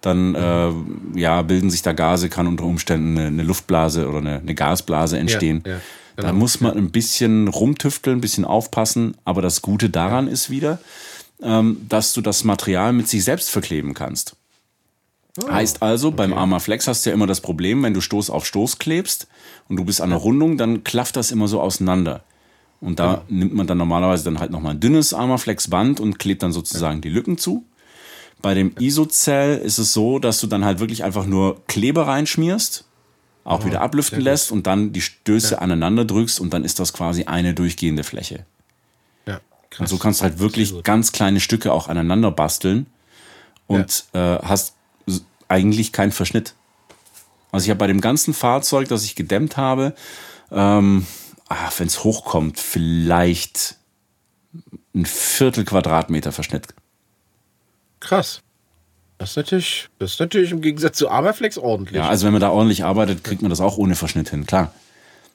dann 0.00 0.34
äh, 0.34 1.18
ja, 1.18 1.42
bilden 1.42 1.70
sich 1.70 1.82
da 1.82 1.92
Gase, 1.92 2.28
kann 2.28 2.46
unter 2.46 2.64
Umständen 2.64 3.18
eine, 3.18 3.26
eine 3.28 3.42
Luftblase 3.42 4.08
oder 4.08 4.18
eine, 4.18 4.38
eine 4.38 4.54
Gasblase 4.54 5.18
entstehen. 5.18 5.62
Ja, 5.66 5.72
ja, 5.72 5.80
genau. 6.16 6.28
Da 6.28 6.32
muss 6.32 6.60
man 6.60 6.76
ein 6.76 6.90
bisschen 6.90 7.48
rumtüfteln, 7.48 8.18
ein 8.18 8.20
bisschen 8.20 8.44
aufpassen. 8.44 9.16
Aber 9.24 9.42
das 9.42 9.62
Gute 9.62 9.90
daran 9.90 10.26
ja. 10.26 10.32
ist 10.32 10.50
wieder, 10.50 10.78
ähm, 11.42 11.78
dass 11.88 12.12
du 12.12 12.20
das 12.20 12.44
Material 12.44 12.92
mit 12.92 13.08
sich 13.08 13.24
selbst 13.24 13.50
verkleben 13.50 13.94
kannst. 13.94 14.36
Oh, 15.44 15.50
heißt 15.50 15.82
also, 15.82 16.08
okay. 16.08 16.16
beim 16.16 16.32
Armaflex 16.32 16.88
hast 16.88 17.04
du 17.04 17.10
ja 17.10 17.14
immer 17.14 17.26
das 17.26 17.40
Problem, 17.40 17.82
wenn 17.82 17.94
du 17.94 18.00
Stoß 18.00 18.30
auf 18.30 18.46
Stoß 18.46 18.78
klebst 18.78 19.28
und 19.68 19.76
du 19.76 19.84
bist 19.84 20.00
an 20.00 20.10
der 20.10 20.18
Rundung, 20.18 20.56
dann 20.56 20.84
klafft 20.84 21.16
das 21.16 21.30
immer 21.30 21.48
so 21.48 21.60
auseinander. 21.60 22.24
Und 22.80 23.00
da 23.00 23.22
nimmt 23.28 23.54
man 23.54 23.66
dann 23.66 23.78
normalerweise 23.78 24.24
dann 24.24 24.38
halt 24.38 24.52
nochmal 24.52 24.74
ein 24.74 24.80
dünnes 24.80 25.12
Armaflex-Band 25.12 25.98
und 25.98 26.18
klebt 26.18 26.44
dann 26.44 26.52
sozusagen 26.52 27.00
die 27.00 27.08
Lücken 27.08 27.36
zu. 27.36 27.64
Bei 28.40 28.54
dem 28.54 28.72
Isocell 28.78 29.58
ist 29.58 29.78
es 29.78 29.92
so, 29.92 30.18
dass 30.18 30.40
du 30.40 30.46
dann 30.46 30.64
halt 30.64 30.78
wirklich 30.78 31.02
einfach 31.02 31.26
nur 31.26 31.64
Kleber 31.66 32.06
reinschmierst, 32.06 32.84
auch 33.44 33.62
oh, 33.62 33.66
wieder 33.66 33.80
ablüften 33.80 34.20
lässt 34.20 34.52
und 34.52 34.66
dann 34.66 34.92
die 34.92 35.00
Stöße 35.00 35.54
ja. 35.54 35.58
aneinander 35.58 36.04
drückst 36.04 36.40
und 36.40 36.52
dann 36.54 36.64
ist 36.64 36.78
das 36.78 36.92
quasi 36.92 37.24
eine 37.24 37.54
durchgehende 37.54 38.04
Fläche. 38.04 38.46
Ja, 39.26 39.40
krass. 39.70 39.80
Und 39.80 39.86
so 39.88 39.98
kannst 39.98 40.20
du 40.20 40.24
halt 40.24 40.38
wirklich 40.38 40.82
ganz 40.84 41.10
kleine 41.12 41.40
Stücke 41.40 41.72
auch 41.72 41.88
aneinander 41.88 42.30
basteln 42.30 42.86
und 43.66 44.04
ja. 44.14 44.36
äh, 44.36 44.42
hast 44.42 44.74
eigentlich 45.48 45.92
keinen 45.92 46.12
Verschnitt. 46.12 46.54
Also 47.50 47.64
ich 47.64 47.70
habe 47.70 47.78
bei 47.78 47.86
dem 47.86 48.00
ganzen 48.00 48.34
Fahrzeug, 48.34 48.88
das 48.88 49.04
ich 49.04 49.16
gedämmt 49.16 49.56
habe, 49.56 49.94
ähm, 50.52 51.06
ah, 51.48 51.70
wenn 51.78 51.86
es 51.86 52.04
hochkommt, 52.04 52.60
vielleicht 52.60 53.76
ein 54.94 55.06
Viertel 55.06 55.64
Quadratmeter 55.64 56.30
Verschnitt 56.30 56.68
Krass. 58.08 58.40
Das 59.18 59.30
ist 59.30 59.36
natürlich, 59.36 59.88
das 59.98 60.12
ist 60.12 60.20
natürlich 60.20 60.50
im 60.50 60.62
Gegensatz 60.62 60.96
zu 60.96 61.10
Armaflex 61.10 61.58
ordentlich. 61.58 61.96
Ja, 61.96 62.08
also 62.08 62.24
wenn 62.24 62.32
man 62.32 62.40
da 62.40 62.50
ordentlich 62.50 62.84
arbeitet, 62.84 63.22
kriegt 63.22 63.42
man 63.42 63.50
das 63.50 63.60
auch 63.60 63.76
ohne 63.76 63.96
Verschnitt 63.96 64.30
hin, 64.30 64.46
klar. 64.46 64.72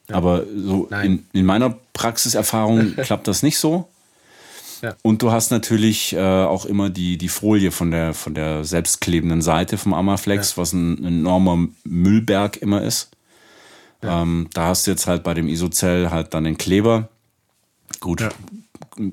Ja. 0.10 0.16
Aber 0.16 0.44
so 0.56 0.88
in, 1.04 1.26
in, 1.34 1.46
meiner 1.46 1.78
Praxiserfahrung 1.94 2.96
klappt 3.04 3.28
das 3.28 3.44
nicht 3.44 3.60
so. 3.60 3.88
Ja. 4.82 4.96
Und 5.04 5.22
du 5.22 5.32
hast 5.32 5.52
natürlich 5.52 6.14
äh, 6.14 6.20
auch 6.20 6.66
immer 6.66 6.90
die, 6.90 7.18
die 7.18 7.30
Folie 7.30 7.72
von 7.72 7.92
der, 7.92 8.16
von 8.16 8.34
der 8.34 8.64
selbstklebenden 8.64 9.42
Seite 9.44 9.78
vom 9.78 9.94
Armaflex, 9.94 10.52
ja. 10.52 10.58
was 10.58 10.74
ein, 10.74 10.94
ein, 11.00 11.20
enormer 11.20 11.68
Müllberg 11.84 12.58
immer 12.58 12.82
ist. 12.82 13.12
Ähm, 14.02 14.50
da 14.54 14.68
hast 14.68 14.88
du 14.88 14.92
jetzt 14.92 15.08
halt 15.08 15.24
bei 15.24 15.34
dem 15.34 15.48
Isocell 15.48 16.10
halt 16.10 16.34
dann 16.34 16.44
den 16.44 16.58
Kleber. 16.58 17.10
Gut, 18.00 18.28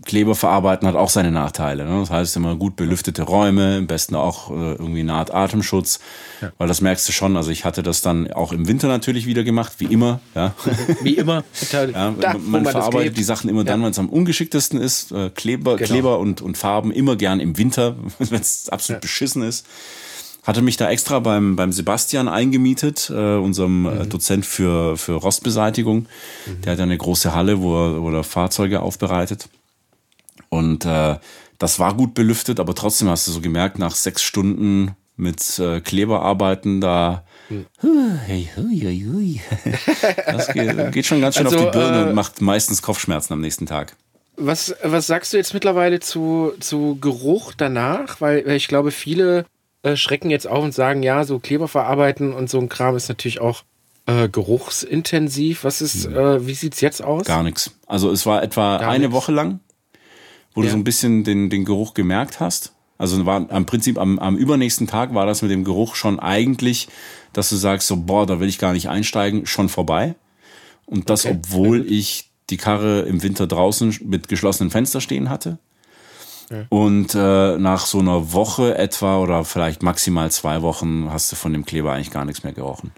Kleber 0.05 0.35
verarbeiten 0.35 0.87
hat 0.87 0.95
auch 0.95 1.09
seine 1.09 1.31
Nachteile. 1.31 1.87
Ne? 1.87 2.01
Das 2.01 2.11
heißt 2.11 2.37
immer 2.37 2.57
gut 2.57 2.77
belüftete 2.77 3.23
Räume, 3.23 3.79
am 3.79 3.87
besten 3.87 4.15
auch 4.15 4.51
äh, 4.51 4.73
irgendwie 4.73 5.01
eine 5.01 5.15
Art 5.15 5.33
Atemschutz, 5.33 6.01
ja. 6.43 6.53
weil 6.59 6.69
das 6.69 6.81
merkst 6.81 7.09
du 7.09 7.13
schon. 7.13 7.37
Also 7.37 7.51
ich 7.51 7.65
hatte 7.65 7.83
das 7.83 8.03
dann 8.03 8.31
auch 8.33 8.53
im 8.53 8.69
Winter 8.69 8.89
natürlich 8.89 9.27
wieder 9.27 9.43
gemacht, 9.43 9.75
wie 9.79 9.87
immer. 9.87 10.21
Ja. 10.35 10.55
Wie 11.03 11.15
immer. 11.15 11.45
ja, 11.73 11.87
da, 11.87 12.11
man, 12.11 12.63
man 12.63 12.67
verarbeitet 12.67 13.17
die 13.17 13.23
Sachen 13.23 13.49
immer 13.49 13.65
dann, 13.65 13.83
wenn 13.83 13.91
es 13.91 13.99
am 13.99 14.09
ungeschicktesten 14.09 14.81
ist. 14.81 15.13
Äh, 15.13 15.31
Kleber, 15.31 15.77
genau. 15.77 15.89
Kleber 15.89 16.19
und, 16.19 16.43
und 16.43 16.59
Farben 16.59 16.91
immer 16.91 17.17
gern 17.17 17.41
im 17.41 17.57
Winter, 17.57 17.97
wenn 18.19 18.41
es 18.41 18.69
absolut 18.69 19.01
beschissen 19.01 19.43
ist 19.43 19.67
hatte 20.43 20.63
mich 20.63 20.77
da 20.77 20.91
extra 20.91 21.19
beim, 21.21 21.57
beim 21.57 21.73
Sebastian 21.73 22.29
eingemietet, 22.29 23.11
äh, 23.11 23.37
unserem 23.37 23.87
äh, 23.87 23.91
mhm. 23.91 24.09
Dozent 24.09 24.47
für, 24.47 24.97
für 24.97 25.13
Rostbeseitigung. 25.13 26.07
Mhm. 26.47 26.63
Der 26.63 26.73
hat 26.73 26.81
eine 26.81 26.97
große 26.97 27.35
Halle, 27.35 27.61
wo 27.61 27.77
er, 27.77 28.03
wo 28.03 28.11
er 28.11 28.25
Fahrzeuge 28.25 28.81
aufbereitet. 28.81 29.49
Und 30.49 30.85
äh, 30.85 31.17
das 31.59 31.79
war 31.79 31.95
gut 31.95 32.15
belüftet, 32.15 32.59
aber 32.59 32.75
trotzdem 32.75 33.09
hast 33.09 33.29
du 33.29 33.33
so 33.33 33.41
gemerkt, 33.41 33.79
nach 33.79 33.95
sechs 33.95 34.23
Stunden 34.23 34.97
mit 35.17 35.59
äh, 35.59 35.81
Kleberarbeiten 35.81 36.81
da. 36.81 37.25
Hm. 37.81 38.21
Hui, 38.29 38.49
hui, 38.57 39.05
hui. 39.05 39.41
Das 40.27 40.53
geht, 40.53 40.93
geht, 40.93 41.05
schon 41.05 41.21
ganz 41.21 41.35
schön 41.35 41.47
also, 41.47 41.59
auf 41.59 41.65
die 41.73 41.79
Birne 41.79 42.03
äh, 42.03 42.09
und 42.09 42.15
macht 42.15 42.41
meistens 42.41 42.81
Kopfschmerzen 42.81 43.33
am 43.33 43.41
nächsten 43.41 43.67
Tag. 43.67 43.97
Was, 44.37 44.77
was 44.85 45.09
sagst 45.09 45.33
du 45.33 45.37
jetzt 45.37 45.53
mittlerweile 45.53 45.99
zu, 45.99 46.53
zu 46.61 46.97
Geruch 47.01 47.53
danach? 47.57 48.21
Weil, 48.21 48.47
weil 48.47 48.55
ich 48.55 48.69
glaube, 48.69 48.93
viele 48.93 49.47
äh, 49.83 49.97
schrecken 49.97 50.31
jetzt 50.31 50.47
auf 50.47 50.63
und 50.63 50.75
sagen, 50.75 51.03
ja, 51.03 51.25
so 51.25 51.39
Kleber 51.39 51.69
verarbeiten 51.69 52.33
und 52.33 52.51
so 52.51 52.59
ein 52.59 52.69
Kram 52.69 52.97
ist 52.97 53.09
natürlich 53.09 53.41
auch 53.41 53.63
äh, 54.07 54.29
geruchsintensiv. 54.29 55.65
Was 55.65 55.81
ist, 55.81 56.07
hm. 56.07 56.17
äh, 56.17 56.47
wie 56.47 56.55
sieht's 56.55 56.81
jetzt 56.81 57.03
aus? 57.03 57.25
Gar 57.25 57.43
nichts. 57.43 57.73
Also 57.87 58.11
es 58.11 58.27
war 58.27 58.43
etwa 58.43 58.79
Gar 58.79 58.91
eine 58.91 59.05
nix. 59.07 59.15
Woche 59.15 59.33
lang 59.33 59.61
wo 60.55 60.63
ja. 60.63 60.67
du 60.67 60.73
so 60.73 60.77
ein 60.77 60.85
bisschen 60.85 61.25
den, 61.25 61.51
den 61.51 61.65
Geruch 61.65 61.95
gemerkt 61.95 62.41
hast. 62.41 62.75
Also 62.99 63.25
war 63.25 63.51
am 63.51 63.67
Prinzip 63.67 63.99
am, 63.99 64.19
am 64.19 64.37
übernächsten 64.37 64.87
Tag 64.87 65.15
war 65.15 65.27
das 65.27 65.43
mit 65.43 65.51
dem 65.51 65.65
Geruch 65.65 65.95
schon 65.95 66.21
eigentlich, 66.21 66.89
dass 67.33 67.49
du 67.49 67.57
sagst, 67.57 67.89
so, 67.89 67.97
boah, 67.97 68.27
da 68.27 68.41
will 68.41 68.49
ich 68.49 68.59
gar 68.59 68.73
nicht 68.73 68.89
einsteigen, 68.89 69.47
schon 69.47 69.69
vorbei. 69.69 70.17
Und 70.85 71.09
das, 71.09 71.25
okay. 71.25 71.39
obwohl 71.39 71.91
ich 71.91 72.31
die 72.51 72.57
Karre 72.57 73.03
im 73.03 73.23
Winter 73.23 73.47
draußen 73.47 74.01
mit 74.05 74.29
geschlossenen 74.29 74.71
Fenstern 74.71 75.01
stehen 75.01 75.31
hatte. 75.31 75.59
Und 76.69 77.15
äh, 77.15 77.59
nach 77.59 77.87
so 77.87 78.01
einer 78.01 78.33
Woche 78.33 78.77
etwa 78.77 79.19
oder 79.19 79.45
vielleicht 79.45 79.83
maximal 79.83 80.31
zwei 80.31 80.63
Wochen 80.63 81.09
hast 81.11 81.31
du 81.31 81.37
von 81.37 81.53
dem 81.53 81.65
Kleber 81.65 81.93
eigentlich 81.93 82.11
gar 82.11 82.25
nichts 82.25 82.43
mehr 82.43 82.53
gerochen. 82.53 82.91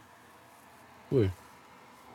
Cool. 1.10 1.30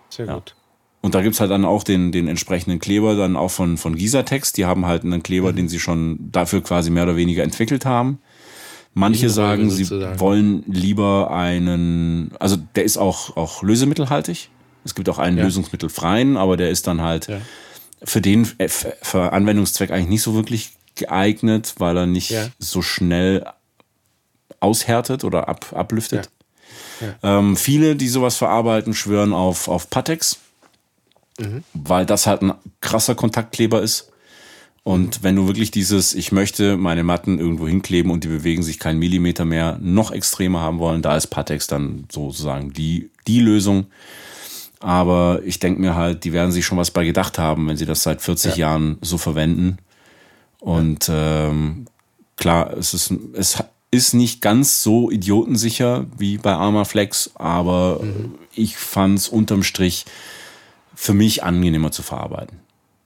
Sehr 0.10 0.26
Ja. 0.26 0.34
gut. 0.36 0.56
Und 1.02 1.14
da 1.16 1.22
gibt's 1.22 1.40
halt 1.40 1.52
dann 1.52 1.64
auch 1.64 1.84
den, 1.84 2.12
den 2.12 2.28
entsprechenden 2.28 2.80
Kleber 2.80 3.16
dann 3.16 3.38
auch 3.38 3.52
von, 3.52 3.78
von 3.78 3.96
Gisatex. 3.96 4.52
Die 4.54 4.66
haben 4.66 4.88
halt 4.88 5.04
einen 5.04 5.22
Kleber, 5.22 5.54
den 5.54 5.70
sie 5.70 5.80
schon 5.80 6.32
dafür 6.32 6.62
quasi 6.64 6.90
mehr 6.90 7.04
oder 7.04 7.16
weniger 7.16 7.44
entwickelt 7.44 7.86
haben. 7.86 8.20
Manche 8.96 9.30
sagen, 9.30 9.70
sie 9.70 9.88
wollen 10.20 10.64
lieber 10.66 11.30
einen, 11.30 12.32
also 12.40 12.58
der 12.76 12.84
ist 12.84 12.98
auch, 12.98 13.38
auch 13.38 13.62
lösemittelhaltig. 13.62 14.50
Es 14.86 14.96
gibt 14.96 15.08
auch 15.08 15.20
einen 15.20 15.38
Ja. 15.38 15.44
lösungsmittelfreien, 15.44 16.36
aber 16.36 16.58
der 16.58 16.72
ist 16.72 16.88
dann 16.88 17.02
halt 17.02 17.28
Ja. 17.28 17.38
für 18.04 18.22
den 18.22 18.48
äh, 18.58 18.68
für 18.68 19.34
Anwendungszweck 19.34 19.92
eigentlich 19.92 20.10
nicht 20.10 20.22
so 20.24 20.34
wirklich 20.34 20.77
geeignet, 20.98 21.76
weil 21.78 21.98
er 21.98 22.06
nicht 22.06 22.32
Ja. 22.32 22.48
so 22.60 22.82
schnell 22.82 23.45
aushärtet 24.60 25.24
oder 25.24 25.48
ab, 25.48 25.68
ablüftet. 25.74 26.30
Ähm, 27.24 27.56
viele, 27.56 27.95
die 27.95 28.08
sowas 28.08 28.38
verarbeiten, 28.38 28.93
schwören 28.93 29.32
auf, 29.34 29.68
auf 29.68 29.89
Patex, 29.89 30.38
weil 31.74 32.06
das 32.08 32.26
halt 32.26 32.41
ein 32.41 32.54
krasser 32.82 33.14
Kontaktkleber 33.14 33.82
ist. 33.82 34.12
Und 34.84 35.22
wenn 35.22 35.36
du 35.36 35.48
wirklich 35.48 35.70
dieses, 35.70 36.16
ich 36.16 36.32
möchte 36.32 36.78
meine 36.78 37.04
Matten 37.04 37.39
irgendwo 37.39 37.68
hinkleben 37.68 38.10
und 38.10 38.24
die 38.24 38.30
bewegen 38.30 38.64
sich 38.64 38.80
keinen 38.80 39.00
Millimeter 39.00 39.43
mehr, 39.45 39.78
noch 39.82 40.12
extremer 40.12 40.62
haben 40.62 40.80
wollen, 40.80 41.02
da 41.02 41.16
ist 41.18 41.28
Patex 41.28 41.68
dann 41.68 42.06
sozusagen 42.12 42.72
die, 42.74 43.12
die 43.28 43.41
Lösung. 43.41 43.88
Aber 44.80 45.41
ich 45.43 45.60
denke 45.60 45.82
mir 45.82 45.95
halt, 45.95 46.24
die 46.24 46.34
werden 46.34 46.52
sich 46.52 46.66
schon 46.66 46.78
was 46.78 46.89
bei 46.91 47.04
gedacht 47.04 47.38
haben, 47.38 47.68
wenn 47.68 47.78
sie 47.78 47.86
das 47.86 48.04
seit 48.04 48.22
40 48.22 48.56
Jahren 48.56 48.98
so 49.02 49.18
verwenden. 49.18 49.78
Und 50.60 51.10
ähm, 51.12 51.86
klar, 52.36 52.74
es 52.78 52.93
ist, 52.93 53.14
es 53.34 53.64
ist 53.91 54.14
nicht 54.14 54.41
ganz 54.41 54.84
so 54.84 55.10
idiotensicher 55.12 56.05
wie 56.18 56.38
bei 56.38 56.53
Armaflex, 56.53 57.32
aber 57.36 58.01
ich 58.53 58.78
fand 58.78 59.18
es 59.20 59.30
unterm 59.30 59.64
Strich 59.64 60.05
für 60.95 61.14
mich 61.14 61.43
angenehmer 61.43 61.91
zu 61.91 62.01
verarbeiten. 62.03 62.60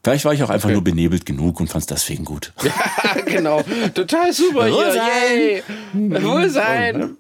Vielleicht 0.04 0.26
war 0.26 0.34
ich 0.34 0.42
auch 0.42 0.50
einfach 0.50 0.70
Okay. 0.70 0.74
nur 0.74 0.84
benebelt 0.84 1.26
genug 1.28 1.60
und 1.60 1.68
fand 1.68 1.84
es 1.84 1.88
deswegen 1.88 2.26
gut. 2.26 2.54
genau. 3.26 3.62
Total 3.94 4.34
super 4.34 4.66
hier. 4.66 4.74
Wohlsein. 4.74 5.62
Yay. 5.94 6.24
Wohlsein. 6.24 7.18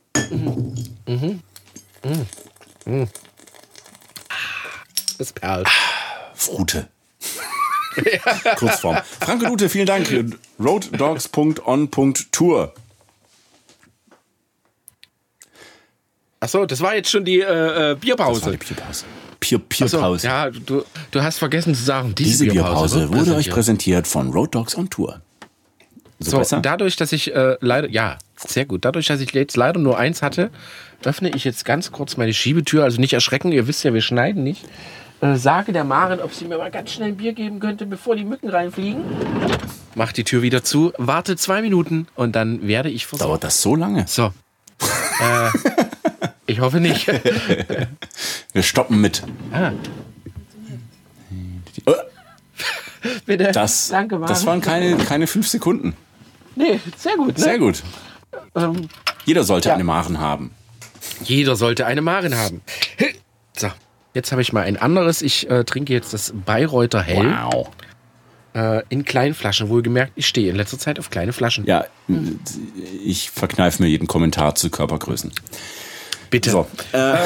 Das 5.17 5.33
perlt. 5.33 5.67
Frute. 6.33 6.87
Kurzform. 8.57 8.97
Franke 9.19 9.45
Lute, 9.47 9.69
vielen 9.69 9.85
Dank. 9.85 10.07
roaddogs.on.tour. 10.59 12.73
Achso, 16.39 16.65
das 16.65 16.81
war 16.81 16.95
jetzt 16.95 17.09
schon 17.11 17.23
die 17.23 17.39
äh, 17.39 17.43
äh, 17.43 17.45
Das 17.45 17.77
war 17.89 17.95
Bierpause. 17.95 18.51
die 18.51 18.57
Bierpause. 18.57 19.05
Bier, 19.39 19.59
Achso, 19.59 19.85
Bierpause. 19.97 20.27
ja, 20.27 20.49
du, 20.49 20.83
du 21.11 21.23
hast 21.23 21.37
vergessen 21.39 21.75
zu 21.75 21.83
sagen, 21.83 22.15
diese, 22.15 22.43
Diese 22.43 22.53
Bierpause 22.53 23.11
wird 23.11 23.27
wurde 23.27 23.35
euch 23.35 23.49
präsentiert 23.49 24.07
von 24.07 24.31
Road 24.31 24.55
Dogs 24.55 24.75
on 24.75 24.89
Tour. 24.89 25.21
So, 26.19 26.31
So, 26.31 26.37
besser? 26.39 26.59
dadurch, 26.61 26.95
dass 26.95 27.11
ich 27.11 27.33
äh, 27.33 27.57
leider, 27.61 27.89
ja, 27.89 28.17
sehr 28.37 28.65
gut. 28.65 28.85
Dadurch, 28.85 29.07
dass 29.07 29.19
ich 29.21 29.31
jetzt 29.33 29.57
leider 29.57 29.79
nur 29.79 29.97
eins 29.97 30.21
hatte, 30.21 30.51
öffne 31.03 31.31
ich 31.35 31.43
jetzt 31.43 31.65
ganz 31.65 31.91
kurz 31.91 32.17
meine 32.17 32.33
Schiebetür. 32.33 32.83
Also 32.83 32.99
nicht 33.01 33.13
erschrecken, 33.13 33.51
ihr 33.51 33.67
wisst 33.67 33.83
ja, 33.83 33.93
wir 33.93 34.01
schneiden 34.01 34.43
nicht. 34.43 34.63
Äh, 35.21 35.35
sage 35.35 35.71
der 35.71 35.83
Maren, 35.83 36.19
ob 36.19 36.33
sie 36.33 36.45
mir 36.45 36.57
mal 36.57 36.71
ganz 36.71 36.91
schnell 36.91 37.09
ein 37.09 37.17
Bier 37.17 37.33
geben 37.33 37.59
könnte, 37.59 37.85
bevor 37.85 38.15
die 38.15 38.23
Mücken 38.25 38.49
reinfliegen. 38.49 39.01
Mach 39.95 40.11
die 40.11 40.23
Tür 40.23 40.41
wieder 40.41 40.63
zu, 40.63 40.93
warte 40.97 41.35
zwei 41.35 41.61
Minuten 41.61 42.07
und 42.15 42.35
dann 42.35 42.67
werde 42.67 42.89
ich 42.89 43.05
versorgt. 43.05 43.29
Dauert 43.29 43.43
das 43.43 43.61
so 43.61 43.75
lange? 43.75 44.05
So. 44.07 44.33
äh, 45.19 45.49
ich 46.47 46.59
hoffe 46.59 46.79
nicht. 46.79 47.07
Wir 48.53 48.63
stoppen 48.63 48.99
mit. 48.99 49.23
ah, 49.53 49.71
bitte. 53.25 53.51
Das, 53.51 53.89
Danke, 53.89 54.15
Maren. 54.15 54.27
das 54.27 54.45
waren 54.45 54.61
keine, 54.61 54.97
keine 54.97 55.27
fünf 55.27 55.47
Sekunden. 55.47 55.95
Nee, 56.55 56.79
sehr 56.97 57.15
gut. 57.15 57.37
Ne? 57.37 57.43
Sehr 57.43 57.59
gut. 57.59 57.83
Ähm, 58.55 58.89
Jeder 59.25 59.43
sollte 59.43 59.69
Ja. 59.69 59.75
eine 59.75 59.83
Maren 59.83 60.19
haben. 60.19 60.51
Jeder 61.23 61.55
sollte 61.55 61.85
eine 61.85 62.01
Marin 62.01 62.35
haben. 62.37 62.61
Jetzt 64.13 64.31
habe 64.31 64.41
ich 64.41 64.51
mal 64.53 64.63
ein 64.63 64.77
anderes. 64.77 65.21
Ich 65.21 65.49
äh, 65.49 65.63
trinke 65.63 65.93
jetzt 65.93 66.13
das 66.13 66.33
Bayreuther 66.45 67.01
Hell 67.01 67.33
Wow. 67.51 67.69
äh, 68.53 68.81
in 68.89 69.05
kleinen 69.05 69.33
Flaschen. 69.33 69.69
Wohlgemerkt, 69.69 70.11
ich 70.15 70.27
stehe 70.27 70.49
in 70.49 70.55
letzter 70.57 70.77
Zeit 70.77 70.99
auf 70.99 71.09
kleine 71.09 71.31
Flaschen. 71.33 71.65
Ja, 71.65 71.85
ich 73.05 73.29
verkneife 73.31 73.81
mir 73.81 73.89
jeden 73.89 74.07
Kommentar 74.07 74.55
zu 74.55 74.69
Körpergrößen. 74.69 75.31
Bitte. 76.29 76.49
So, 76.49 76.67
äh, 76.91 77.17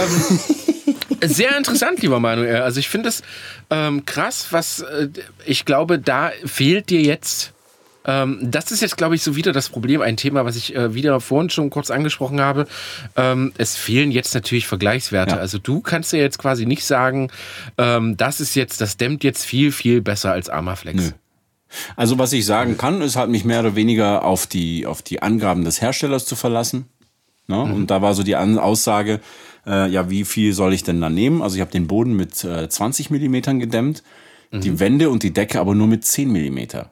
Sehr 1.23 1.57
interessant, 1.57 2.01
lieber 2.01 2.19
Manuel. 2.19 2.57
Also 2.57 2.79
ich 2.79 2.89
finde 2.89 3.09
es 3.09 3.23
ähm, 3.71 4.05
krass, 4.05 4.47
was 4.51 4.81
äh, 4.81 5.09
ich 5.45 5.65
glaube, 5.65 5.97
da 5.97 6.31
fehlt 6.45 6.89
dir 6.89 7.01
jetzt. 7.01 7.53
Ähm, 8.05 8.39
das 8.41 8.71
ist 8.71 8.81
jetzt, 8.81 8.97
glaube 8.97 9.15
ich, 9.15 9.23
so 9.23 9.35
wieder 9.35 9.51
das 9.51 9.69
Problem, 9.69 10.01
ein 10.01 10.17
Thema, 10.17 10.45
was 10.45 10.55
ich 10.55 10.75
äh, 10.75 10.93
wieder 10.93 11.19
vorhin 11.19 11.49
schon 11.49 11.69
kurz 11.69 11.91
angesprochen 11.91 12.39
habe. 12.39 12.67
Ähm, 13.15 13.51
es 13.57 13.75
fehlen 13.75 14.11
jetzt 14.11 14.33
natürlich 14.33 14.67
Vergleichswerte. 14.67 15.35
Ja. 15.35 15.41
Also 15.41 15.57
du 15.57 15.81
kannst 15.81 16.13
ja 16.13 16.19
jetzt 16.19 16.37
quasi 16.37 16.65
nicht 16.65 16.85
sagen, 16.85 17.29
ähm, 17.77 18.17
das 18.17 18.39
ist 18.39 18.55
jetzt, 18.55 18.81
das 18.81 18.97
dämmt 18.97 19.23
jetzt 19.23 19.45
viel, 19.45 19.71
viel 19.71 20.01
besser 20.01 20.31
als 20.31 20.49
Armaflex. 20.49 21.03
Nö. 21.03 21.11
also 21.95 22.19
was 22.19 22.33
ich 22.33 22.45
sagen 22.45 22.77
kann, 22.77 23.01
ist 23.01 23.15
halt 23.15 23.29
mich 23.29 23.45
mehr 23.45 23.61
oder 23.61 23.75
weniger 23.75 24.23
auf 24.23 24.47
die, 24.47 24.85
auf 24.85 25.01
die 25.01 25.21
Angaben 25.21 25.65
des 25.65 25.81
Herstellers 25.81 26.25
zu 26.25 26.35
verlassen. 26.35 26.85
Ne? 27.47 27.61
Und 27.61 27.91
da 27.91 28.01
war 28.01 28.13
so 28.13 28.23
die 28.23 28.35
An 28.35 28.57
Aussage, 28.57 29.19
äh, 29.67 29.89
ja, 29.89 30.09
wie 30.09 30.25
viel 30.25 30.53
soll 30.53 30.73
ich 30.73 30.83
denn 30.83 31.01
da 31.01 31.09
nehmen? 31.09 31.41
Also 31.41 31.55
ich 31.55 31.61
habe 31.61 31.71
den 31.71 31.87
Boden 31.87 32.15
mit 32.15 32.43
äh, 32.43 32.69
20 32.69 33.09
Millimetern 33.09 33.59
gedämmt, 33.59 34.03
die 34.51 34.79
Wände 34.79 35.09
und 35.09 35.23
die 35.23 35.33
Decke 35.33 35.59
aber 35.59 35.75
nur 35.75 35.87
mit 35.87 36.05
10 36.05 36.31
Millimeter. 36.31 36.89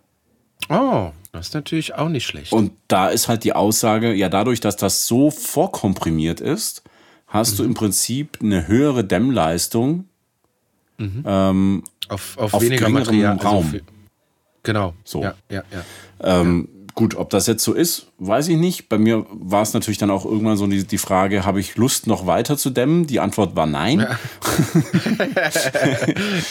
Oh, 0.70 1.12
das 1.32 1.48
ist 1.48 1.54
natürlich 1.54 1.96
auch 1.96 2.10
nicht 2.10 2.26
schlecht. 2.26 2.52
Und 2.54 2.72
da 2.88 3.10
ist 3.10 3.28
halt 3.28 3.44
die 3.44 3.54
Aussage, 3.54 4.14
ja, 4.14 4.30
dadurch, 4.30 4.60
dass 4.60 4.76
das 4.78 5.06
so 5.08 5.32
vorkomprimiert 5.32 6.40
ist, 6.42 6.84
hast 7.28 7.58
du 7.60 7.64
im 7.64 7.74
Prinzip 7.74 8.38
eine 8.42 8.68
höhere 8.68 9.04
Dämmleistung. 9.04 10.06
Ähm, 11.00 11.84
auf, 12.08 12.38
auf, 12.38 12.54
auf 12.54 12.62
weniger 12.62 12.88
Material. 12.90 13.36
Raum. 13.38 13.66
für- 13.66 13.82
genau. 14.62 14.94
So. 15.04 15.22
Ja, 15.24 15.34
ja, 15.50 15.64
ja. 15.72 16.42
ähm, 16.42 16.70
Gut, 16.96 17.16
ob 17.16 17.32
das 17.32 17.48
jetzt 17.48 17.64
so 17.64 17.74
ist, 17.74 18.08
weiß 18.20 18.50
ich 18.50 18.58
nicht. 18.58 18.88
Bei 18.88 19.00
mir 19.00 19.26
war 19.32 19.64
es 19.64 19.74
natürlich 19.74 19.98
dann 19.98 20.12
auch 20.12 20.26
irgendwann 20.26 20.58
so 20.58 20.68
die, 20.68 20.86
die 20.86 21.00
Frage, 21.00 21.44
habe 21.44 21.60
ich 21.60 21.76
Lust, 21.76 22.06
noch 22.06 22.28
weiter 22.28 22.56
zu 22.56 22.70
dämmen? 22.70 23.08
Die 23.08 23.20
Antwort 23.20 23.56
war 23.56 23.66
nein. 23.66 24.06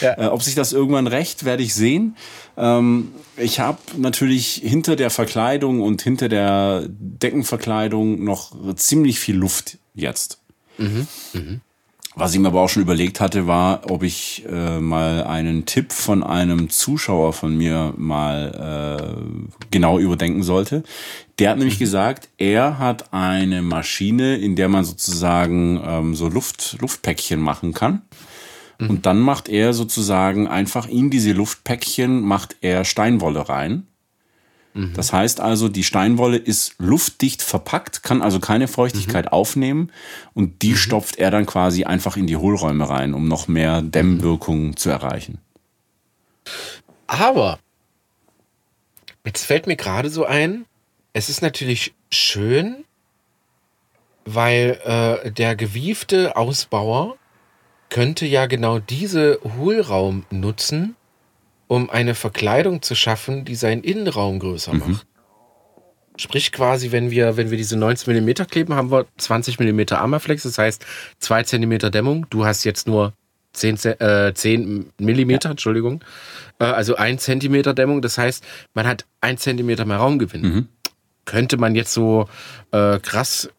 Äh, 0.01 0.25
ob 0.27 0.43
sich 0.43 0.55
das 0.55 0.73
irgendwann 0.73 1.07
rächt, 1.07 1.45
werde 1.45 1.63
ich 1.63 1.73
sehen. 1.73 2.15
Ähm, 2.57 3.11
ich 3.37 3.59
habe 3.59 3.79
natürlich 3.97 4.61
hinter 4.63 4.95
der 4.95 5.09
Verkleidung 5.09 5.81
und 5.81 6.01
hinter 6.01 6.29
der 6.29 6.85
Deckenverkleidung 6.87 8.23
noch 8.23 8.51
ziemlich 8.75 9.19
viel 9.19 9.35
Luft 9.35 9.77
jetzt. 9.93 10.39
Was 12.15 12.33
ich 12.33 12.39
mir 12.39 12.49
aber 12.49 12.61
auch 12.61 12.69
schon 12.69 12.83
überlegt 12.83 13.19
hatte, 13.19 13.47
war, 13.47 13.89
ob 13.89 14.03
ich 14.03 14.45
äh, 14.47 14.79
mal 14.79 15.23
einen 15.23 15.65
Tipp 15.65 15.91
von 15.91 16.21
einem 16.23 16.69
Zuschauer 16.69 17.33
von 17.33 17.57
mir 17.57 17.93
mal 17.97 18.99
äh, 18.99 19.65
genau 19.71 19.97
überdenken 19.97 20.43
sollte. 20.43 20.83
Der 21.39 21.49
hat 21.49 21.57
nämlich 21.57 21.79
gesagt, 21.79 22.29
er 22.37 22.77
hat 22.77 23.13
eine 23.13 23.63
Maschine, 23.63 24.35
in 24.35 24.55
der 24.55 24.69
man 24.69 24.85
sozusagen 24.85 25.81
ähm, 25.83 26.15
so 26.15 26.29
Luft, 26.29 26.77
Luftpäckchen 26.79 27.39
machen 27.39 27.73
kann. 27.73 28.03
Und 28.79 29.05
dann 29.05 29.19
macht 29.19 29.49
er 29.49 29.73
sozusagen 29.73 30.47
einfach 30.47 30.87
in 30.87 31.09
diese 31.09 31.31
Luftpäckchen 31.31 32.21
macht 32.21 32.57
er 32.61 32.85
Steinwolle 32.85 33.47
rein. 33.47 33.87
Das 34.75 35.13
heißt 35.13 35.39
also, 35.39 35.69
die 35.69 35.83
Steinwolle 35.83 36.37
ist 36.37 36.75
luftdicht 36.79 37.43
verpackt, 37.43 38.01
kann 38.01 38.23
also 38.23 38.39
keine 38.39 38.67
Feuchtigkeit 38.67 39.31
aufnehmen 39.31 39.91
und 40.33 40.63
die 40.63 40.75
stopft 40.75 41.17
er 41.17 41.29
dann 41.29 41.45
quasi 41.45 41.83
einfach 41.83 42.17
in 42.17 42.25
die 42.25 42.37
Hohlräume 42.37 42.89
rein, 42.89 43.13
um 43.13 43.27
noch 43.27 43.47
mehr 43.47 43.83
Dämmwirkung 43.83 44.75
zu 44.75 44.89
erreichen. 44.89 45.37
Aber 47.05 47.59
jetzt 49.23 49.45
fällt 49.45 49.67
mir 49.67 49.75
gerade 49.75 50.09
so 50.09 50.25
ein, 50.25 50.65
es 51.13 51.29
ist 51.29 51.43
natürlich 51.43 51.93
schön, 52.11 52.83
weil 54.25 54.79
äh, 54.83 55.31
der 55.31 55.55
gewiefte 55.55 56.35
Ausbauer 56.35 57.17
könnte 57.89 58.25
ja 58.25 58.47
genau 58.47 58.79
diese 58.79 59.39
Hohlraum 59.57 60.25
nutzen, 60.31 60.95
um 61.73 61.89
eine 61.89 62.13
Verkleidung 62.13 62.83
zu 62.83 62.93
schaffen, 62.93 63.45
die 63.45 63.55
seinen 63.55 63.83
Innenraum 63.83 64.37
größer 64.37 64.73
macht. 64.75 65.07
Sprich 66.17 66.51
quasi, 66.51 66.91
wenn 66.91 67.09
wir, 67.09 67.35
wenn 67.37 67.49
wir 67.49 67.57
diese 67.57 67.75
19 67.75 68.23
mm 68.23 68.33
kleben, 68.47 68.75
haben 68.75 68.91
wir 68.91 69.07
20 69.17 69.59
mm 69.59 69.81
Armaflex, 69.93 70.43
das 70.43 70.59
heißt 70.59 70.85
2 71.17 71.43
cm 71.43 71.79
Dämmung. 71.91 72.27
Du 72.29 72.45
hast 72.45 72.63
jetzt 72.63 72.85
nur 72.85 73.13
10, 73.53 73.77
Ce- 73.77 73.99
äh, 73.99 74.31
10 74.35 74.91
mm, 74.99 75.31
Entschuldigung. 75.31 76.03
Äh, 76.59 76.65
also 76.65 76.95
1 76.95 77.23
cm 77.23 77.73
Dämmung, 77.73 78.03
das 78.03 78.19
heißt, 78.19 78.43
man 78.75 78.85
hat 78.85 79.05
1 79.21 79.41
cm 79.41 79.65
mehr 79.65 79.97
Raumgewinn. 79.97 80.67
Könnte 81.25 81.57
man 81.57 81.73
jetzt 81.73 81.93
so 81.93 82.27
äh, 82.71 82.99
krass 82.99 83.49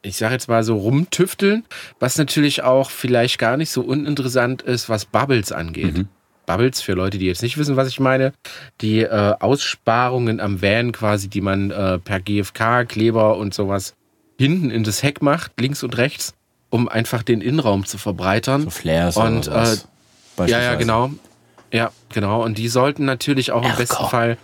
ich 0.00 0.16
sage 0.16 0.32
jetzt 0.32 0.48
mal 0.48 0.62
so, 0.64 0.76
rumtüfteln, 0.78 1.64
was 2.00 2.16
natürlich 2.16 2.62
auch 2.62 2.88
vielleicht 2.90 3.38
gar 3.38 3.58
nicht 3.58 3.70
so 3.70 3.82
uninteressant 3.82 4.62
ist, 4.62 4.88
was 4.88 5.04
Bubbles 5.04 5.52
angeht. 5.52 5.98
Mhm. 5.98 6.08
Bubbles, 6.46 6.80
für 6.80 6.92
Leute, 6.92 7.18
die 7.18 7.26
jetzt 7.26 7.42
nicht 7.42 7.58
wissen, 7.58 7.76
was 7.76 7.88
ich 7.88 8.00
meine, 8.00 8.32
die 8.80 9.00
äh, 9.00 9.34
Aussparungen 9.38 10.40
am 10.40 10.62
Van 10.62 10.92
quasi, 10.92 11.28
die 11.28 11.40
man 11.40 11.70
äh, 11.70 11.98
per 11.98 12.20
GFK, 12.20 12.84
Kleber 12.86 13.36
und 13.36 13.52
sowas 13.52 13.94
hinten 14.38 14.70
in 14.70 14.84
das 14.84 15.02
Heck 15.02 15.22
macht, 15.22 15.52
links 15.60 15.82
und 15.82 15.96
rechts, 15.96 16.34
um 16.70 16.88
einfach 16.88 17.22
den 17.22 17.40
Innenraum 17.40 17.84
zu 17.84 17.98
verbreitern. 17.98 18.62
So 18.62 18.70
Flares 18.70 19.16
und, 19.16 19.48
oder 19.48 19.76
was, 20.36 20.48
äh, 20.48 20.50
Ja, 20.50 20.60
ja, 20.60 20.74
genau. 20.74 21.10
Ja, 21.72 21.90
genau. 22.12 22.44
Und 22.44 22.58
die 22.58 22.68
sollten 22.68 23.04
natürlich 23.04 23.50
auch 23.52 23.62
Erker. 23.62 23.72
im 23.72 23.78
besten 23.78 24.04
Fall 24.06 24.38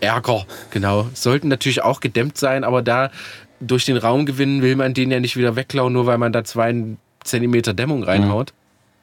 Ärger, 0.00 0.46
genau, 0.70 1.08
sollten 1.14 1.46
natürlich 1.46 1.82
auch 1.82 2.00
gedämmt 2.00 2.36
sein, 2.36 2.64
aber 2.64 2.82
da 2.82 3.12
durch 3.60 3.84
den 3.84 3.96
Raum 3.96 4.26
gewinnen 4.26 4.60
will 4.60 4.74
man 4.74 4.94
den 4.94 5.12
ja 5.12 5.20
nicht 5.20 5.36
wieder 5.36 5.54
wegklauen, 5.54 5.92
nur 5.92 6.06
weil 6.06 6.18
man 6.18 6.32
da 6.32 6.42
zwei 6.42 6.74
Zentimeter 7.22 7.72
Dämmung 7.72 8.02
reinhaut. 8.02 8.52
Mhm. 8.52 8.61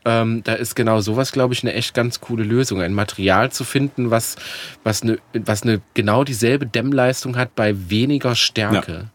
Ähm, 0.10 0.41
da 0.43 0.53
ist 0.53 0.76
genau 0.76 1.01
sowas, 1.01 1.32
glaube 1.32 1.53
ich, 1.53 1.62
eine 1.64 1.74
echt 1.74 1.93
ganz 1.93 2.20
coole 2.20 2.43
Lösung. 2.43 2.82
Ein 2.82 2.95
Material 2.95 3.51
zu 3.51 3.64
finden, 3.64 4.10
was, 4.10 4.38
was, 4.84 5.03
eine, 5.03 5.20
was 5.34 5.62
eine 5.62 5.82
genau 5.93 6.24
dieselbe 6.24 6.66
Dämmleistung 6.66 7.38
hat 7.38 7.53
bei 7.55 7.76
weniger 7.91 8.36
Stärke. 8.36 9.12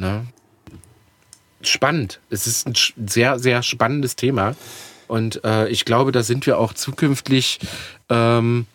Ja. 0.00 0.06
Ne? 0.06 0.26
Spannend. 1.62 2.18
Es 2.28 2.48
ist 2.48 2.66
ein 2.66 2.74
sehr, 3.06 3.38
sehr 3.38 3.62
spannendes 3.62 4.16
Thema. 4.16 4.56
Und 5.06 5.44
äh, 5.44 5.68
ich 5.68 5.84
glaube, 5.84 6.10
da 6.10 6.24
sind 6.24 6.44
wir 6.44 6.58
auch 6.58 6.72
zukünftig, 6.72 7.60
ähm, 8.08 8.66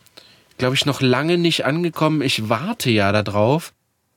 glaube 0.57 0.75
ich, 0.75 0.85
noch 0.85 1.01
lange 1.01 1.37
nicht 1.37 1.65
angekommen. 1.65 2.21
Ich 2.21 2.47
warte 2.47 2.89
ja 2.91 3.11
darauf, 3.11 3.73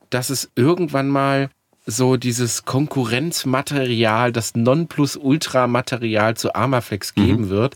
dass 0.09 0.29
es 0.29 0.51
irgendwann 0.55 1.09
mal 1.09 1.49
so 1.89 2.17
dieses 2.17 2.65
Konkurrenzmaterial, 2.65 4.31
das 4.31 4.55
Nonplusultra-Material 4.55 6.35
zu 6.35 6.53
Armaflex 6.53 7.15
mhm. 7.15 7.25
geben 7.25 7.49
wird, 7.49 7.75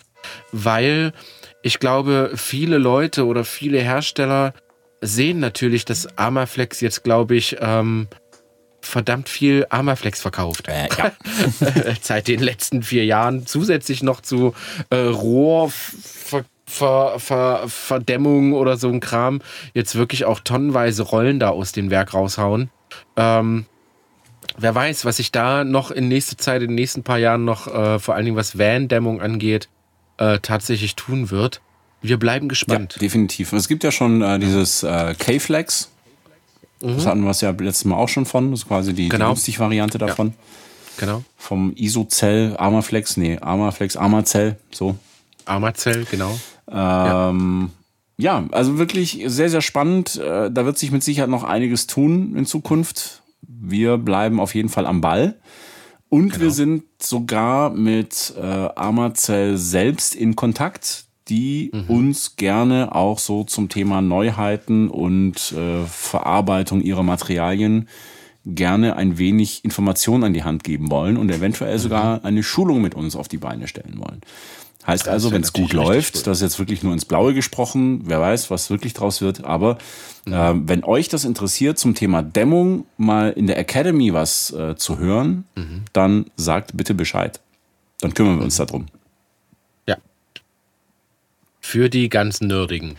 weil 0.51 1.13
ich 1.61 1.79
glaube, 1.79 2.31
viele 2.35 2.77
Leute 2.77 3.25
oder 3.25 3.43
viele 3.43 3.79
Hersteller 3.79 4.53
sehen 5.01 5.39
natürlich, 5.39 5.85
dass 5.85 6.17
Armaflex 6.17 6.81
jetzt, 6.81 7.03
glaube 7.03 7.35
ich, 7.35 7.57
ähm, 7.59 8.07
verdammt 8.81 9.29
viel 9.29 9.65
Armaflex 9.69 10.21
verkauft. 10.21 10.67
Äh, 10.67 10.89
ja. 10.97 11.11
Seit 12.01 12.27
den 12.27 12.41
letzten 12.41 12.83
vier 12.83 13.05
Jahren 13.05 13.47
zusätzlich 13.47 14.03
noch 14.03 14.21
zu 14.21 14.53
äh, 14.89 14.97
Rohr, 14.97 15.71
Ver, 16.65 17.19
Ver, 17.19 17.63
Verdämmung 17.67 18.53
oder 18.53 18.77
so 18.77 18.89
ein 18.89 18.99
Kram 18.99 19.41
jetzt 19.73 19.95
wirklich 19.95 20.25
auch 20.25 20.39
tonnenweise 20.39 21.03
Rollen 21.03 21.39
da 21.39 21.49
aus 21.49 21.71
dem 21.71 21.91
Werk 21.91 22.13
raushauen. 22.13 22.69
Ähm, 23.15 23.65
wer 24.57 24.75
weiß, 24.75 25.05
was 25.05 25.17
sich 25.17 25.31
da 25.31 25.63
noch 25.63 25.91
in 25.91 26.07
nächster 26.07 26.37
Zeit, 26.37 26.61
in 26.61 26.69
den 26.69 26.75
nächsten 26.75 27.03
paar 27.03 27.17
Jahren 27.17 27.45
noch, 27.45 27.67
äh, 27.67 27.99
vor 27.99 28.15
allen 28.15 28.25
Dingen 28.25 28.37
was 28.37 28.57
Van-Dämmung 28.57 29.21
angeht, 29.21 29.69
äh, 30.17 30.39
tatsächlich 30.39 30.95
tun 30.95 31.31
wird. 31.31 31.61
Wir 32.01 32.17
bleiben 32.17 32.49
gespannt. 32.49 32.93
Ja, 32.95 32.99
definitiv. 32.99 33.53
Es 33.53 33.67
gibt 33.67 33.83
ja 33.83 33.91
schon 33.91 34.21
äh, 34.21 34.37
dieses 34.37 34.83
äh, 34.83 35.15
K-Flex. 35.17 35.89
Mhm. 36.81 36.95
Das 36.95 37.05
hatten 37.05 37.23
wir 37.23 37.31
es 37.31 37.41
ja 37.41 37.51
letztes 37.51 37.85
Mal 37.85 37.95
auch 37.95 38.09
schon 38.09 38.25
von. 38.25 38.51
Das 38.51 38.61
ist 38.61 38.67
quasi 38.67 38.93
die, 38.93 39.09
genau. 39.09 39.29
die 39.29 39.35
günstig-Variante 39.35 39.97
davon. 39.97 40.27
Ja. 40.27 40.33
Genau. 40.97 41.23
Vom 41.37 41.73
Isocell 41.75 42.55
Armaflex, 42.57 43.17
nee, 43.17 43.39
Armaflex 43.39 43.95
Armacell, 43.95 44.57
so. 44.69 44.95
Armacell, 45.45 46.05
genau. 46.09 46.37
Ähm, 46.69 47.71
ja. 48.17 48.39
ja. 48.41 48.47
also 48.51 48.77
wirklich 48.77 49.23
sehr, 49.25 49.49
sehr 49.49 49.61
spannend. 49.61 50.17
Äh, 50.17 50.51
da 50.51 50.65
wird 50.65 50.77
sich 50.77 50.91
mit 50.91 51.03
Sicherheit 51.03 51.29
noch 51.29 51.43
einiges 51.43 51.87
tun 51.87 52.35
in 52.35 52.45
Zukunft. 52.45 53.22
Wir 53.61 53.97
bleiben 53.97 54.39
auf 54.39 54.55
jeden 54.55 54.69
Fall 54.69 54.85
am 54.85 55.01
Ball. 55.01 55.35
Und 56.09 56.29
genau. 56.29 56.41
wir 56.41 56.51
sind 56.51 56.83
sogar 57.01 57.71
mit 57.71 58.33
äh, 58.37 58.41
Amazell 58.41 59.57
selbst 59.57 60.15
in 60.15 60.35
Kontakt, 60.35 61.05
die 61.27 61.71
mhm. 61.73 61.89
uns 61.89 62.35
gerne 62.35 62.93
auch 62.93 63.17
so 63.17 63.43
zum 63.43 63.69
Thema 63.69 64.01
Neuheiten 64.01 64.89
und 64.89 65.53
äh, 65.53 65.85
Verarbeitung 65.85 66.81
ihrer 66.81 67.03
Materialien 67.03 67.87
gerne 68.45 68.97
ein 68.97 69.17
wenig 69.17 69.63
Informationen 69.63 70.23
an 70.23 70.33
die 70.33 70.43
Hand 70.43 70.63
geben 70.63 70.91
wollen 70.91 71.17
und 71.17 71.31
eventuell 71.31 71.79
sogar 71.79 72.19
mhm. 72.19 72.25
eine 72.25 72.43
Schulung 72.43 72.81
mit 72.81 72.93
uns 72.93 73.15
auf 73.15 73.27
die 73.27 73.37
Beine 73.37 73.67
stellen 73.67 73.97
wollen. 73.97 74.21
Heißt 74.85 75.07
also, 75.07 75.31
wenn 75.31 75.43
es 75.43 75.53
gut 75.53 75.71
läuft, 75.71 76.15
gut. 76.15 76.27
das 76.27 76.39
ist 76.39 76.41
jetzt 76.41 76.59
wirklich 76.59 76.83
nur 76.83 76.91
ins 76.91 77.05
Blaue 77.05 77.33
gesprochen, 77.33 78.01
wer 78.03 78.19
weiß, 78.19 78.51
was 78.51 78.69
wirklich 78.69 78.93
draus 78.93 79.21
wird, 79.21 79.45
aber 79.45 79.77
äh, 80.25 80.53
wenn 80.55 80.83
euch 80.83 81.07
das 81.07 81.23
interessiert, 81.23 81.77
zum 81.77 81.95
Thema 81.95 82.21
Dämmung 82.21 82.85
mal 82.97 83.31
in 83.31 83.47
der 83.47 83.57
Academy 83.57 84.13
was 84.13 84.51
äh, 84.51 84.75
zu 84.75 84.99
hören, 84.99 85.45
mhm. 85.55 85.83
dann 85.93 86.25
sagt 86.35 86.75
bitte 86.75 86.93
Bescheid. 86.93 87.39
Dann 88.01 88.13
kümmern 88.13 88.37
wir 88.37 88.43
uns 88.43 88.59
mhm. 88.59 88.65
darum. 88.65 88.85
Ja. 89.87 89.97
Für 91.61 91.89
die 91.89 92.09
ganzen 92.09 92.47
Nerdigen. 92.47 92.97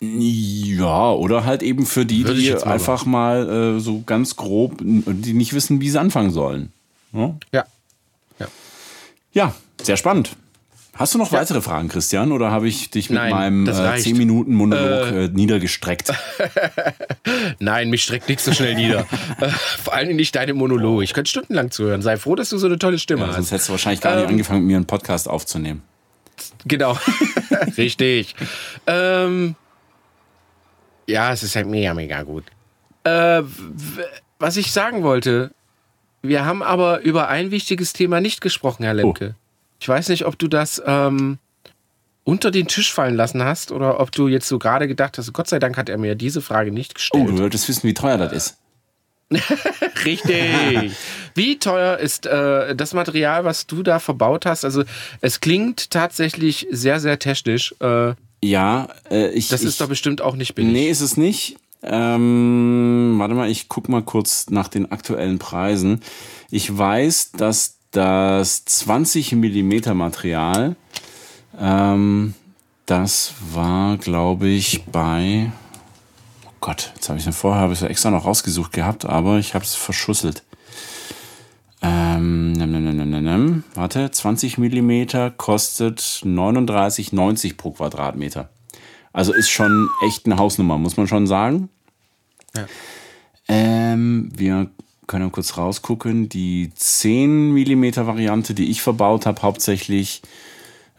Ja, 0.00 1.12
oder 1.12 1.44
halt 1.44 1.62
eben 1.62 1.86
für 1.86 2.04
die, 2.04 2.24
Würde 2.26 2.40
die 2.40 2.54
einfach 2.54 3.06
mal 3.06 3.76
äh, 3.76 3.80
so 3.80 4.02
ganz 4.04 4.34
grob, 4.34 4.78
die 4.80 5.32
nicht 5.32 5.52
wissen, 5.52 5.80
wie 5.80 5.90
sie 5.90 6.00
anfangen 6.00 6.30
sollen. 6.30 6.72
Ja. 7.12 7.36
ja. 7.52 7.64
Ja, 8.38 8.46
ja 9.32 9.54
sehr 9.80 9.96
spannend. 9.96 10.36
Hast 10.94 11.14
du 11.14 11.18
noch 11.18 11.32
ja. 11.32 11.38
weitere 11.38 11.62
Fragen, 11.62 11.88
Christian, 11.88 12.32
oder 12.32 12.50
habe 12.50 12.68
ich 12.68 12.90
dich 12.90 13.08
mit 13.08 13.18
Nein, 13.18 13.30
meinem 13.30 13.66
äh, 13.66 13.98
10 13.98 14.16
Minuten 14.16 14.54
Monolog 14.54 15.10
äh, 15.10 15.24
äh, 15.24 15.28
niedergestreckt? 15.28 16.12
Nein, 17.58 17.88
mich 17.88 18.02
streckt 18.02 18.28
nicht 18.28 18.40
so 18.40 18.52
schnell 18.52 18.74
nieder. 18.74 19.06
Äh, 19.40 19.48
vor 19.48 19.94
allem 19.94 20.16
nicht 20.16 20.34
deine 20.36 20.52
Monologe. 20.52 21.04
Ich 21.04 21.14
könnte 21.14 21.30
stundenlang 21.30 21.70
zuhören. 21.70 22.02
Sei 22.02 22.16
froh, 22.16 22.34
dass 22.34 22.50
du 22.50 22.58
so 22.58 22.66
eine 22.66 22.78
tolle 22.78 22.98
Stimme 22.98 23.22
ja, 23.22 23.28
hast. 23.28 23.36
Sonst 23.36 23.50
hättest 23.52 23.68
du 23.68 23.72
wahrscheinlich 23.72 24.00
gar 24.00 24.12
ähm, 24.12 24.20
nicht 24.20 24.28
angefangen, 24.28 24.60
mit 24.60 24.68
mir 24.68 24.76
einen 24.76 24.86
Podcast 24.86 25.28
aufzunehmen. 25.28 25.82
Genau. 26.66 26.98
Richtig. 27.76 28.34
ähm, 28.86 29.54
ja, 31.06 31.32
es 31.32 31.42
ist 31.42 31.56
halt 31.56 31.66
mega, 31.66 31.94
mega 31.94 32.22
gut. 32.22 32.44
Äh, 33.04 33.42
was 34.38 34.56
ich 34.56 34.70
sagen 34.70 35.02
wollte, 35.02 35.52
wir 36.20 36.44
haben 36.44 36.62
aber 36.62 37.00
über 37.00 37.28
ein 37.28 37.50
wichtiges 37.50 37.92
Thema 37.92 38.20
nicht 38.20 38.40
gesprochen, 38.40 38.84
Herr 38.84 38.94
Lemke. 38.94 39.34
Oh. 39.36 39.41
Ich 39.82 39.88
weiß 39.88 40.10
nicht, 40.10 40.26
ob 40.26 40.38
du 40.38 40.46
das 40.46 40.80
ähm, 40.86 41.38
unter 42.22 42.52
den 42.52 42.68
Tisch 42.68 42.92
fallen 42.92 43.16
lassen 43.16 43.42
hast 43.42 43.72
oder 43.72 43.98
ob 43.98 44.12
du 44.12 44.28
jetzt 44.28 44.46
so 44.46 44.60
gerade 44.60 44.86
gedacht 44.86 45.18
hast, 45.18 45.32
Gott 45.32 45.48
sei 45.48 45.58
Dank 45.58 45.76
hat 45.76 45.88
er 45.88 45.98
mir 45.98 46.14
diese 46.14 46.40
Frage 46.40 46.70
nicht 46.70 46.94
gestellt. 46.94 47.24
Oh, 47.26 47.32
du 47.32 47.38
wolltest 47.38 47.68
wissen, 47.68 47.82
wie 47.82 47.92
teuer 47.92 48.16
das 48.16 48.32
ist. 48.32 48.58
Richtig. 50.04 50.92
Wie 51.34 51.58
teuer 51.58 51.98
ist 51.98 52.26
äh, 52.26 52.76
das 52.76 52.94
Material, 52.94 53.44
was 53.44 53.66
du 53.66 53.82
da 53.82 53.98
verbaut 53.98 54.46
hast? 54.46 54.64
Also 54.64 54.84
es 55.20 55.40
klingt 55.40 55.90
tatsächlich 55.90 56.68
sehr, 56.70 57.00
sehr 57.00 57.18
technisch. 57.18 57.74
Äh, 57.80 58.14
ja, 58.40 58.86
äh, 59.10 59.30
ich. 59.30 59.48
Das 59.48 59.64
ist 59.64 59.72
ich, 59.72 59.78
doch 59.78 59.88
bestimmt 59.88 60.20
auch 60.20 60.36
nicht 60.36 60.54
billig. 60.54 60.72
Nee, 60.72 60.90
ist 60.90 61.00
es 61.00 61.16
nicht. 61.16 61.56
Ähm, 61.82 63.16
warte 63.18 63.34
mal, 63.34 63.50
ich 63.50 63.68
guck 63.68 63.88
mal 63.88 64.02
kurz 64.02 64.48
nach 64.48 64.68
den 64.68 64.92
aktuellen 64.92 65.40
Preisen. 65.40 66.02
Ich 66.52 66.78
weiß, 66.78 67.32
dass 67.32 67.78
das 67.92 68.64
20 68.64 69.32
Millimeter 69.32 69.94
Material, 69.94 70.76
ähm, 71.58 72.34
das 72.86 73.34
war, 73.52 73.96
glaube 73.98 74.48
ich, 74.48 74.84
bei, 74.86 75.52
oh 76.46 76.52
Gott, 76.60 76.92
jetzt 76.94 77.08
habe 77.08 77.18
ich 77.18 77.26
es 77.26 77.36
vorher, 77.36 77.62
habe 77.62 77.74
ich 77.74 77.82
extra 77.82 78.10
noch 78.10 78.24
rausgesucht 78.24 78.72
gehabt, 78.72 79.04
aber 79.04 79.38
ich 79.38 79.54
habe 79.54 79.64
es 79.64 79.74
verschusselt. 79.74 80.42
Ähm, 81.82 82.52
nem, 82.52 82.70
nem, 82.70 82.96
nem, 82.96 83.24
nem, 83.24 83.64
warte, 83.74 84.10
20 84.10 84.58
Millimeter 84.58 85.30
kostet 85.30 86.00
39,90 86.00 87.56
pro 87.56 87.72
Quadratmeter. 87.72 88.50
Also 89.12 89.32
ist 89.32 89.50
schon 89.50 89.88
echt 90.06 90.26
eine 90.26 90.38
Hausnummer, 90.38 90.78
muss 90.78 90.96
man 90.96 91.08
schon 91.08 91.26
sagen. 91.26 91.68
Ja. 92.56 92.66
Ähm, 93.48 94.30
wir 94.34 94.70
können 95.06 95.26
wir 95.26 95.30
kurz 95.30 95.56
rausgucken. 95.56 96.28
Die 96.28 96.70
10 96.74 97.52
mm 97.52 97.96
Variante, 98.06 98.54
die 98.54 98.70
ich 98.70 98.82
verbaut 98.82 99.26
habe, 99.26 99.42
hauptsächlich, 99.42 100.22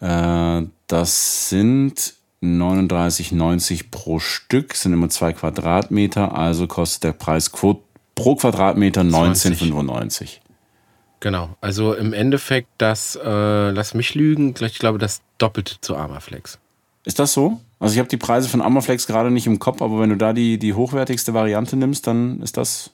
äh, 0.02 0.62
das 0.88 1.50
sind 1.50 2.16
39,90 2.42 3.86
pro 3.90 4.20
Stück, 4.20 4.76
sind 4.76 4.94
immer 4.94 5.10
zwei 5.10 5.34
Quadratmeter, 5.34 6.38
also 6.38 6.68
kostet 6.68 7.04
der 7.06 7.14
Preis 7.14 7.50
pro 7.50 7.82
Quadratmeter 8.16 9.02
19,95. 9.02 10.40
Genau, 11.22 11.56
also 11.62 11.94
im 11.94 12.12
Endeffekt 12.12 12.68
das, 12.80 13.16
äh, 13.16 13.70
lass 13.70 13.94
mich 13.94 14.14
lügen, 14.14 14.54
ich 14.60 14.80
glaube 14.80 14.98
das 14.98 15.22
doppelt 15.38 15.78
zu 15.80 15.96
Armaflex. 15.96 16.60
Ist 17.06 17.20
das 17.20 17.32
so? 17.32 17.62
Also 17.80 17.94
ich 17.94 18.00
habe 18.00 18.10
die 18.10 18.18
Preise 18.18 18.50
von 18.50 18.62
Armaflex 18.62 19.08
gerade 19.08 19.32
nicht 19.32 19.48
im 19.48 19.60
Kopf, 19.60 19.82
aber 19.82 20.02
wenn 20.02 20.10
du 20.10 20.18
da 20.18 20.34
die, 20.34 20.58
die 20.58 20.74
hochwertigste 20.74 21.34
Variante 21.34 21.78
nimmst, 21.78 22.08
dann 22.08 22.42
ist 22.42 22.58
das 22.58 22.92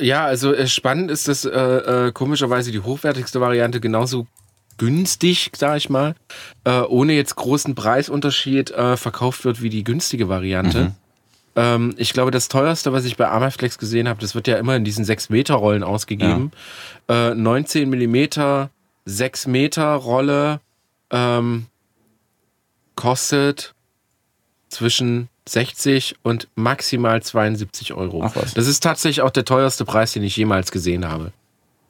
ja, 0.00 0.24
also 0.24 0.52
äh, 0.52 0.66
spannend 0.66 1.10
ist, 1.10 1.28
dass 1.28 1.44
äh, 1.44 1.50
äh, 1.50 2.12
komischerweise 2.12 2.72
die 2.72 2.80
hochwertigste 2.80 3.40
Variante 3.40 3.80
genauso 3.80 4.26
günstig, 4.76 5.52
sag 5.56 5.76
ich 5.76 5.88
mal, 5.88 6.14
äh, 6.64 6.80
ohne 6.80 7.12
jetzt 7.12 7.36
großen 7.36 7.74
Preisunterschied 7.74 8.72
äh, 8.72 8.96
verkauft 8.96 9.44
wird 9.44 9.62
wie 9.62 9.70
die 9.70 9.84
günstige 9.84 10.28
Variante. 10.28 10.84
Mhm. 10.84 10.94
Ähm, 11.56 11.94
ich 11.96 12.12
glaube, 12.12 12.30
das 12.30 12.48
teuerste, 12.48 12.92
was 12.92 13.04
ich 13.04 13.16
bei 13.16 13.28
Armaflex 13.28 13.78
gesehen 13.78 14.08
habe, 14.08 14.20
das 14.20 14.34
wird 14.34 14.48
ja 14.48 14.56
immer 14.56 14.74
in 14.74 14.84
diesen 14.84 15.04
6-Meter-Rollen 15.04 15.84
ausgegeben. 15.84 16.50
Ja. 17.08 17.30
Äh, 17.30 17.34
19 17.34 17.88
Millimeter, 17.88 18.70
6 19.04 19.46
Meter 19.46 19.94
Rolle 19.94 20.60
ähm, 21.10 21.66
kostet 22.96 23.74
zwischen 24.68 25.28
60 25.48 26.16
und 26.22 26.48
maximal 26.54 27.22
72 27.22 27.92
Euro. 27.94 28.22
Ach 28.24 28.34
was. 28.36 28.54
Das 28.54 28.66
ist 28.66 28.82
tatsächlich 28.82 29.22
auch 29.22 29.30
der 29.30 29.44
teuerste 29.44 29.84
Preis, 29.84 30.12
den 30.12 30.22
ich 30.22 30.36
jemals 30.36 30.70
gesehen 30.70 31.08
habe. 31.08 31.32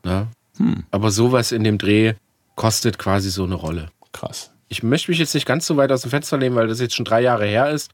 Ja? 0.04 0.26
Hm. 0.58 0.84
Aber 0.90 1.10
sowas 1.10 1.52
in 1.52 1.64
dem 1.64 1.78
Dreh 1.78 2.14
kostet 2.56 2.98
quasi 2.98 3.30
so 3.30 3.44
eine 3.44 3.54
Rolle. 3.54 3.88
Krass. 4.12 4.50
Ich 4.68 4.82
möchte 4.82 5.10
mich 5.10 5.18
jetzt 5.18 5.34
nicht 5.34 5.46
ganz 5.46 5.66
so 5.66 5.76
weit 5.76 5.92
aus 5.92 6.02
dem 6.02 6.10
Fenster 6.10 6.36
lehnen, 6.36 6.56
weil 6.56 6.66
das 6.66 6.80
jetzt 6.80 6.94
schon 6.94 7.04
drei 7.04 7.20
Jahre 7.20 7.46
her 7.46 7.70
ist. 7.70 7.90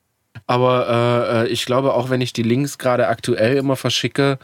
Aber 0.47 0.89
äh, 0.89 1.43
äh 1.43 1.49
ich 1.49 1.67
glaube, 1.67 1.95
auch 1.95 2.11
wenn 2.11 2.21
ich 2.21 2.33
die 2.33 2.43
Links 2.43 2.79
gerade 2.79 3.09
aktuell 3.09 3.57
immer 3.57 3.77
verschicke, 3.77 4.39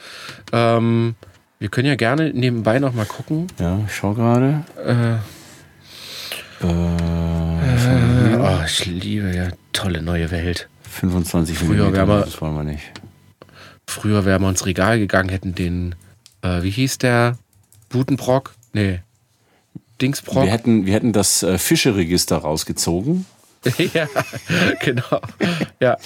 ähm, 0.53 1.15
wir 1.59 1.69
können 1.69 1.89
ja 1.89 1.95
gerne 1.95 2.33
nebenbei 2.35 2.79
noch 2.79 2.93
mal 2.93 3.07
gucken. 3.07 3.47
Ja, 3.59 3.81
ich 3.87 3.95
schau 3.95 4.13
gerade. 4.13 4.65
Äh, 4.85 5.15
äh, 6.67 8.37
oh, 8.39 8.65
ich 8.67 8.85
liebe 8.87 9.35
ja 9.35 9.49
tolle 9.73 10.03
neue 10.03 10.31
Welt. 10.31 10.69
25 11.01 11.59
Früher 11.59 11.93
wären 11.93 12.09
wir, 12.09 12.21
das 12.21 12.41
wollen 12.41 12.55
wir 12.55 12.65
nicht. 12.65 12.93
Früher 13.87 14.25
wären 14.25 14.43
wir 14.43 14.49
ins 14.49 14.67
Regal 14.67 14.99
gegangen, 14.99 15.29
hätten 15.29 15.55
den, 15.55 15.95
äh, 16.43 16.63
wie 16.63 16.71
hieß 16.71 16.99
der? 16.99 17.39
Butenbrock? 17.89 18.55
Nee. 18.73 19.01
Dingsbrock. 20.01 20.45
Wir 20.45 20.51
hätten, 20.51 20.87
wir 20.87 20.95
hätten 20.95 21.13
das 21.13 21.43
äh, 21.43 21.59
Fischeregister 21.59 22.39
rausgezogen. 22.39 23.27
ja, 23.95 24.07
genau. 24.81 25.21
Ja. 25.81 25.97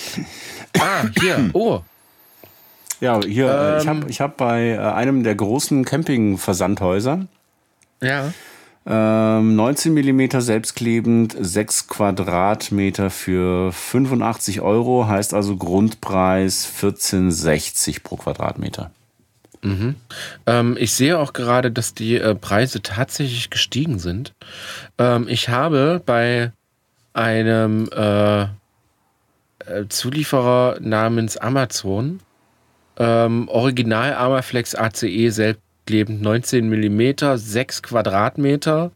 Ah, 0.78 1.04
hier. 1.20 1.50
Oh. 1.52 1.82
Ja, 3.00 3.20
hier, 3.24 3.48
ähm, 3.48 3.80
ich 3.80 3.88
habe 3.88 4.10
ich 4.10 4.20
hab 4.20 4.36
bei 4.36 4.70
äh, 4.70 4.78
einem 4.78 5.22
der 5.24 5.34
großen 5.34 5.84
Camping-Versandhäuser. 5.84 7.26
Ja. 8.02 8.32
Ähm, 8.86 9.56
19 9.56 9.92
mm 9.92 10.40
selbstklebend, 10.40 11.36
6 11.38 11.88
Quadratmeter 11.88 13.10
für 13.10 13.72
85 13.72 14.62
Euro, 14.62 15.06
heißt 15.06 15.34
also 15.34 15.56
Grundpreis 15.56 16.66
14,60 16.80 18.02
pro 18.02 18.16
Quadratmeter. 18.16 18.90
Mhm. 19.62 19.96
Ähm, 20.46 20.76
ich 20.78 20.92
sehe 20.92 21.18
auch 21.18 21.34
gerade, 21.34 21.70
dass 21.70 21.92
die 21.92 22.16
äh, 22.16 22.34
Preise 22.34 22.80
tatsächlich 22.80 23.50
gestiegen 23.50 23.98
sind. 23.98 24.32
Ähm, 24.98 25.28
ich 25.28 25.50
habe 25.50 26.02
bei 26.04 26.52
einem 27.12 27.88
äh, 27.92 28.42
äh 28.42 28.48
Zulieferer 29.88 30.78
namens 30.80 31.36
Amazon 31.36 32.20
ähm, 32.96 33.48
Original 33.48 34.14
Armaflex 34.14 34.74
ACE 34.74 35.30
selbst 35.30 35.62
lebend 35.88 36.22
19 36.22 36.68
mm, 36.68 37.36
6 37.36 37.82
Quadratmeter, 37.82 38.92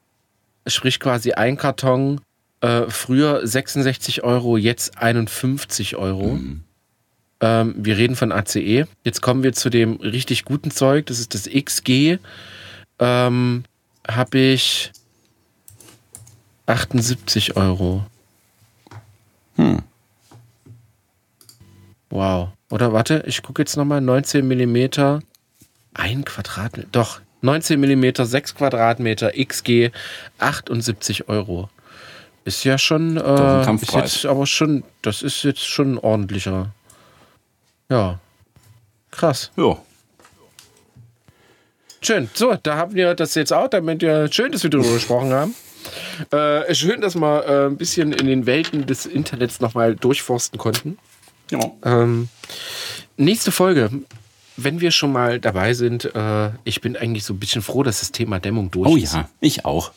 sprich 0.67 1.01
quasi 1.01 1.33
ein 1.33 1.57
Karton. 1.57 2.21
Äh, 2.61 2.89
früher 2.89 3.47
66 3.47 4.25
Euro, 4.25 4.57
jetzt 4.57 4.99
51 4.99 5.97
Euro. 5.97 6.35
Mhm. 6.35 6.65
Ähm, 7.41 7.75
wir 7.77 7.99
reden 7.99 8.17
von 8.17 8.33
ACE. 8.33 8.87
Jetzt 9.05 9.21
kommen 9.21 9.43
wir 9.43 9.53
zu 9.53 9.69
dem 9.69 9.97
richtig 9.97 10.45
guten 10.45 10.71
Zeug. 10.71 11.07
Das 11.07 11.19
ist 11.19 11.35
das 11.35 11.45
XG. 11.45 12.19
Ähm, 12.99 13.65
Habe 14.09 14.39
ich 14.39 14.93
78 16.67 17.57
Euro. 17.57 18.07
Hm. 19.57 19.83
Wow. 22.11 22.49
Oder 22.71 22.93
warte, 22.93 23.25
ich 23.27 23.43
gucke 23.43 23.63
jetzt 23.63 23.77
nochmal. 23.77 24.01
19 24.01 24.47
Millimeter. 24.47 25.21
Ein 25.95 26.25
Quadratmeter. 26.25 26.89
Doch, 26.93 27.21
19 27.43 27.81
mm, 27.81 28.25
6 28.25 28.55
Quadratmeter, 28.55 29.33
XG, 29.33 29.91
78 30.39 31.29
Euro. 31.29 31.71
Ist 32.45 32.65
ja 32.65 32.77
schon, 32.77 33.17
äh, 33.17 33.75
ist 33.75 33.95
jetzt 33.95 34.27
aber 34.27 34.47
schon, 34.47 34.85
das 35.03 35.23
ist 35.23 35.43
jetzt 35.45 35.65
schon 35.67 35.95
ein 35.95 35.99
ordentlicher. 35.99 36.73
Ja. 37.89 38.19
Krass. 39.11 39.51
Ja. 39.57 39.79
Schön. 42.03 42.29
So, 42.35 42.55
da 42.63 42.77
haben 42.77 42.95
wir 42.95 43.15
das 43.15 43.35
jetzt 43.35 43.53
auch, 43.53 43.69
damit 43.69 44.03
wir 44.03 44.31
schön, 44.31 44.53
dass 44.53 44.63
wir 44.63 44.71
darüber 44.71 44.93
gesprochen 44.95 45.33
haben. 45.33 45.55
Äh, 46.31 46.75
schön, 46.75 47.01
dass 47.01 47.15
wir 47.15 47.47
äh, 47.47 47.67
ein 47.67 47.77
bisschen 47.77 48.13
in 48.13 48.27
den 48.27 48.47
Welten 48.47 48.87
des 48.87 49.07
Internets 49.07 49.61
nochmal 49.61 49.95
durchforsten 49.95 50.59
konnten. 50.59 50.99
Ja. 51.51 51.61
Ähm, 51.85 52.29
nächste 53.17 53.53
Folge 53.53 53.91
wenn 54.57 54.81
wir 54.81 54.91
schon 54.91 55.13
mal 55.13 55.41
dabei 55.41 55.75
sind, 55.75 56.15
äh, 56.15 56.51
ich 56.65 56.81
bin 56.81 56.97
eigentlich 56.97 57.25
so 57.25 57.35
ein 57.35 57.39
bisschen 57.39 57.63
froh, 57.63 57.83
dass 57.83 58.01
das 58.01 58.13
Thema 58.13 58.41
Dämmung 58.41 58.71
durch 58.71 58.89
oh 58.89 58.97
ist. 58.97 59.15
Oh 59.15 59.19
ja, 59.19 59.29
ich 59.41 59.65
auch. 59.65 59.93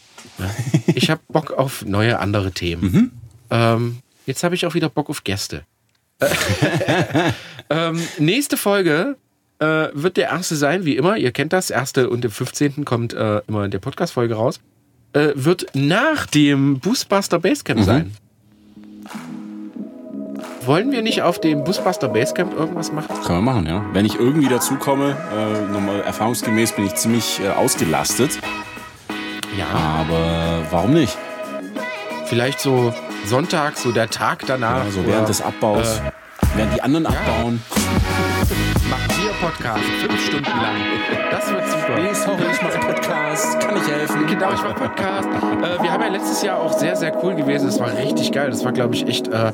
Ich 0.87 1.09
habe 1.09 1.21
Bock 1.29 1.51
auf 1.51 1.85
neue 1.85 2.19
andere 2.19 2.51
Themen. 2.51 2.91
Mhm. 2.91 3.11
Ähm, 3.49 3.97
jetzt 4.25 4.43
habe 4.43 4.55
ich 4.55 4.65
auch 4.65 4.73
wieder 4.73 4.89
Bock 4.89 5.09
auf 5.09 5.23
Gäste. 5.23 5.63
ähm, 7.69 8.01
nächste 8.17 8.57
Folge 8.57 9.17
äh, 9.59 9.89
wird 9.93 10.17
der 10.17 10.29
erste 10.29 10.55
sein, 10.55 10.85
wie 10.85 10.97
immer. 10.97 11.17
Ihr 11.17 11.31
kennt 11.31 11.53
das. 11.53 11.69
Erste 11.69 12.09
und 12.09 12.25
im 12.25 12.31
15. 12.31 12.85
kommt 12.85 13.13
äh, 13.13 13.41
immer 13.47 13.65
in 13.65 13.71
der 13.71 13.79
Podcast-Folge 13.79 14.35
raus. 14.35 14.59
Äh, 15.13 15.29
wird 15.35 15.67
nach 15.73 16.25
dem 16.25 16.79
Boostbuster 16.79 17.39
Basecamp 17.39 17.81
mhm. 17.81 17.85
sein. 17.85 18.15
Wollen 20.65 20.91
wir 20.91 21.01
nicht 21.01 21.21
auf 21.21 21.39
dem 21.39 21.63
Busbuster 21.63 22.09
Basecamp 22.09 22.53
irgendwas 22.57 22.91
machen? 22.91 23.07
Können 23.25 23.39
wir 23.39 23.53
machen, 23.53 23.65
ja. 23.67 23.85
Wenn 23.93 24.05
ich 24.05 24.15
irgendwie 24.19 24.47
dazu 24.47 24.75
komme, 24.75 25.15
äh, 25.35 25.71
nochmal 25.71 26.01
erfahrungsgemäß 26.01 26.73
bin 26.73 26.85
ich 26.85 26.95
ziemlich 26.95 27.39
äh, 27.39 27.49
ausgelastet. 27.49 28.39
Ja. 29.57 29.65
Aber 29.65 30.63
warum 30.71 30.93
nicht? 30.93 31.17
Vielleicht 32.25 32.59
so 32.59 32.93
Sonntag, 33.25 33.77
so 33.77 33.91
der 33.91 34.09
Tag 34.09 34.43
danach. 34.47 34.85
Ja, 34.85 34.91
so 34.91 35.05
während 35.05 35.19
oder, 35.19 35.27
des 35.27 35.41
Abbaus. 35.41 35.99
Äh, 35.99 36.11
während 36.55 36.75
die 36.75 36.81
anderen 36.81 37.05
ja. 37.05 37.11
abbauen. 37.11 37.61
Machen 38.89 39.07
wir 39.21 39.31
Podcast, 39.47 39.83
fünf 40.01 40.25
Stunden 40.25 40.45
lang. 40.45 40.75
Das 41.29 41.51
wird 41.51 41.67
super. 41.67 41.99
Nee, 42.01 42.13
sorry, 42.13 42.43
ich 42.51 42.61
mache 42.61 42.79
Podcast. 42.79 43.59
Kann 43.59 43.75
ich 43.75 43.87
helfen? 43.87 44.27
Genau, 44.27 44.53
ich 44.53 44.61
mache 44.61 44.73
Podcast. 44.75 45.27
Äh, 45.27 45.83
wir 45.83 45.91
haben 45.91 46.03
ja 46.03 46.09
letztes 46.09 46.41
Jahr 46.41 46.59
auch 46.59 46.73
sehr, 46.73 46.95
sehr 46.95 47.13
cool 47.23 47.35
gewesen. 47.35 47.65
Das 47.65 47.79
war 47.79 47.91
richtig 47.97 48.31
geil. 48.31 48.49
Das 48.49 48.63
war, 48.63 48.71
glaube 48.71 48.95
ich, 48.95 49.07
echt 49.07 49.27
äh, 49.27 49.51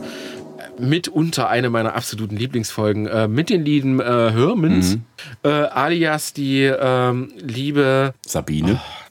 mitunter 0.84 1.50
eine 1.50 1.70
meiner 1.70 1.96
absoluten 1.96 2.36
Lieblingsfolgen 2.36 3.08
äh, 3.08 3.28
mit 3.28 3.50
den 3.50 3.66
Lieden 3.66 4.00
äh, 4.00 4.04
Hörmens, 4.04 4.96
mhm. 4.96 5.06
äh, 5.44 5.50
alias 5.50 6.34
die 6.34 6.64
ähm, 6.64 7.32
liebe 7.38 8.14
Sabine. 8.26 8.80
Oh, 8.82 9.10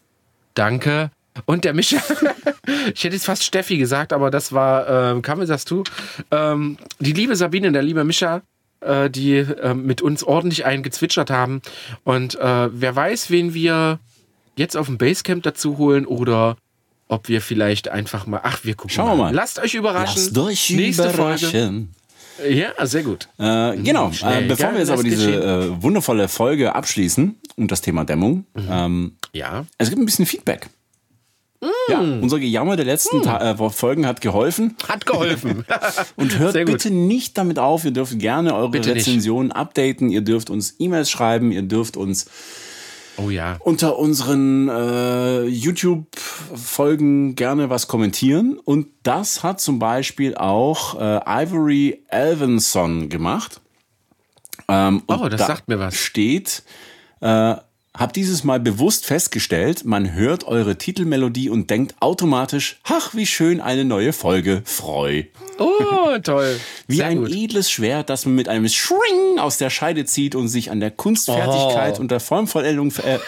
danke. 0.54 1.10
Und 1.46 1.64
der 1.64 1.72
Micha, 1.72 1.96
ich 2.94 3.04
hätte 3.04 3.14
jetzt 3.14 3.24
fast 3.24 3.44
Steffi 3.44 3.78
gesagt, 3.78 4.12
aber 4.12 4.30
das 4.30 4.52
war, 4.52 4.88
ähm, 4.88 5.22
Kamme, 5.22 5.46
sagst 5.46 5.70
du, 5.70 5.82
ähm, 6.30 6.76
die 7.00 7.12
liebe 7.12 7.36
Sabine, 7.36 7.72
der 7.72 7.82
liebe 7.82 8.04
Micha, 8.04 8.42
äh, 8.80 9.08
die 9.08 9.36
äh, 9.36 9.74
mit 9.74 10.02
uns 10.02 10.24
ordentlich 10.24 10.66
eingezwitschert 10.66 11.30
haben. 11.30 11.62
Und 12.04 12.34
äh, 12.34 12.68
wer 12.72 12.94
weiß, 12.94 13.30
wen 13.30 13.54
wir 13.54 13.98
jetzt 14.56 14.76
auf 14.76 14.86
dem 14.86 14.98
Basecamp 14.98 15.42
dazu 15.42 15.78
holen 15.78 16.06
oder 16.06 16.56
ob 17.12 17.28
wir 17.28 17.42
vielleicht 17.42 17.88
einfach 17.88 18.26
mal. 18.26 18.40
Ach, 18.42 18.64
wir 18.64 18.74
gucken 18.74 18.90
Schauen 18.90 19.10
wir 19.10 19.24
mal. 19.24 19.34
Lasst 19.34 19.58
euch 19.58 19.74
überraschen. 19.74 20.22
Lasst 20.22 20.38
euch 20.38 20.70
Nächste 20.70 21.10
überraschen. 21.10 21.94
Folge. 22.38 22.56
Ja, 22.56 22.86
sehr 22.86 23.02
gut. 23.02 23.28
Äh, 23.38 23.76
genau. 23.76 24.10
Äh, 24.24 24.46
bevor 24.48 24.66
ja, 24.66 24.72
wir 24.72 24.80
jetzt 24.80 24.90
aber 24.90 25.02
diese 25.02 25.30
äh, 25.30 25.82
wundervolle 25.82 26.28
Folge 26.28 26.74
abschließen 26.74 27.38
und 27.56 27.70
das 27.70 27.82
Thema 27.82 28.04
Dämmung, 28.04 28.46
mhm. 28.54 28.68
ähm, 28.70 29.16
ja. 29.32 29.66
es 29.76 29.90
gibt 29.90 30.00
ein 30.00 30.06
bisschen 30.06 30.24
Feedback. 30.24 30.68
Mm. 31.60 31.66
Ja, 31.92 32.00
unser 32.00 32.40
Gejammer 32.40 32.74
der 32.74 32.86
letzten 32.86 33.18
mm. 33.18 33.28
äh, 33.28 33.70
Folgen 33.70 34.04
hat 34.04 34.20
geholfen. 34.20 34.74
Hat 34.88 35.06
geholfen. 35.06 35.64
und 36.16 36.38
hört 36.38 36.54
bitte 36.54 36.90
nicht 36.90 37.38
damit 37.38 37.60
auf. 37.60 37.84
Ihr 37.84 37.92
dürft 37.92 38.18
gerne 38.18 38.56
eure 38.56 38.70
bitte 38.70 38.94
Rezensionen 38.96 39.48
nicht. 39.48 39.56
updaten. 39.56 40.10
Ihr 40.10 40.22
dürft 40.22 40.50
uns 40.50 40.74
E-Mails 40.80 41.08
schreiben. 41.08 41.52
Ihr 41.52 41.62
dürft 41.62 41.96
uns 41.96 42.26
Oh 43.16 43.30
ja. 43.30 43.56
Unter 43.60 43.98
unseren 43.98 44.68
äh, 44.68 45.44
YouTube-Folgen 45.44 47.34
gerne 47.34 47.70
was 47.70 47.88
kommentieren. 47.88 48.58
Und 48.58 48.88
das 49.02 49.42
hat 49.42 49.60
zum 49.60 49.78
Beispiel 49.78 50.34
auch 50.34 50.98
äh, 51.00 51.44
Ivory 51.44 52.02
Elvenson 52.08 53.08
gemacht. 53.08 53.60
Ähm, 54.68 55.02
oh, 55.06 55.28
das 55.28 55.40
da 55.40 55.46
sagt 55.46 55.68
mir 55.68 55.78
was. 55.78 55.94
Steht, 55.94 56.62
äh, 57.20 57.56
hab 57.94 58.14
dieses 58.14 58.42
Mal 58.42 58.58
bewusst 58.58 59.04
festgestellt, 59.04 59.84
man 59.84 60.14
hört 60.14 60.44
eure 60.44 60.78
Titelmelodie 60.78 61.50
und 61.50 61.68
denkt 61.68 61.94
automatisch, 62.00 62.80
ach, 62.84 63.14
wie 63.14 63.26
schön 63.26 63.60
eine 63.60 63.84
neue 63.84 64.14
Folge, 64.14 64.62
Freu. 64.64 65.24
Oh, 65.58 66.18
toll. 66.22 66.58
wie 66.86 66.96
Sehr 66.96 67.06
ein 67.06 67.18
gut. 67.18 67.30
edles 67.30 67.70
Schwert, 67.70 68.08
das 68.08 68.24
man 68.24 68.34
mit 68.34 68.48
einem 68.48 68.66
Schwing 68.68 69.38
aus 69.38 69.58
der 69.58 69.68
Scheide 69.68 70.06
zieht 70.06 70.34
und 70.34 70.48
sich 70.48 70.70
an 70.70 70.80
der 70.80 70.90
Kunstfertigkeit 70.90 71.98
oh. 71.98 72.00
und 72.00 72.10
der 72.10 72.20
Formvollendung 72.20 72.92
äh, 73.04 73.16
äh, 73.16 73.18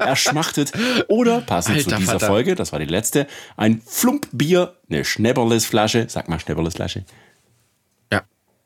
erschmachtet. 0.00 0.72
Oder, 1.06 1.40
passend 1.42 1.76
Alter, 1.76 1.90
zu 1.90 1.96
dieser 1.96 2.12
Vater. 2.14 2.26
Folge, 2.26 2.54
das 2.56 2.72
war 2.72 2.80
die 2.80 2.86
letzte, 2.86 3.28
ein 3.56 3.82
Flumpbier, 3.86 4.74
eine 4.90 5.04
Schnäpperlesflasche, 5.04 6.06
sag 6.08 6.28
mal 6.28 6.40
Schnäpperlesflasche. 6.40 7.04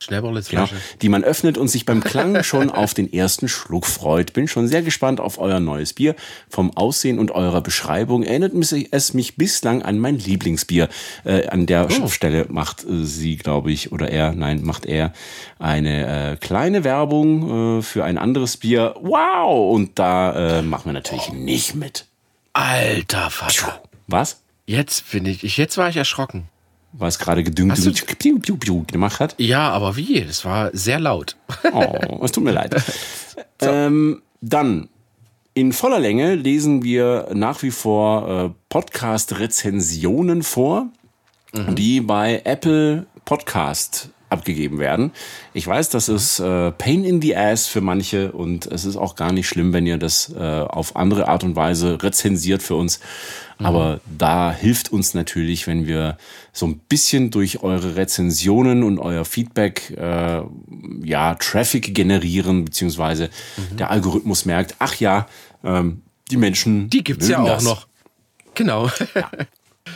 Genau, 0.08 0.68
die 1.00 1.08
man 1.08 1.24
öffnet 1.24 1.56
und 1.58 1.68
sich 1.68 1.86
beim 1.86 2.04
Klang 2.04 2.42
schon 2.44 2.70
auf 2.70 2.94
den 2.94 3.12
ersten 3.12 3.48
Schluck 3.48 3.86
freut. 3.86 4.34
Bin 4.34 4.46
schon 4.46 4.68
sehr 4.68 4.82
gespannt 4.82 5.20
auf 5.20 5.38
euer 5.38 5.58
neues 5.58 5.94
Bier. 5.94 6.14
Vom 6.48 6.76
Aussehen 6.76 7.18
und 7.18 7.30
eurer 7.30 7.62
Beschreibung 7.62 8.22
erinnert 8.22 8.52
es 8.90 9.14
mich 9.14 9.36
bislang 9.36 9.82
an 9.82 9.98
mein 9.98 10.18
Lieblingsbier. 10.18 10.88
Äh, 11.24 11.48
an 11.48 11.66
der 11.66 11.88
oh. 12.02 12.08
Stelle 12.08 12.46
macht 12.50 12.84
äh, 12.84 13.04
sie, 13.04 13.36
glaube 13.36 13.72
ich, 13.72 13.90
oder 13.90 14.10
er, 14.10 14.32
nein, 14.32 14.62
macht 14.62 14.86
er 14.86 15.12
eine 15.58 16.32
äh, 16.32 16.36
kleine 16.36 16.84
Werbung 16.84 17.78
äh, 17.78 17.82
für 17.82 18.04
ein 18.04 18.18
anderes 18.18 18.58
Bier. 18.58 18.94
Wow! 19.00 19.74
Und 19.74 19.98
da 19.98 20.58
äh, 20.58 20.62
machen 20.62 20.86
wir 20.86 20.92
natürlich 20.92 21.30
oh. 21.30 21.34
nicht 21.34 21.74
mit. 21.74 22.06
Alter 22.52 23.30
Vater. 23.30 23.82
Was? 24.06 24.42
Jetzt 24.66 25.10
bin 25.10 25.26
ich, 25.26 25.42
ich, 25.42 25.56
jetzt 25.56 25.78
war 25.78 25.88
ich 25.88 25.96
erschrocken 25.96 26.48
weil 26.92 27.08
es 27.08 27.18
gerade 27.18 27.42
gedüngt 27.42 27.78
und 27.78 28.88
gemacht 28.92 29.20
hat. 29.20 29.34
Ja, 29.38 29.70
aber 29.70 29.96
wie? 29.96 30.22
Das 30.22 30.44
war 30.44 30.70
sehr 30.72 31.00
laut. 31.00 31.36
Oh, 31.72 32.20
es 32.24 32.32
tut 32.32 32.44
mir 32.44 32.52
leid. 32.52 32.74
so. 33.60 33.68
ähm, 33.68 34.22
dann, 34.40 34.88
in 35.54 35.72
voller 35.72 35.98
Länge 35.98 36.34
lesen 36.34 36.82
wir 36.82 37.28
nach 37.32 37.62
wie 37.62 37.70
vor 37.70 38.28
äh, 38.28 38.50
Podcast-Rezensionen 38.68 40.42
vor, 40.42 40.88
mhm. 41.52 41.74
die 41.74 42.00
bei 42.00 42.42
Apple 42.44 43.06
Podcast 43.24 44.10
abgegeben 44.28 44.78
werden. 44.78 45.12
Ich 45.54 45.66
weiß, 45.66 45.88
das 45.90 46.08
ist 46.08 46.40
äh, 46.40 46.72
Pain 46.72 47.04
in 47.04 47.22
the 47.22 47.36
Ass 47.36 47.66
für 47.66 47.80
manche 47.80 48.32
und 48.32 48.66
es 48.66 48.84
ist 48.84 48.96
auch 48.96 49.14
gar 49.14 49.32
nicht 49.32 49.46
schlimm, 49.46 49.72
wenn 49.72 49.86
ihr 49.86 49.98
das 49.98 50.32
äh, 50.36 50.40
auf 50.40 50.96
andere 50.96 51.28
Art 51.28 51.44
und 51.44 51.54
Weise 51.54 52.02
rezensiert 52.02 52.62
für 52.62 52.74
uns. 52.74 53.00
Mhm. 53.58 53.66
Aber 53.66 54.00
da 54.18 54.52
hilft 54.52 54.92
uns 54.92 55.14
natürlich, 55.14 55.66
wenn 55.66 55.86
wir 55.86 56.18
so 56.52 56.66
ein 56.66 56.78
bisschen 56.78 57.30
durch 57.30 57.62
eure 57.62 57.96
Rezensionen 57.96 58.82
und 58.82 58.98
euer 58.98 59.24
Feedback 59.24 59.90
äh, 59.96 60.42
ja 61.02 61.34
Traffic 61.36 61.94
generieren, 61.94 62.64
beziehungsweise 62.64 63.30
mhm. 63.56 63.76
der 63.76 63.90
Algorithmus 63.90 64.44
merkt, 64.44 64.74
ach 64.80 64.96
ja, 64.96 65.28
ähm, 65.64 66.02
die 66.30 66.36
Menschen. 66.36 66.90
Die 66.90 67.04
gibt's 67.04 67.28
ja 67.28 67.40
auch 67.40 67.46
das. 67.46 67.64
noch. 67.64 67.86
Genau. 68.54 68.90
Ja. 69.14 69.30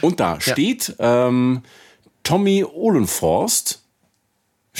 Und 0.00 0.20
da 0.20 0.40
steht 0.40 0.94
ähm, 1.00 1.62
Tommy 2.22 2.64
Ohlenforst 2.64 3.82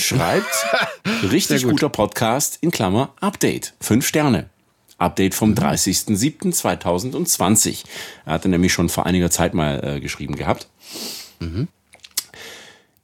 schreibt, 0.03 0.65
richtig 1.31 1.63
gut. 1.63 1.71
guter 1.71 1.89
Podcast 1.89 2.59
in 2.61 2.69
Klammer 2.71 3.13
Update. 3.19 3.73
Fünf 3.79 4.07
Sterne. 4.07 4.49
Update 4.97 5.33
vom 5.33 5.53
30.07.2020. 5.53 7.85
Er 8.25 8.33
hatte 8.33 8.49
nämlich 8.49 8.73
schon 8.73 8.89
vor 8.89 9.05
einiger 9.05 9.31
Zeit 9.31 9.53
mal 9.53 9.83
äh, 9.83 9.99
geschrieben 9.99 10.35
gehabt. 10.35 10.67
Mhm. 11.39 11.67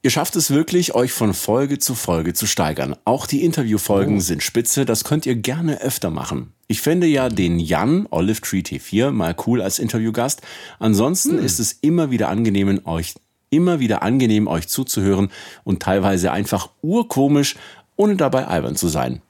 Ihr 0.00 0.10
schafft 0.10 0.36
es 0.36 0.50
wirklich, 0.50 0.94
euch 0.94 1.10
von 1.10 1.34
Folge 1.34 1.80
zu 1.80 1.96
Folge 1.96 2.32
zu 2.32 2.46
steigern. 2.46 2.94
Auch 3.04 3.26
die 3.26 3.44
Interviewfolgen 3.44 4.18
oh. 4.18 4.20
sind 4.20 4.44
spitze, 4.44 4.84
das 4.84 5.02
könnt 5.02 5.26
ihr 5.26 5.34
gerne 5.34 5.80
öfter 5.80 6.10
machen. 6.10 6.52
Ich 6.68 6.80
fände 6.80 7.08
ja 7.08 7.28
den 7.28 7.58
Jan, 7.58 8.06
Olive 8.10 8.40
Tree 8.40 8.60
T4, 8.60 9.10
mal 9.10 9.34
cool 9.46 9.60
als 9.60 9.80
Interviewgast. 9.80 10.42
Ansonsten 10.78 11.36
mhm. 11.36 11.44
ist 11.44 11.58
es 11.58 11.72
immer 11.72 12.12
wieder 12.12 12.28
angenehm, 12.28 12.80
euch 12.84 13.14
immer 13.50 13.80
wieder 13.80 14.02
angenehm, 14.02 14.46
euch 14.46 14.68
zuzuhören 14.68 15.30
und 15.64 15.82
teilweise 15.82 16.32
einfach 16.32 16.70
urkomisch, 16.82 17.56
ohne 17.96 18.16
dabei 18.16 18.46
albern 18.46 18.76
zu 18.76 18.88
sein. 18.88 19.22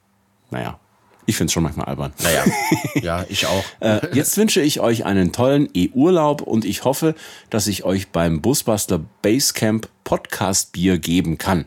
Naja, 0.51 0.79
ich 1.27 1.37
finde 1.37 1.49
es 1.49 1.53
schon 1.53 1.63
manchmal 1.63 1.87
albern. 1.87 2.13
Naja, 2.23 2.45
ja, 3.03 3.27
ich 3.29 3.47
auch. 3.47 3.65
äh, 3.81 4.01
jetzt 4.15 4.37
wünsche 4.39 4.63
ich 4.63 4.81
euch 4.81 5.05
einen 5.05 5.31
tollen 5.31 5.69
E-Urlaub 5.75 6.41
und 6.41 6.65
ich 6.65 6.85
hoffe, 6.85 7.15
dass 7.51 7.67
ich 7.67 7.85
euch 7.85 8.09
beim 8.09 8.41
Busbuster 8.41 9.01
Basecamp 9.21 9.89
Podcast 10.05 10.73
Bier 10.73 10.99
geben 10.99 11.37
kann. 11.37 11.67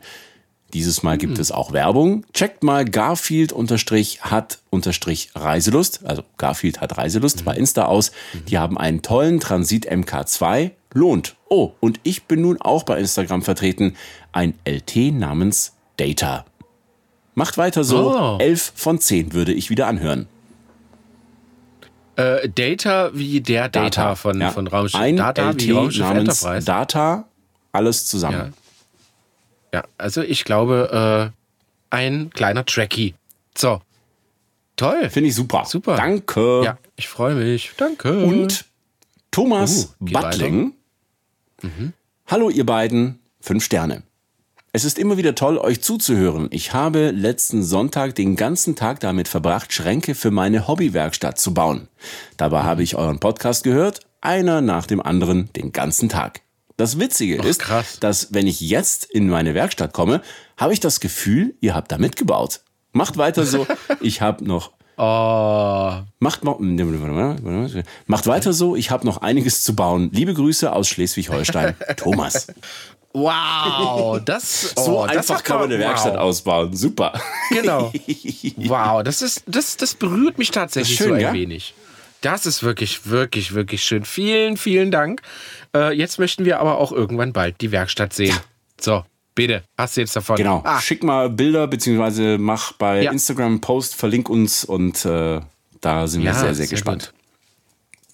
Dieses 0.74 1.04
Mal 1.04 1.18
gibt 1.18 1.36
hm. 1.36 1.42
es 1.42 1.52
auch 1.52 1.74
Werbung. 1.74 2.26
Checkt 2.34 2.64
mal 2.64 2.86
Garfield 2.86 3.54
hat 4.22 4.60
Reiselust, 5.36 6.06
also 6.06 6.24
Garfield 6.38 6.82
hat 6.82 6.98
Reiselust 6.98 7.42
mhm. 7.42 7.46
bei 7.46 7.56
Insta 7.56 7.86
aus. 7.86 8.12
Mhm. 8.34 8.46
Die 8.46 8.58
haben 8.58 8.78
einen 8.78 9.02
tollen 9.02 9.40
Transit 9.40 9.92
MK2. 9.92 10.72
Lohnt. 10.94 11.36
Oh, 11.48 11.72
und 11.80 12.00
ich 12.04 12.24
bin 12.24 12.42
nun 12.42 12.62
auch 12.62 12.84
bei 12.84 13.00
Instagram 13.00 13.44
vertreten. 13.44 13.96
Ein 14.32 14.54
LT 14.66 15.14
namens 15.14 15.74
Data. 15.98 16.46
Macht 17.36 17.58
weiter 17.58 17.84
so. 17.84 18.14
Oh. 18.14 18.38
11 18.40 18.74
von 18.76 19.00
10 19.00 19.34
würde 19.34 19.54
ich 19.54 19.70
wieder 19.70 19.88
anhören. 19.88 20.28
Äh, 22.18 22.50
Data 22.50 23.12
wie 23.14 23.40
der 23.40 23.70
Data, 23.70 23.84
Data 23.84 24.16
von, 24.16 24.42
ja. 24.42 24.52
von 24.52 24.68
Raumschiff. 24.68 25.00
Ein 25.00 25.18
Data 25.18 25.50
LT 25.52 25.66
wie 25.66 25.72
Raumschiff 25.72 26.10
Enterprise. 26.10 26.66
Data, 26.66 27.26
alles 27.72 28.06
zusammen. 28.06 28.38
Ja, 28.38 28.61
ja 29.74 29.84
also 29.98 30.22
ich 30.22 30.44
glaube, 30.46 31.32
äh, 31.32 31.96
ein 31.96 32.30
kleiner 32.32 32.66
Tracky. 32.66 33.16
So. 33.58 33.82
Toll. 34.76 35.10
Finde 35.10 35.30
ich 35.30 35.36
super. 35.36 35.66
Super. 35.66 35.96
Danke. 35.96 36.64
Ja, 36.64 36.78
ich 36.96 37.08
freue 37.08 37.36
mich. 37.36 37.72
Danke. 37.78 38.24
Und 38.24 38.66
Thomas 39.30 39.96
uh, 40.00 40.06
Buttling. 40.06 40.74
Mhm. 41.62 41.94
Hallo, 42.28 42.50
ihr 42.50 42.66
beiden. 42.66 43.20
Fünf 43.42 43.64
Sterne. 43.64 44.04
Es 44.74 44.86
ist 44.86 44.98
immer 44.98 45.18
wieder 45.18 45.36
toll, 45.36 45.58
euch 45.58 45.82
zuzuhören. 45.82 46.48
Ich 46.52 46.74
habe 46.74 47.12
letzten 47.12 47.62
Sonntag 47.62 48.16
den 48.16 48.38
ganzen 48.38 48.78
Tag 48.78 49.02
damit 49.02 49.28
verbracht, 49.28 49.74
Schränke 49.74 50.16
für 50.16 50.32
meine 50.32 50.68
Hobbywerkstatt 50.68 51.38
zu 51.38 51.54
bauen. 51.54 51.90
Dabei 52.38 52.64
habe 52.64 52.82
ich 52.82 52.96
euren 52.96 53.20
Podcast 53.20 53.66
gehört, 53.66 54.00
einer 54.22 54.62
nach 54.62 54.86
dem 54.86 55.02
anderen, 55.02 55.52
den 55.54 55.74
ganzen 55.74 56.08
Tag. 56.08 56.40
Das 56.82 56.98
Witzige 56.98 57.38
Ach, 57.40 57.46
ist, 57.46 57.60
krass. 57.60 58.00
dass 58.00 58.34
wenn 58.34 58.48
ich 58.48 58.60
jetzt 58.60 59.06
in 59.06 59.30
meine 59.30 59.54
Werkstatt 59.54 59.94
komme, 59.94 60.24
habe 60.58 60.74
ich 60.74 60.80
das 60.80 61.00
Gefühl, 61.00 61.54
ihr 61.62 61.76
habt 61.76 61.92
da 61.92 62.00
mitgebaut. 62.00 62.62
Macht 62.92 63.18
weiter 63.18 63.46
so. 63.46 63.68
Ich 64.02 64.22
habe 64.22 64.44
noch 64.44 64.72
Oh. 64.98 66.02
Macht, 66.20 66.44
macht 66.44 68.28
weiter 68.28 68.54
so, 68.54 68.76
ich 68.76 68.90
habe 68.90 69.06
noch 69.06 69.18
einiges 69.18 69.64
zu 69.64 69.76
bauen. 69.76 70.10
Liebe 70.12 70.34
Grüße 70.34 70.74
aus 70.74 70.88
Schleswig-Holstein, 70.90 71.76
Thomas. 71.98 72.48
Wow, 73.14 74.20
das 74.26 74.74
oh, 74.78 74.84
so 74.84 75.02
einfach 75.02 75.36
das 75.36 75.44
kann 75.44 75.60
man 75.60 75.72
eine 75.72 75.78
Werkstatt 75.78 76.16
wow. 76.16 76.22
ausbauen. 76.22 76.76
Super. 76.76 77.14
Genau. 77.52 77.94
Wow, 78.58 79.04
das 79.04 79.22
ist 79.22 79.44
das 79.46 79.78
das 79.78 79.94
berührt 79.94 80.40
mich 80.40 80.50
tatsächlich 80.50 80.98
schön, 80.98 81.10
so 81.10 81.14
ein 81.14 81.22
ja? 81.22 81.34
wenig. 81.34 81.76
Das 82.22 82.46
ist 82.46 82.64
wirklich 82.64 83.06
wirklich 83.06 83.54
wirklich 83.54 83.84
schön. 83.84 84.04
Vielen 84.04 84.58
vielen 84.58 84.90
Dank. 84.92 85.22
Äh, 85.76 85.94
jetzt 85.94 86.20
möchten 86.20 86.46
wir 86.46 86.60
aber 86.60 86.78
auch 86.78 86.92
irgendwann 86.92 87.34
bald 87.34 87.62
die 87.62 87.72
Werkstatt 87.72 88.14
sehen. 88.14 88.30
Ja. 88.30 88.42
So, 88.80 89.06
bitte, 89.36 89.64
hast 89.78 89.98
du 89.98 90.02
jetzt 90.02 90.16
davon? 90.16 90.38
Genau. 90.38 90.62
Ah. 90.66 90.80
Schick 90.82 91.04
mal 91.04 91.30
Bilder 91.30 91.68
beziehungsweise 91.68 92.38
mach 92.38 92.74
bei 92.74 93.04
ja. 93.04 93.12
Instagram 93.12 93.48
einen 93.48 93.62
Post, 93.62 93.96
verlink 93.96 94.30
uns 94.30 94.66
und 94.66 95.06
äh, 95.06 95.42
da 95.82 96.08
sind 96.08 96.24
wir 96.24 96.34
sehr 96.34 96.42
sehr, 96.46 96.56
sehr 96.56 96.68
gespannt. 96.68 97.12
Gut. 97.12 97.22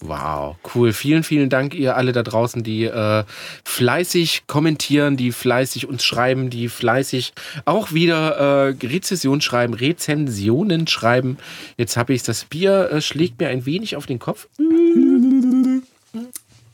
Wow, 0.00 0.56
cool. 0.74 0.92
Vielen, 0.92 1.24
vielen 1.24 1.50
Dank, 1.50 1.74
ihr 1.74 1.96
alle 1.96 2.12
da 2.12 2.22
draußen, 2.22 2.62
die 2.62 2.84
äh, 2.84 3.24
fleißig 3.64 4.44
kommentieren, 4.46 5.16
die 5.16 5.32
fleißig 5.32 5.88
uns 5.88 6.04
schreiben, 6.04 6.50
die 6.50 6.68
fleißig 6.68 7.32
auch 7.64 7.92
wieder 7.92 8.36
äh, 8.36 8.86
Rezession 8.86 9.40
schreiben, 9.40 9.74
Rezensionen 9.74 10.86
schreiben. 10.86 11.38
Jetzt 11.76 11.96
habe 11.96 12.14
ich 12.14 12.22
das 12.22 12.44
Bier, 12.44 12.90
äh, 12.92 13.00
schlägt 13.00 13.40
mir 13.40 13.48
ein 13.48 13.66
wenig 13.66 13.96
auf 13.96 14.06
den 14.06 14.20
Kopf. 14.20 14.46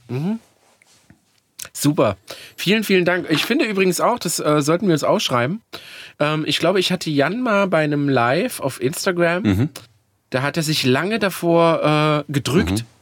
Mhm. 0.09 0.39
Super. 1.77 2.17
Vielen, 2.57 2.85
vielen 2.85 3.05
Dank. 3.05 3.27
Ich 3.29 3.45
finde 3.45 3.65
übrigens 3.65 4.01
auch, 4.01 4.19
das 4.19 4.39
äh, 4.39 4.63
sollten 4.63 4.87
wir 4.87 4.95
uns 4.95 5.05
ausschreiben. 5.05 5.61
Ähm, 6.21 6.45
ich 6.47 6.59
glaube, 6.59 6.81
ich 6.81 6.93
hatte 6.93 7.11
Jan 7.11 7.41
mal 7.41 7.67
bei 7.67 7.83
einem 7.83 8.09
Live 8.09 8.61
auf 8.61 8.81
Instagram. 8.81 9.43
Mhm. 9.43 9.69
Da 10.31 10.43
hat 10.43 10.57
er 10.57 10.63
sich 10.63 10.85
lange 10.85 11.19
davor 11.19 12.25
äh, 12.29 12.33
gedrückt. 12.33 12.71
Mhm 12.71 12.95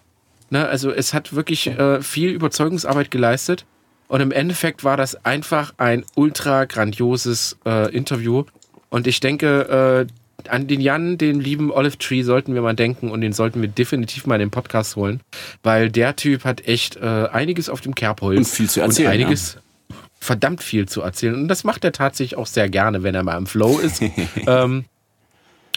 Ne, 0.52 0.68
also 0.68 0.90
es 0.92 1.14
hat 1.14 1.34
wirklich 1.34 1.66
äh, 1.66 2.02
viel 2.02 2.28
Überzeugungsarbeit 2.28 3.10
geleistet. 3.10 3.64
Und 4.06 4.20
im 4.20 4.30
Endeffekt 4.30 4.84
war 4.84 4.98
das 4.98 5.24
einfach 5.24 5.72
ein 5.78 6.04
ultra 6.14 6.66
grandioses 6.66 7.56
äh, 7.64 7.90
Interview. 7.90 8.44
Und 8.90 9.06
ich 9.06 9.20
denke, 9.20 10.06
äh, 10.06 10.12
an 10.50 10.66
den 10.66 10.80
Jan, 10.80 11.18
den 11.18 11.40
lieben 11.40 11.70
Olive 11.70 11.98
Tree, 11.98 12.22
sollten 12.22 12.54
wir 12.54 12.62
mal 12.62 12.74
denken 12.74 13.10
und 13.10 13.20
den 13.20 13.32
sollten 13.32 13.60
wir 13.60 13.68
definitiv 13.68 14.26
mal 14.26 14.36
in 14.36 14.40
den 14.40 14.50
Podcast 14.50 14.96
holen. 14.96 15.20
Weil 15.62 15.90
der 15.90 16.16
Typ 16.16 16.44
hat 16.44 16.66
echt 16.66 16.96
äh, 16.96 17.28
einiges 17.32 17.68
auf 17.68 17.80
dem 17.80 17.94
Kerbholz. 17.94 18.38
Und 18.38 18.48
viel 18.48 18.70
zu 18.70 18.80
erzählen. 18.80 19.08
Und 19.08 19.14
einiges, 19.14 19.54
ja. 19.90 19.96
verdammt 20.20 20.62
viel 20.62 20.88
zu 20.88 21.02
erzählen. 21.02 21.34
Und 21.34 21.48
das 21.48 21.64
macht 21.64 21.84
er 21.84 21.92
tatsächlich 21.92 22.38
auch 22.38 22.46
sehr 22.46 22.68
gerne, 22.68 23.02
wenn 23.02 23.14
er 23.14 23.22
mal 23.22 23.36
im 23.36 23.46
Flow 23.46 23.78
ist. 23.78 24.02
ähm, 24.46 24.84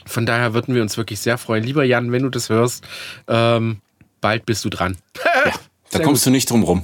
von 0.05 0.25
daher 0.25 0.53
würden 0.53 0.75
wir 0.75 0.81
uns 0.81 0.97
wirklich 0.97 1.19
sehr 1.19 1.37
freuen. 1.37 1.63
Lieber 1.63 1.83
Jan, 1.83 2.11
wenn 2.11 2.23
du 2.23 2.29
das 2.29 2.49
hörst, 2.49 2.85
ähm, 3.27 3.81
bald 4.21 4.45
bist 4.45 4.63
du 4.65 4.69
dran. 4.69 4.97
ja, 5.23 5.53
da 5.91 5.99
kommst 5.99 6.23
gut. 6.23 6.27
du 6.27 6.31
nicht 6.31 6.49
drum 6.49 6.63
rum. 6.63 6.83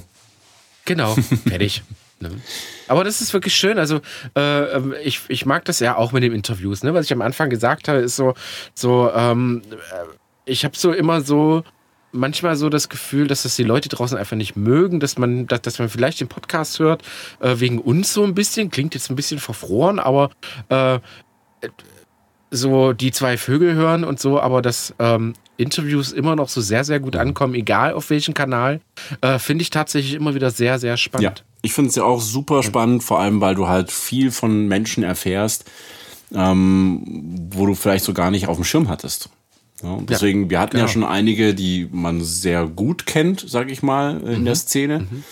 Genau, 0.84 1.14
fertig. 1.48 1.82
Ne? 2.22 2.30
Aber 2.88 3.04
das 3.04 3.20
ist 3.20 3.32
wirklich 3.32 3.54
schön. 3.54 3.78
Also 3.78 4.00
äh, 4.36 4.62
ähm, 4.76 4.94
ich, 5.02 5.20
ich 5.28 5.46
mag 5.46 5.64
das 5.64 5.80
ja 5.80 5.96
auch 5.96 6.12
mit 6.12 6.22
den 6.22 6.32
Interviews. 6.32 6.82
Ne? 6.82 6.94
Was 6.94 7.06
ich 7.06 7.12
am 7.12 7.22
Anfang 7.22 7.50
gesagt 7.50 7.88
habe, 7.88 7.98
ist 7.98 8.16
so, 8.16 8.34
so 8.74 9.10
ähm, 9.14 9.62
äh, 9.70 10.04
ich 10.44 10.64
habe 10.64 10.76
so 10.76 10.92
immer 10.92 11.20
so 11.20 11.62
manchmal 12.12 12.56
so 12.56 12.68
das 12.68 12.88
Gefühl, 12.88 13.26
dass 13.26 13.42
das 13.42 13.56
die 13.56 13.64
Leute 13.64 13.88
draußen 13.88 14.16
einfach 14.16 14.36
nicht 14.36 14.54
mögen, 14.54 15.00
dass 15.00 15.18
man, 15.18 15.46
dass, 15.46 15.62
dass 15.62 15.78
man 15.78 15.88
vielleicht 15.88 16.20
den 16.20 16.28
Podcast 16.28 16.78
hört, 16.78 17.02
äh, 17.40 17.54
wegen 17.58 17.78
uns 17.78 18.12
so 18.12 18.22
ein 18.22 18.34
bisschen. 18.34 18.70
Klingt 18.70 18.94
jetzt 18.94 19.10
ein 19.10 19.16
bisschen 19.16 19.38
verfroren, 19.38 19.98
aber 19.98 20.30
äh, 20.68 20.98
so 22.50 22.92
die 22.92 23.12
zwei 23.12 23.38
Vögel 23.38 23.74
hören 23.74 24.04
und 24.04 24.20
so, 24.20 24.38
aber 24.38 24.60
dass 24.60 24.94
ähm, 24.98 25.32
Interviews 25.56 26.12
immer 26.12 26.36
noch 26.36 26.48
so 26.48 26.60
sehr, 26.60 26.84
sehr 26.84 27.00
gut 27.00 27.16
ankommen, 27.16 27.54
egal 27.54 27.92
auf 27.94 28.10
welchem 28.10 28.34
Kanal, 28.34 28.80
äh, 29.20 29.38
finde 29.38 29.62
ich 29.62 29.70
tatsächlich 29.70 30.14
immer 30.14 30.34
wieder 30.34 30.50
sehr, 30.50 30.78
sehr 30.78 30.96
spannend. 30.96 31.38
Ja, 31.38 31.44
ich 31.62 31.72
finde 31.72 31.90
es 31.90 31.96
ja 31.96 32.04
auch 32.04 32.20
super 32.20 32.62
spannend, 32.62 33.02
vor 33.02 33.20
allem, 33.20 33.40
weil 33.40 33.54
du 33.54 33.68
halt 33.68 33.90
viel 33.90 34.30
von 34.30 34.66
Menschen 34.66 35.04
erfährst, 35.04 35.64
ähm, 36.34 37.48
wo 37.52 37.66
du 37.66 37.74
vielleicht 37.74 38.04
so 38.04 38.14
gar 38.14 38.30
nicht 38.30 38.48
auf 38.48 38.56
dem 38.56 38.64
Schirm 38.64 38.88
hattest. 38.88 39.28
Ja, 39.82 39.98
deswegen, 40.08 40.48
wir 40.48 40.60
hatten 40.60 40.72
genau. 40.72 40.84
ja 40.84 40.88
schon 40.88 41.04
einige, 41.04 41.54
die 41.54 41.88
man 41.90 42.22
sehr 42.22 42.66
gut 42.66 43.04
kennt, 43.06 43.44
sag 43.46 43.70
ich 43.70 43.82
mal, 43.82 44.20
in 44.20 44.40
mhm. 44.40 44.44
der 44.44 44.54
Szene, 44.54 45.00
mhm. 45.00 45.24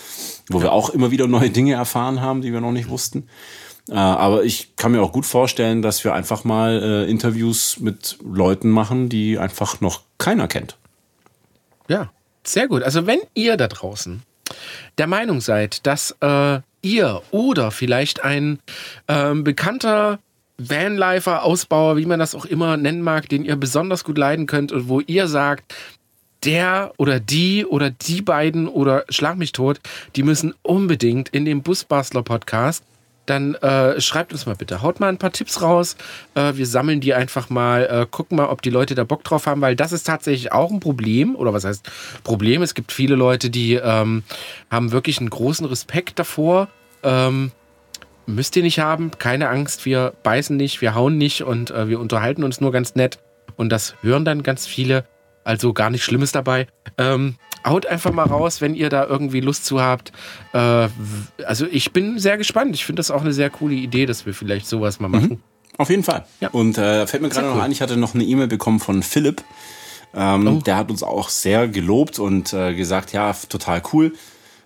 wo 0.49 0.57
ja. 0.57 0.65
wir 0.65 0.71
auch 0.73 0.89
immer 0.89 1.11
wieder 1.11 1.27
neue 1.27 1.49
Dinge 1.49 1.73
erfahren 1.73 2.21
haben, 2.21 2.41
die 2.41 2.51
wir 2.51 2.61
noch 2.61 2.73
nicht 2.73 2.89
wussten. 2.89 3.27
Äh, 3.89 3.93
aber 3.95 4.43
ich 4.43 4.75
kann 4.75 4.91
mir 4.91 5.01
auch 5.01 5.11
gut 5.11 5.25
vorstellen, 5.25 5.81
dass 5.81 6.03
wir 6.03 6.13
einfach 6.13 6.43
mal 6.43 6.81
äh, 6.81 7.09
Interviews 7.09 7.79
mit 7.79 8.17
Leuten 8.23 8.69
machen, 8.69 9.09
die 9.09 9.37
einfach 9.37 9.81
noch 9.81 10.01
keiner 10.17 10.47
kennt. 10.47 10.77
Ja, 11.87 12.11
sehr 12.43 12.67
gut. 12.67 12.83
Also 12.83 13.07
wenn 13.07 13.19
ihr 13.33 13.57
da 13.57 13.67
draußen 13.67 14.23
der 14.97 15.07
Meinung 15.07 15.41
seid, 15.41 15.85
dass 15.85 16.15
äh, 16.21 16.59
ihr 16.81 17.21
oder 17.31 17.71
vielleicht 17.71 18.23
ein 18.23 18.59
äh, 19.07 19.33
bekannter 19.35 20.19
Vanlifer, 20.57 21.43
Ausbauer, 21.43 21.97
wie 21.97 22.05
man 22.05 22.19
das 22.19 22.35
auch 22.35 22.45
immer 22.45 22.77
nennen 22.77 23.01
mag, 23.01 23.27
den 23.29 23.43
ihr 23.43 23.55
besonders 23.55 24.03
gut 24.03 24.17
leiden 24.17 24.45
könnt 24.45 24.71
und 24.71 24.89
wo 24.89 24.99
ihr 24.99 25.27
sagt, 25.27 25.73
der 26.43 26.93
oder 26.97 27.19
die 27.19 27.65
oder 27.65 27.91
die 27.91 28.21
beiden 28.21 28.67
oder 28.67 29.05
schlag 29.09 29.37
mich 29.37 29.51
tot, 29.51 29.79
die 30.15 30.23
müssen 30.23 30.53
unbedingt 30.63 31.29
in 31.29 31.45
den 31.45 31.61
Busbastler 31.61 32.23
Podcast 32.23 32.83
dann 33.31 33.55
äh, 33.55 33.99
schreibt 33.99 34.33
uns 34.33 34.45
mal 34.45 34.55
bitte. 34.55 34.81
Haut 34.81 34.99
mal 34.99 35.09
ein 35.09 35.17
paar 35.17 35.31
Tipps 35.31 35.61
raus. 35.61 35.95
Äh, 36.35 36.53
wir 36.55 36.67
sammeln 36.67 37.01
die 37.01 37.13
einfach 37.13 37.49
mal, 37.49 37.83
äh, 37.85 38.05
gucken 38.09 38.37
mal, 38.37 38.47
ob 38.47 38.61
die 38.61 38.69
Leute 38.69 38.93
da 38.93 39.03
Bock 39.03 39.23
drauf 39.23 39.47
haben, 39.47 39.61
weil 39.61 39.75
das 39.75 39.91
ist 39.91 40.03
tatsächlich 40.03 40.51
auch 40.51 40.69
ein 40.69 40.79
Problem. 40.79 41.35
Oder 41.35 41.53
was 41.53 41.63
heißt 41.63 41.89
Problem? 42.23 42.61
Es 42.61 42.75
gibt 42.75 42.91
viele 42.91 43.15
Leute, 43.15 43.49
die 43.49 43.73
ähm, 43.73 44.23
haben 44.69 44.91
wirklich 44.91 45.19
einen 45.19 45.29
großen 45.29 45.65
Respekt 45.65 46.19
davor. 46.19 46.67
Ähm, 47.03 47.51
müsst 48.25 48.55
ihr 48.55 48.63
nicht 48.63 48.79
haben, 48.79 49.11
keine 49.17 49.49
Angst, 49.49 49.85
wir 49.85 50.13
beißen 50.23 50.55
nicht, 50.55 50.81
wir 50.81 50.93
hauen 50.93 51.17
nicht 51.17 51.43
und 51.43 51.71
äh, 51.71 51.87
wir 51.89 51.99
unterhalten 51.99 52.43
uns 52.43 52.61
nur 52.61 52.71
ganz 52.71 52.95
nett. 52.95 53.19
Und 53.55 53.69
das 53.69 53.95
hören 54.01 54.25
dann 54.25 54.43
ganz 54.43 54.67
viele. 54.67 55.05
Also 55.43 55.73
gar 55.73 55.89
nichts 55.89 56.05
Schlimmes 56.05 56.31
dabei. 56.31 56.67
Ähm, 56.97 57.35
haut 57.65 57.85
einfach 57.85 58.11
mal 58.11 58.25
raus, 58.25 58.61
wenn 58.61 58.75
ihr 58.75 58.89
da 58.89 59.05
irgendwie 59.05 59.41
Lust 59.41 59.65
zu 59.65 59.81
habt. 59.81 60.11
Äh, 60.53 60.89
also 61.45 61.65
ich 61.69 61.91
bin 61.93 62.19
sehr 62.19 62.37
gespannt. 62.37 62.75
Ich 62.75 62.85
finde 62.85 62.99
das 62.99 63.11
auch 63.11 63.21
eine 63.21 63.33
sehr 63.33 63.49
coole 63.49 63.75
Idee, 63.75 64.05
dass 64.05 64.25
wir 64.25 64.33
vielleicht 64.33 64.67
sowas 64.67 64.99
mal 64.99 65.07
machen. 65.07 65.29
Mhm. 65.29 65.39
Auf 65.77 65.89
jeden 65.89 66.03
Fall. 66.03 66.25
Ja. 66.39 66.49
Und 66.49 66.77
äh, 66.77 67.07
fällt 67.07 67.23
mir 67.23 67.29
gerade 67.29 67.47
cool. 67.47 67.55
noch 67.55 67.63
ein, 67.63 67.71
ich 67.71 67.81
hatte 67.81 67.97
noch 67.97 68.13
eine 68.13 68.23
E-Mail 68.23 68.47
bekommen 68.47 68.79
von 68.79 69.03
Philipp. 69.03 69.43
Ähm, 70.13 70.47
oh. 70.47 70.61
Der 70.61 70.75
hat 70.77 70.91
uns 70.91 71.03
auch 71.03 71.29
sehr 71.29 71.67
gelobt 71.67 72.19
und 72.19 72.53
äh, 72.53 72.75
gesagt, 72.75 73.13
ja, 73.13 73.33
total 73.47 73.81
cool, 73.93 74.13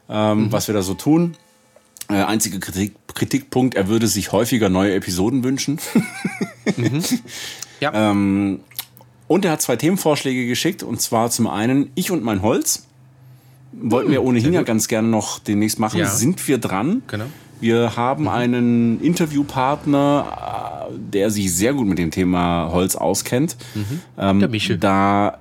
ähm, 0.09 0.45
mhm. 0.45 0.51
was 0.51 0.67
wir 0.67 0.73
da 0.73 0.81
so 0.81 0.95
tun. 0.95 1.37
Äh, 2.09 2.15
einziger 2.15 2.59
Kritik, 2.59 2.95
Kritikpunkt, 3.13 3.75
er 3.75 3.87
würde 3.87 4.07
sich 4.07 4.31
häufiger 4.31 4.69
neue 4.69 4.93
Episoden 4.93 5.43
wünschen. 5.43 5.79
mhm. 6.77 7.03
Ja. 7.81 7.91
Ähm, 7.93 8.61
und 9.27 9.45
er 9.45 9.51
hat 9.51 9.61
zwei 9.61 9.75
Themenvorschläge 9.75 10.47
geschickt, 10.47 10.83
und 10.83 11.01
zwar 11.01 11.29
zum 11.31 11.47
einen 11.47 11.91
Ich 11.95 12.11
und 12.11 12.23
mein 12.23 12.41
Holz. 12.41 12.87
Wollten 13.71 14.11
wir 14.11 14.19
hm, 14.19 14.27
ohnehin 14.27 14.53
ja 14.53 14.63
ganz 14.63 14.87
gerne 14.87 15.07
noch 15.07 15.39
demnächst 15.39 15.79
machen. 15.79 15.99
Ja. 15.99 16.07
Sind 16.07 16.47
wir 16.47 16.57
dran? 16.59 17.03
Genau. 17.07 17.25
Wir 17.59 17.95
haben 17.95 18.23
mhm. 18.23 18.29
einen 18.29 19.01
Interviewpartner, 19.01 20.87
äh, 20.89 20.93
der 20.97 21.29
sich 21.29 21.53
sehr 21.53 21.73
gut 21.73 21.87
mit 21.87 21.97
dem 21.97 22.11
Thema 22.11 22.69
Holz 22.71 22.95
auskennt. 22.95 23.57
Mhm. 23.73 24.01
Ähm, 24.17 24.39
der 24.39 24.49
Michel. 24.49 24.77
Da 24.77 25.39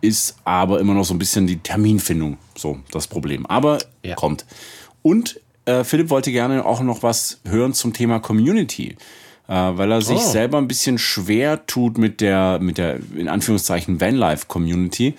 ist 0.00 0.36
aber 0.44 0.80
immer 0.80 0.94
noch 0.94 1.04
so 1.04 1.14
ein 1.14 1.18
bisschen 1.18 1.46
die 1.46 1.58
Terminfindung 1.58 2.38
so 2.56 2.78
das 2.92 3.06
Problem. 3.06 3.46
Aber 3.46 3.78
ja. 4.02 4.14
kommt. 4.14 4.46
Und 5.02 5.40
äh, 5.64 5.84
Philipp 5.84 6.10
wollte 6.10 6.32
gerne 6.32 6.64
auch 6.64 6.80
noch 6.80 7.02
was 7.02 7.40
hören 7.44 7.72
zum 7.74 7.92
Thema 7.92 8.20
Community 8.20 8.96
äh, 9.48 9.54
weil 9.54 9.92
er 9.92 10.02
sich 10.02 10.18
oh. 10.18 10.30
selber 10.30 10.58
ein 10.58 10.68
bisschen 10.68 10.98
schwer 10.98 11.66
tut 11.66 11.98
mit 11.98 12.20
der, 12.20 12.58
mit 12.60 12.78
der, 12.78 12.98
in 13.16 13.28
Anführungszeichen, 13.28 14.00
Vanlife-Community. 14.00 15.14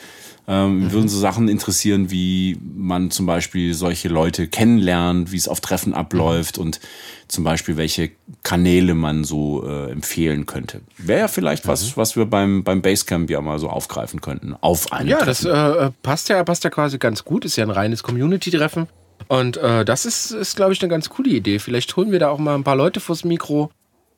Ähm, 0.49 0.80
mhm. 0.80 0.91
Würden 0.93 1.09
so 1.09 1.19
Sachen 1.19 1.49
interessieren, 1.49 2.09
wie 2.09 2.57
man 2.73 3.11
zum 3.11 3.25
Beispiel 3.25 3.73
solche 3.73 4.07
Leute 4.07 4.47
kennenlernt, 4.47 5.34
wie 5.34 5.36
es 5.36 5.49
auf 5.49 5.59
Treffen 5.59 5.93
abläuft 5.93 6.57
mhm. 6.57 6.63
und 6.63 6.80
zum 7.28 7.43
Beispiel 7.43 7.75
welche 7.75 8.11
Kanäle 8.43 8.93
man 8.93 9.25
so 9.25 9.67
äh, 9.67 9.91
empfehlen 9.91 10.45
könnte. 10.45 10.80
Wäre 10.97 11.19
ja 11.19 11.28
vielleicht 11.28 11.65
mhm. 11.65 11.69
was, 11.69 11.97
was 11.97 12.15
wir 12.15 12.25
beim, 12.25 12.63
beim 12.63 12.82
Basecamp 12.82 13.30
ja 13.30 13.41
mal 13.41 13.59
so 13.59 13.69
aufgreifen 13.69 14.21
könnten. 14.21 14.55
Auf 14.61 14.93
einem 14.93 15.09
Ja, 15.09 15.17
Treffen. 15.17 15.49
das 15.49 15.75
äh, 15.75 15.91
passt 16.01 16.30
ja, 16.30 16.41
passt 16.45 16.63
ja 16.63 16.69
quasi 16.69 16.97
ganz 16.97 17.25
gut. 17.25 17.43
Ist 17.43 17.57
ja 17.57 17.65
ein 17.65 17.71
reines 17.71 18.01
Community-Treffen. 18.03 18.88
Und 19.28 19.57
äh, 19.57 19.84
das 19.84 20.05
ist, 20.05 20.32
ist 20.32 20.55
glaube 20.55 20.71
ich, 20.71 20.82
eine 20.82 20.89
ganz 20.89 21.09
coole 21.09 21.30
Idee. 21.30 21.59
Vielleicht 21.59 21.93
holen 21.97 22.11
wir 22.13 22.19
da 22.19 22.30
auch 22.30 22.39
mal 22.39 22.55
ein 22.55 22.63
paar 22.63 22.78
Leute 22.78 23.01
vors 23.01 23.25
Mikro 23.25 23.69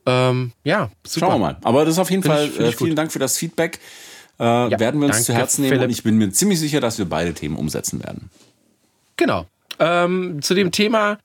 ähm, 0.05 0.51
ja, 0.63 0.89
super. 1.05 1.27
Schauen 1.27 1.35
wir 1.35 1.39
mal. 1.39 1.57
Aber 1.63 1.85
das 1.85 1.95
ist 1.95 1.99
auf 1.99 2.09
jeden 2.09 2.23
find 2.23 2.33
Fall, 2.33 2.47
ich, 2.47 2.59
äh, 2.59 2.71
vielen 2.71 2.91
gut. 2.91 2.97
Dank 2.97 3.11
für 3.11 3.19
das 3.19 3.37
Feedback. 3.37 3.79
Äh, 4.39 4.43
ja, 4.43 4.79
werden 4.79 5.01
wir 5.01 5.07
uns 5.07 5.25
zu 5.25 5.33
Herzen 5.33 5.61
nehmen 5.61 5.73
Philipp. 5.73 5.85
und 5.85 5.91
ich 5.91 6.03
bin 6.03 6.17
mir 6.17 6.31
ziemlich 6.31 6.59
sicher, 6.59 6.79
dass 6.79 6.97
wir 6.97 7.05
beide 7.05 7.33
Themen 7.33 7.57
umsetzen 7.57 8.03
werden. 8.03 8.29
Genau. 9.17 9.45
Ähm, 9.79 10.41
zu 10.41 10.53
dem 10.53 10.71
Thema 10.71 11.17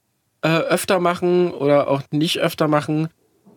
äh, 0.42 0.48
öfter 0.48 0.98
machen 0.98 1.52
oder 1.52 1.88
auch 1.88 2.02
nicht 2.10 2.40
öfter 2.40 2.66
machen. 2.66 3.08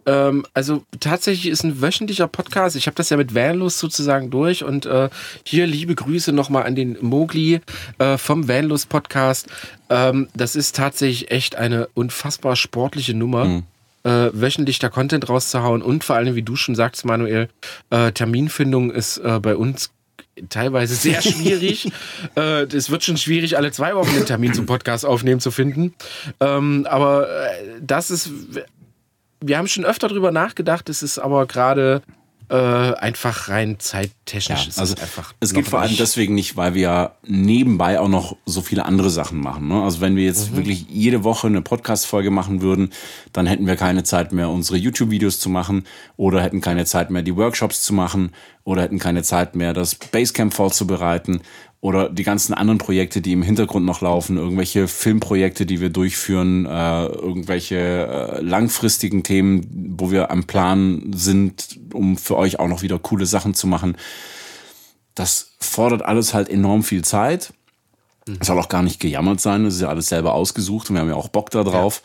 Ähm, 0.06 0.46
also 0.54 0.84
tatsächlich 1.00 1.52
ist 1.52 1.64
ein 1.64 1.82
wöchentlicher 1.82 2.28
Podcast. 2.28 2.76
Ich 2.76 2.86
habe 2.86 2.96
das 2.96 3.10
ja 3.10 3.18
mit 3.18 3.34
Vanlust 3.34 3.80
sozusagen 3.80 4.30
durch 4.30 4.64
und 4.64 4.86
äh, 4.86 5.10
hier 5.44 5.66
liebe 5.66 5.96
Grüße 5.96 6.32
nochmal 6.34 6.64
an 6.64 6.76
den 6.76 6.98
Mogli 7.02 7.62
äh, 7.98 8.18
vom 8.18 8.48
Vanlust 8.48 8.90
Podcast. 8.90 9.48
Ähm, 9.90 10.30
das 10.36 10.56
ist 10.56 10.76
tatsächlich 10.76 11.32
echt 11.32 11.56
eine 11.56 11.88
unfassbar 11.96 12.56
sportliche 12.56 13.16
Nummer. 13.16 13.46
Mhm 13.46 13.64
äh, 14.08 14.30
wöchentlich 14.34 14.80
da 14.80 14.88
Content 14.88 15.28
rauszuhauen 15.28 15.82
und 15.82 16.06
vor 16.06 16.16
allem, 16.16 16.36
wie 16.36 16.42
du 16.42 16.56
schon 16.56 16.76
sagst, 16.76 17.04
Manuel, 17.04 17.50
äh, 17.90 18.14
Terminfindung 18.14 18.90
ist 18.90 19.18
äh, 19.18 19.40
bei 19.42 19.56
uns 19.56 19.92
teilweise 20.50 20.96
sehr 20.96 21.22
schwierig. 21.24 21.92
äh, 22.38 22.64
es 22.64 22.90
wird 22.90 23.04
schon 23.04 23.18
schwierig, 23.18 23.58
alle 23.58 23.72
zwei 23.72 23.96
Wochen 23.96 24.16
einen 24.16 24.26
Termin 24.26 24.54
zum 24.54 24.66
Podcast 24.66 25.06
aufnehmen 25.06 25.42
zu 25.42 25.52
finden. 25.52 25.94
Ähm, 26.40 26.88
aber 26.90 27.28
äh, 27.28 27.82
das 27.82 28.10
ist, 28.10 28.32
wir 29.42 29.58
haben 29.58 29.68
schon 29.68 29.84
öfter 29.84 30.08
drüber 30.08 30.32
nachgedacht, 30.32 30.88
es 30.88 31.04
ist 31.04 31.20
aber 31.20 31.46
gerade 31.46 32.02
äh, 32.50 32.56
einfach 32.56 33.50
rein 33.50 33.78
zeittechnisch 33.80 34.64
ja, 34.64 34.68
ist 34.68 34.80
also 34.80 34.94
es 34.94 35.02
einfach. 35.02 35.34
Es 35.40 35.54
geht 35.54 35.68
vor 35.68 35.80
allem 35.80 35.90
nicht. 35.90 36.00
deswegen 36.00 36.34
nicht, 36.34 36.56
weil 36.56 36.74
wir 36.74 37.12
nebenbei 37.26 38.00
auch 38.00 38.08
noch 38.08 38.38
so 38.46 38.62
viele 38.62 38.86
andere 38.86 39.10
Sachen 39.10 39.40
machen. 39.40 39.68
Ne? 39.68 39.84
Also 39.84 40.00
wenn 40.00 40.16
wir 40.16 40.24
jetzt 40.24 40.52
mhm. 40.52 40.58
wirklich 40.58 40.86
jede 40.90 41.24
Woche 41.24 41.48
eine 41.48 41.62
Podcast-Folge 41.62 42.32
machen 42.32 42.62
würden, 42.62 42.94
dann 43.34 43.48
hätten 43.48 43.68
wir 43.68 43.76
keine 43.76 44.04
Zeit 44.04 44.32
mehr, 44.32 44.50
unsere 44.50 44.78
YouTube-Videos 44.78 45.40
zu 45.40 45.50
machen 45.50 45.86
oder 46.16 46.42
hätten 46.42 46.62
keine 46.62 46.86
Zeit 46.86 47.10
mehr, 47.10 47.22
die 47.22 47.36
Workshops 47.36 47.82
zu 47.82 47.94
machen 47.94 48.32
oder 48.64 48.82
hätten 48.82 49.00
keine 49.00 49.24
Zeit 49.24 49.56
mehr, 49.56 49.74
das 49.74 49.96
Basecamp 49.96 50.54
vorzubereiten 50.54 51.42
oder 51.80 52.10
die 52.10 52.24
ganzen 52.24 52.54
anderen 52.54 52.80
Projekte, 52.80 53.22
die 53.22 53.34
im 53.34 53.44
Hintergrund 53.44 53.86
noch 53.86 54.02
laufen, 54.02 54.38
irgendwelche 54.38 54.88
Filmprojekte, 54.88 55.66
die 55.66 55.80
wir 55.80 55.90
durchführen, 55.90 56.66
äh, 56.66 57.06
irgendwelche 57.06 57.78
äh, 57.78 58.42
langfristigen 58.42 59.24
Themen, 59.24 59.96
wo 59.98 60.10
wir 60.10 60.32
am 60.32 60.46
Plan 60.46 61.12
sind, 61.14 61.80
um 61.94 62.18
für 62.18 62.36
euch 62.36 62.60
auch 62.60 62.68
noch 62.68 62.82
wieder 62.82 62.98
coole 62.98 63.28
Sachen 63.28 63.54
zu 63.54 63.68
machen. 63.68 63.96
Das 65.14 65.52
fordert 65.60 66.02
alles 66.02 66.34
halt 66.34 66.50
enorm 66.50 66.84
viel 66.84 67.04
Zeit. 67.04 67.54
Mhm. 68.28 68.40
Soll 68.42 68.60
auch 68.60 68.70
gar 68.70 68.82
nicht 68.82 69.00
gejammert 69.00 69.40
sein, 69.40 69.64
das 69.64 69.76
ist 69.76 69.82
ja 69.82 69.90
alles 69.90 70.10
selber 70.10 70.34
ausgesucht 70.34 70.90
und 70.90 70.96
wir 70.96 71.02
haben 71.02 71.10
ja 71.10 71.16
auch 71.16 71.30
Bock 71.30 71.52
da 71.52 71.64
drauf. 71.64 72.02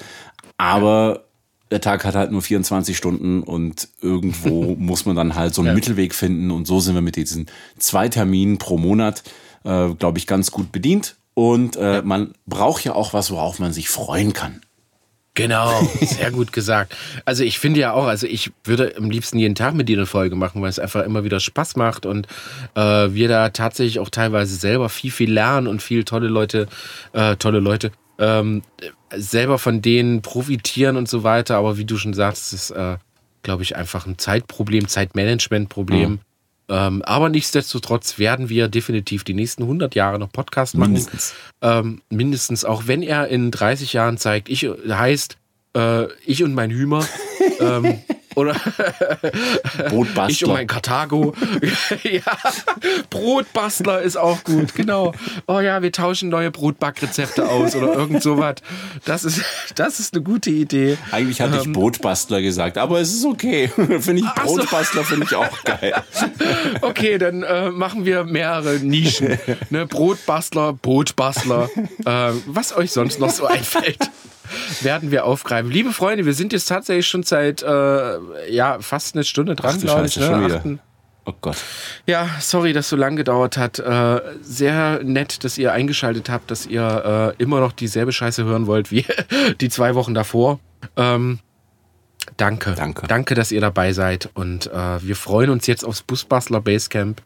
Aber 0.59 1.25
der 1.71 1.81
Tag 1.81 2.05
hat 2.05 2.15
halt 2.15 2.31
nur 2.31 2.43
24 2.43 2.95
Stunden 2.95 3.43
und 3.43 3.89
irgendwo 4.03 4.75
muss 4.79 5.07
man 5.07 5.17
dann 5.17 5.35
halt 5.35 5.55
so 5.55 5.63
einen 5.63 5.69
ja. 5.69 5.75
Mittelweg 5.75 6.15
finden 6.15 6.51
und 6.51 6.67
so 6.67 6.79
sind 6.79 6.95
wir 6.95 7.01
mit 7.01 7.17
diesen 7.17 7.47
zwei 7.79 8.11
Terminen 8.11 8.59
pro 8.59 8.77
Monat 8.77 9.23
äh, 9.65 9.89
glaube 9.95 10.19
ich, 10.19 10.27
ganz 10.27 10.51
gut 10.51 10.73
bedient. 10.73 11.17
Und 11.35 11.77
äh, 11.77 11.95
ja. 11.95 12.03
man 12.03 12.35
braucht 12.47 12.85
ja 12.85 12.95
auch 12.95 13.15
was, 13.15 13.31
worauf 13.31 13.59
man 13.59 13.73
sich 13.73 13.89
freuen 13.89 14.33
kann. 14.33 14.61
Genau, 15.35 15.81
sehr 16.01 16.31
gut 16.31 16.53
gesagt. 16.53 16.95
Also 17.25 17.43
ich 17.43 17.59
finde 17.59 17.81
ja 17.81 17.93
auch, 17.95 18.05
also 18.05 18.27
ich 18.27 18.53
würde 18.65 18.95
am 18.99 19.11
liebsten 19.11 19.39
jeden 19.39 19.55
Tag 19.55 19.73
mit 19.73 19.89
dir 19.89 19.97
eine 19.97 20.05
Folge 20.05 20.37
machen, 20.37 20.61
weil 20.61 20.69
es 20.69 20.79
einfach 20.79 21.05
immer 21.05 21.25
wieder 21.25 21.41
Spaß 21.41 21.77
macht 21.77 22.05
und 22.05 22.27
äh, 22.75 22.81
wir 22.81 23.29
da 23.29 23.49
tatsächlich 23.49 23.99
auch 23.99 24.11
teilweise 24.11 24.57
selber 24.57 24.91
viel, 24.91 25.11
viel 25.11 25.33
lernen 25.33 25.69
und 25.69 25.81
viel 25.81 26.05
tolle 26.05 26.29
Leute, 26.29 26.67
äh, 27.15 27.37
tolle 27.37 27.61
Leute, 27.61 27.93
ähm, 28.19 28.63
selber 29.17 29.59
von 29.59 29.81
denen 29.81 30.21
profitieren 30.21 30.99
und 30.99 31.09
so 31.09 31.23
weiter. 31.23 31.57
Aber 31.57 31.79
wie 31.79 31.87
du 31.87 31.97
schon 31.97 32.13
sagst, 32.13 32.53
ist, 32.53 32.71
äh, 32.71 32.99
glaube 33.43 33.63
ich, 33.63 33.75
einfach 33.75 34.07
ein 34.07 34.19
Zeitproblem, 34.19 34.87
Zeitmanagementproblem. 34.87 36.11
Mhm 36.11 36.21
Ähm, 36.73 37.03
aber 37.03 37.29
nichtsdestotrotz 37.29 38.19
werden 38.19 38.49
wir 38.49 38.69
definitiv 38.69 39.25
die 39.25 39.35
nächsten 39.35 39.65
100 39.65 39.95
Jahre 39.95 40.19
noch 40.19 40.33
Podcast 40.33 40.75
machen. 40.75 40.95
Mindestens. 40.95 41.35
Ähm, 41.61 42.01
mindestens, 42.09 42.65
auch 42.65 42.87
wenn 42.87 43.03
er 43.03 43.29
in 43.29 43.51
30 43.51 43.93
Jahren 43.93 44.17
zeigt, 44.17 44.49
ich 44.49 44.63
heißt 44.63 45.37
äh, 45.77 46.07
ich 46.25 46.43
und 46.43 46.55
mein 46.55 46.71
Hümer. 46.71 47.07
ähm, 47.61 48.01
oder 48.35 48.55
Brotbastler. 49.89 50.29
ich 50.29 50.45
und 50.45 50.53
mein 50.53 50.67
Karthago. 50.67 51.35
ja, 52.03 52.21
Brotbastler 53.11 54.03
ist 54.03 54.17
auch 54.17 54.43
gut, 54.45 54.75
genau. 54.75 55.13
Oh 55.47 55.61
ja, 55.61 55.83
wir 55.83 55.93
tauschen 55.93 56.29
neue 56.29 56.51
Brotbackrezepte 56.51 57.49
aus 57.49 57.75
oder 57.75 57.95
irgend 57.95 58.23
sowas. 58.23 58.57
Das 59.05 59.25
ist, 59.25 59.43
das 59.75 60.01
ist 60.01 60.15
eine 60.15 60.23
gute 60.23 60.51
Idee. 60.51 60.99
Eigentlich 61.11 61.41
hatte 61.41 61.57
ich 61.59 61.67
Ähm, 61.67 61.73
Brotbastler 61.73 62.43
gesagt, 62.43 62.79
aber 62.79 63.01
es 63.01 63.13
ist 63.13 63.25
okay. 63.25 63.69
finde 64.01 64.23
ich. 64.23 64.35
Brotbastler 64.35 65.05
finde 65.05 65.27
ich 65.27 65.35
auch 65.35 65.65
geil. 65.65 65.95
Okay, 66.81 67.19
dann 67.19 67.43
äh, 67.43 67.71
machen 67.71 68.05
wir 68.05 68.25
mehrere 68.25 68.79
Nischen. 68.79 69.39
Ne? 69.71 69.87
Brotbastler, 69.87 70.73
Bootbastler, 70.73 71.69
äh, 72.05 72.33
was 72.47 72.77
euch 72.77 72.91
sonst 72.93 73.21
noch 73.21 73.31
so 73.31 73.47
einfällt. 73.47 73.99
Werden 74.81 75.11
wir 75.11 75.25
aufgreifen. 75.25 75.71
Liebe 75.71 75.93
Freunde, 75.93 76.27
wir 76.27 76.35
sind 76.35 76.53
jetzt 76.53 76.67
tatsächlich 76.67 77.07
schon 77.07 77.23
seit 77.23 77.63
äh, 77.63 78.51
ja, 78.51 78.79
fast 78.81 79.15
eine 79.15 79.25
Stunde 79.25 79.55
dran, 79.55 79.81
glaube 79.81 80.07
ich. 80.07 80.13
Scheiße, 80.15 80.27
schon 80.27 80.45
wieder. 80.45 80.57
Achten- 80.59 80.81
Oh 81.25 81.33
Gott. 81.41 81.57
Ja, 82.05 82.29
sorry, 82.41 82.73
dass 82.73 82.89
so 82.89 82.97
lang 82.97 83.15
gedauert 83.15 83.57
hat. 83.57 83.79
Äh, 83.79 84.21
sehr 84.43 85.05
nett, 85.05 85.45
dass 85.45 85.57
ihr 85.57 85.73
eingeschaltet 85.73 86.29
habt, 86.29 86.51
dass 86.51 86.67
ihr 86.67 87.35
äh, 87.39 87.41
immer 87.41 87.61
noch 87.61 87.71
dieselbe 87.71 88.11
Scheiße 88.11 88.43
hören 88.45 88.67
wollt 88.67 88.91
wie 88.91 89.05
die 89.61 89.69
zwei 89.69 89.95
Wochen 89.95 90.15
davor. 90.15 90.59
Ähm, 90.97 91.39
danke. 92.37 92.75
Danke. 92.77 93.07
Danke, 93.07 93.35
dass 93.37 93.53
ihr 93.53 93.61
dabei 93.61 93.93
seid. 93.93 94.31
Und 94.35 94.67
äh, 94.73 95.01
wir 95.07 95.15
freuen 95.15 95.51
uns 95.51 95.69
jetzt 95.69 95.85
aufs 95.85 96.03
Busbastler 96.03 96.61
Basecamp. 96.61 97.23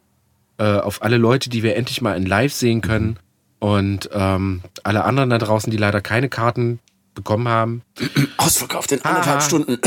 Äh, 0.58 0.64
auf 0.64 1.02
alle 1.02 1.16
Leute, 1.16 1.48
die 1.48 1.62
wir 1.62 1.74
endlich 1.76 2.02
mal 2.02 2.18
in 2.18 2.26
Live 2.26 2.52
sehen 2.52 2.82
können. 2.82 3.18
Und 3.60 4.10
ähm, 4.12 4.60
alle 4.82 5.04
anderen 5.04 5.30
da 5.30 5.38
draußen, 5.38 5.70
die 5.70 5.78
leider 5.78 6.02
keine 6.02 6.28
Karten 6.28 6.80
bekommen 7.16 7.48
haben. 7.48 7.82
Ausverkauft 8.36 8.92
in 8.92 9.04
anderthalb 9.04 9.38
Aha. 9.38 9.44
Stunden. 9.44 9.72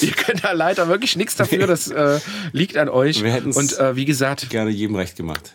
ihr 0.00 0.12
könnt 0.12 0.42
da 0.44 0.52
leider 0.52 0.88
wirklich 0.88 1.16
nichts 1.16 1.36
dafür. 1.36 1.66
Das 1.66 1.88
äh, 1.88 2.18
liegt 2.52 2.78
an 2.78 2.88
euch. 2.88 3.22
Wir 3.22 3.32
hätten's- 3.32 3.56
Und 3.58 3.78
äh, 3.78 3.96
wie 3.96 4.06
gesagt, 4.06 4.48
Gerne 4.48 4.70
jedem 4.70 4.96
recht 4.96 5.16
gemacht. 5.16 5.54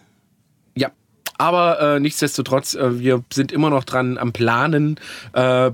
Ja, 0.76 0.92
aber 1.38 1.96
äh, 1.96 2.00
nichtsdestotrotz, 2.00 2.76
äh, 2.76 3.00
wir 3.00 3.24
sind 3.34 3.52
immer 3.52 3.72
noch 3.72 3.84
dran 3.84 4.18
am 4.20 4.32
Planen. 4.34 5.00
Äh, 5.34 5.72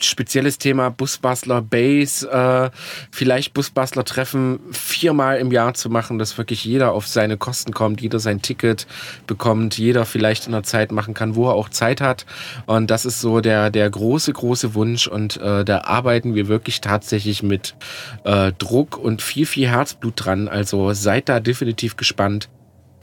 spezielles 0.00 0.58
Thema 0.58 0.90
Busbastler 0.90 1.62
Base, 1.62 2.28
äh, 2.28 2.70
vielleicht 3.10 3.54
Busbastler 3.54 4.04
Treffen 4.04 4.60
viermal 4.72 5.38
im 5.38 5.52
Jahr 5.52 5.74
zu 5.74 5.88
machen, 5.90 6.18
dass 6.18 6.36
wirklich 6.36 6.64
jeder 6.64 6.92
auf 6.92 7.06
seine 7.06 7.36
Kosten 7.36 7.72
kommt, 7.72 8.00
jeder 8.00 8.18
sein 8.18 8.42
Ticket 8.42 8.86
bekommt, 9.26 9.78
jeder 9.78 10.04
vielleicht 10.04 10.46
in 10.46 10.52
der 10.52 10.62
Zeit 10.62 10.92
machen 10.92 11.14
kann, 11.14 11.34
wo 11.34 11.48
er 11.48 11.54
auch 11.54 11.68
Zeit 11.68 12.00
hat. 12.00 12.26
Und 12.66 12.90
das 12.90 13.04
ist 13.04 13.20
so 13.20 13.40
der, 13.40 13.70
der 13.70 13.88
große, 13.88 14.32
große 14.32 14.74
Wunsch. 14.74 15.06
Und 15.06 15.36
äh, 15.38 15.64
da 15.64 15.82
arbeiten 15.82 16.34
wir 16.34 16.48
wirklich 16.48 16.80
tatsächlich 16.80 17.42
mit 17.42 17.74
äh, 18.24 18.52
Druck 18.58 18.98
und 18.98 19.22
viel, 19.22 19.46
viel 19.46 19.68
Herzblut 19.68 20.24
dran. 20.24 20.48
Also 20.48 20.92
seid 20.92 21.28
da 21.28 21.40
definitiv 21.40 21.96
gespannt 21.96 22.48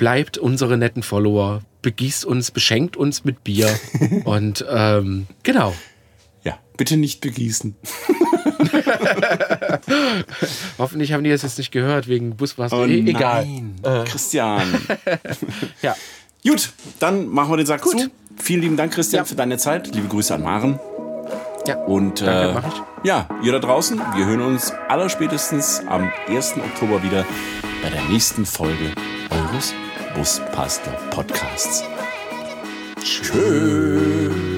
bleibt 0.01 0.39
unsere 0.39 0.77
netten 0.77 1.03
Follower, 1.03 1.61
begießt 1.83 2.25
uns, 2.25 2.49
beschenkt 2.49 2.97
uns 2.97 3.23
mit 3.23 3.43
Bier 3.43 3.69
und 4.23 4.65
ähm, 4.67 5.27
genau. 5.43 5.75
Bitte 6.81 6.97
nicht 6.97 7.21
begießen. 7.21 7.75
Hoffentlich 10.79 11.13
haben 11.13 11.23
die 11.23 11.29
das 11.29 11.43
jetzt 11.43 11.59
nicht 11.59 11.71
gehört 11.71 12.07
wegen 12.07 12.35
Busbastler. 12.35 12.79
Oh, 12.79 12.85
E 12.87 13.01
egal. 13.07 13.45
nein. 13.45 13.75
Christian. 14.05 14.63
Ja. 15.83 15.95
Gut, 16.43 16.71
dann 16.97 17.27
machen 17.27 17.51
wir 17.51 17.57
den 17.57 17.67
Sack 17.67 17.83
Gut. 17.83 17.99
zu. 17.99 18.07
Vielen 18.41 18.61
lieben 18.61 18.77
Dank, 18.77 18.93
Christian, 18.93 19.19
Ja. 19.21 19.25
für 19.25 19.35
deine 19.35 19.59
Zeit. 19.59 19.93
Liebe 19.93 20.07
Grüße 20.07 20.33
an 20.33 20.41
Maren. 20.41 20.79
Ja. 21.67 21.75
Und 21.83 22.21
Danke, 22.23 22.67
äh, 22.67 23.07
ja, 23.07 23.29
ihr 23.43 23.51
da 23.51 23.59
draußen, 23.59 23.99
wir 24.15 24.25
hören 24.25 24.41
uns 24.41 24.73
allerspätestens 24.89 25.83
am 25.87 26.11
1. 26.27 26.55
Oktober 26.57 27.03
wieder 27.03 27.27
bei 27.83 27.91
der 27.91 28.01
nächsten 28.05 28.43
Folge 28.47 28.91
eures 29.29 29.75
Buspasta 30.15 30.89
Podcasts. 31.11 31.83
Tschüss. 33.03 34.50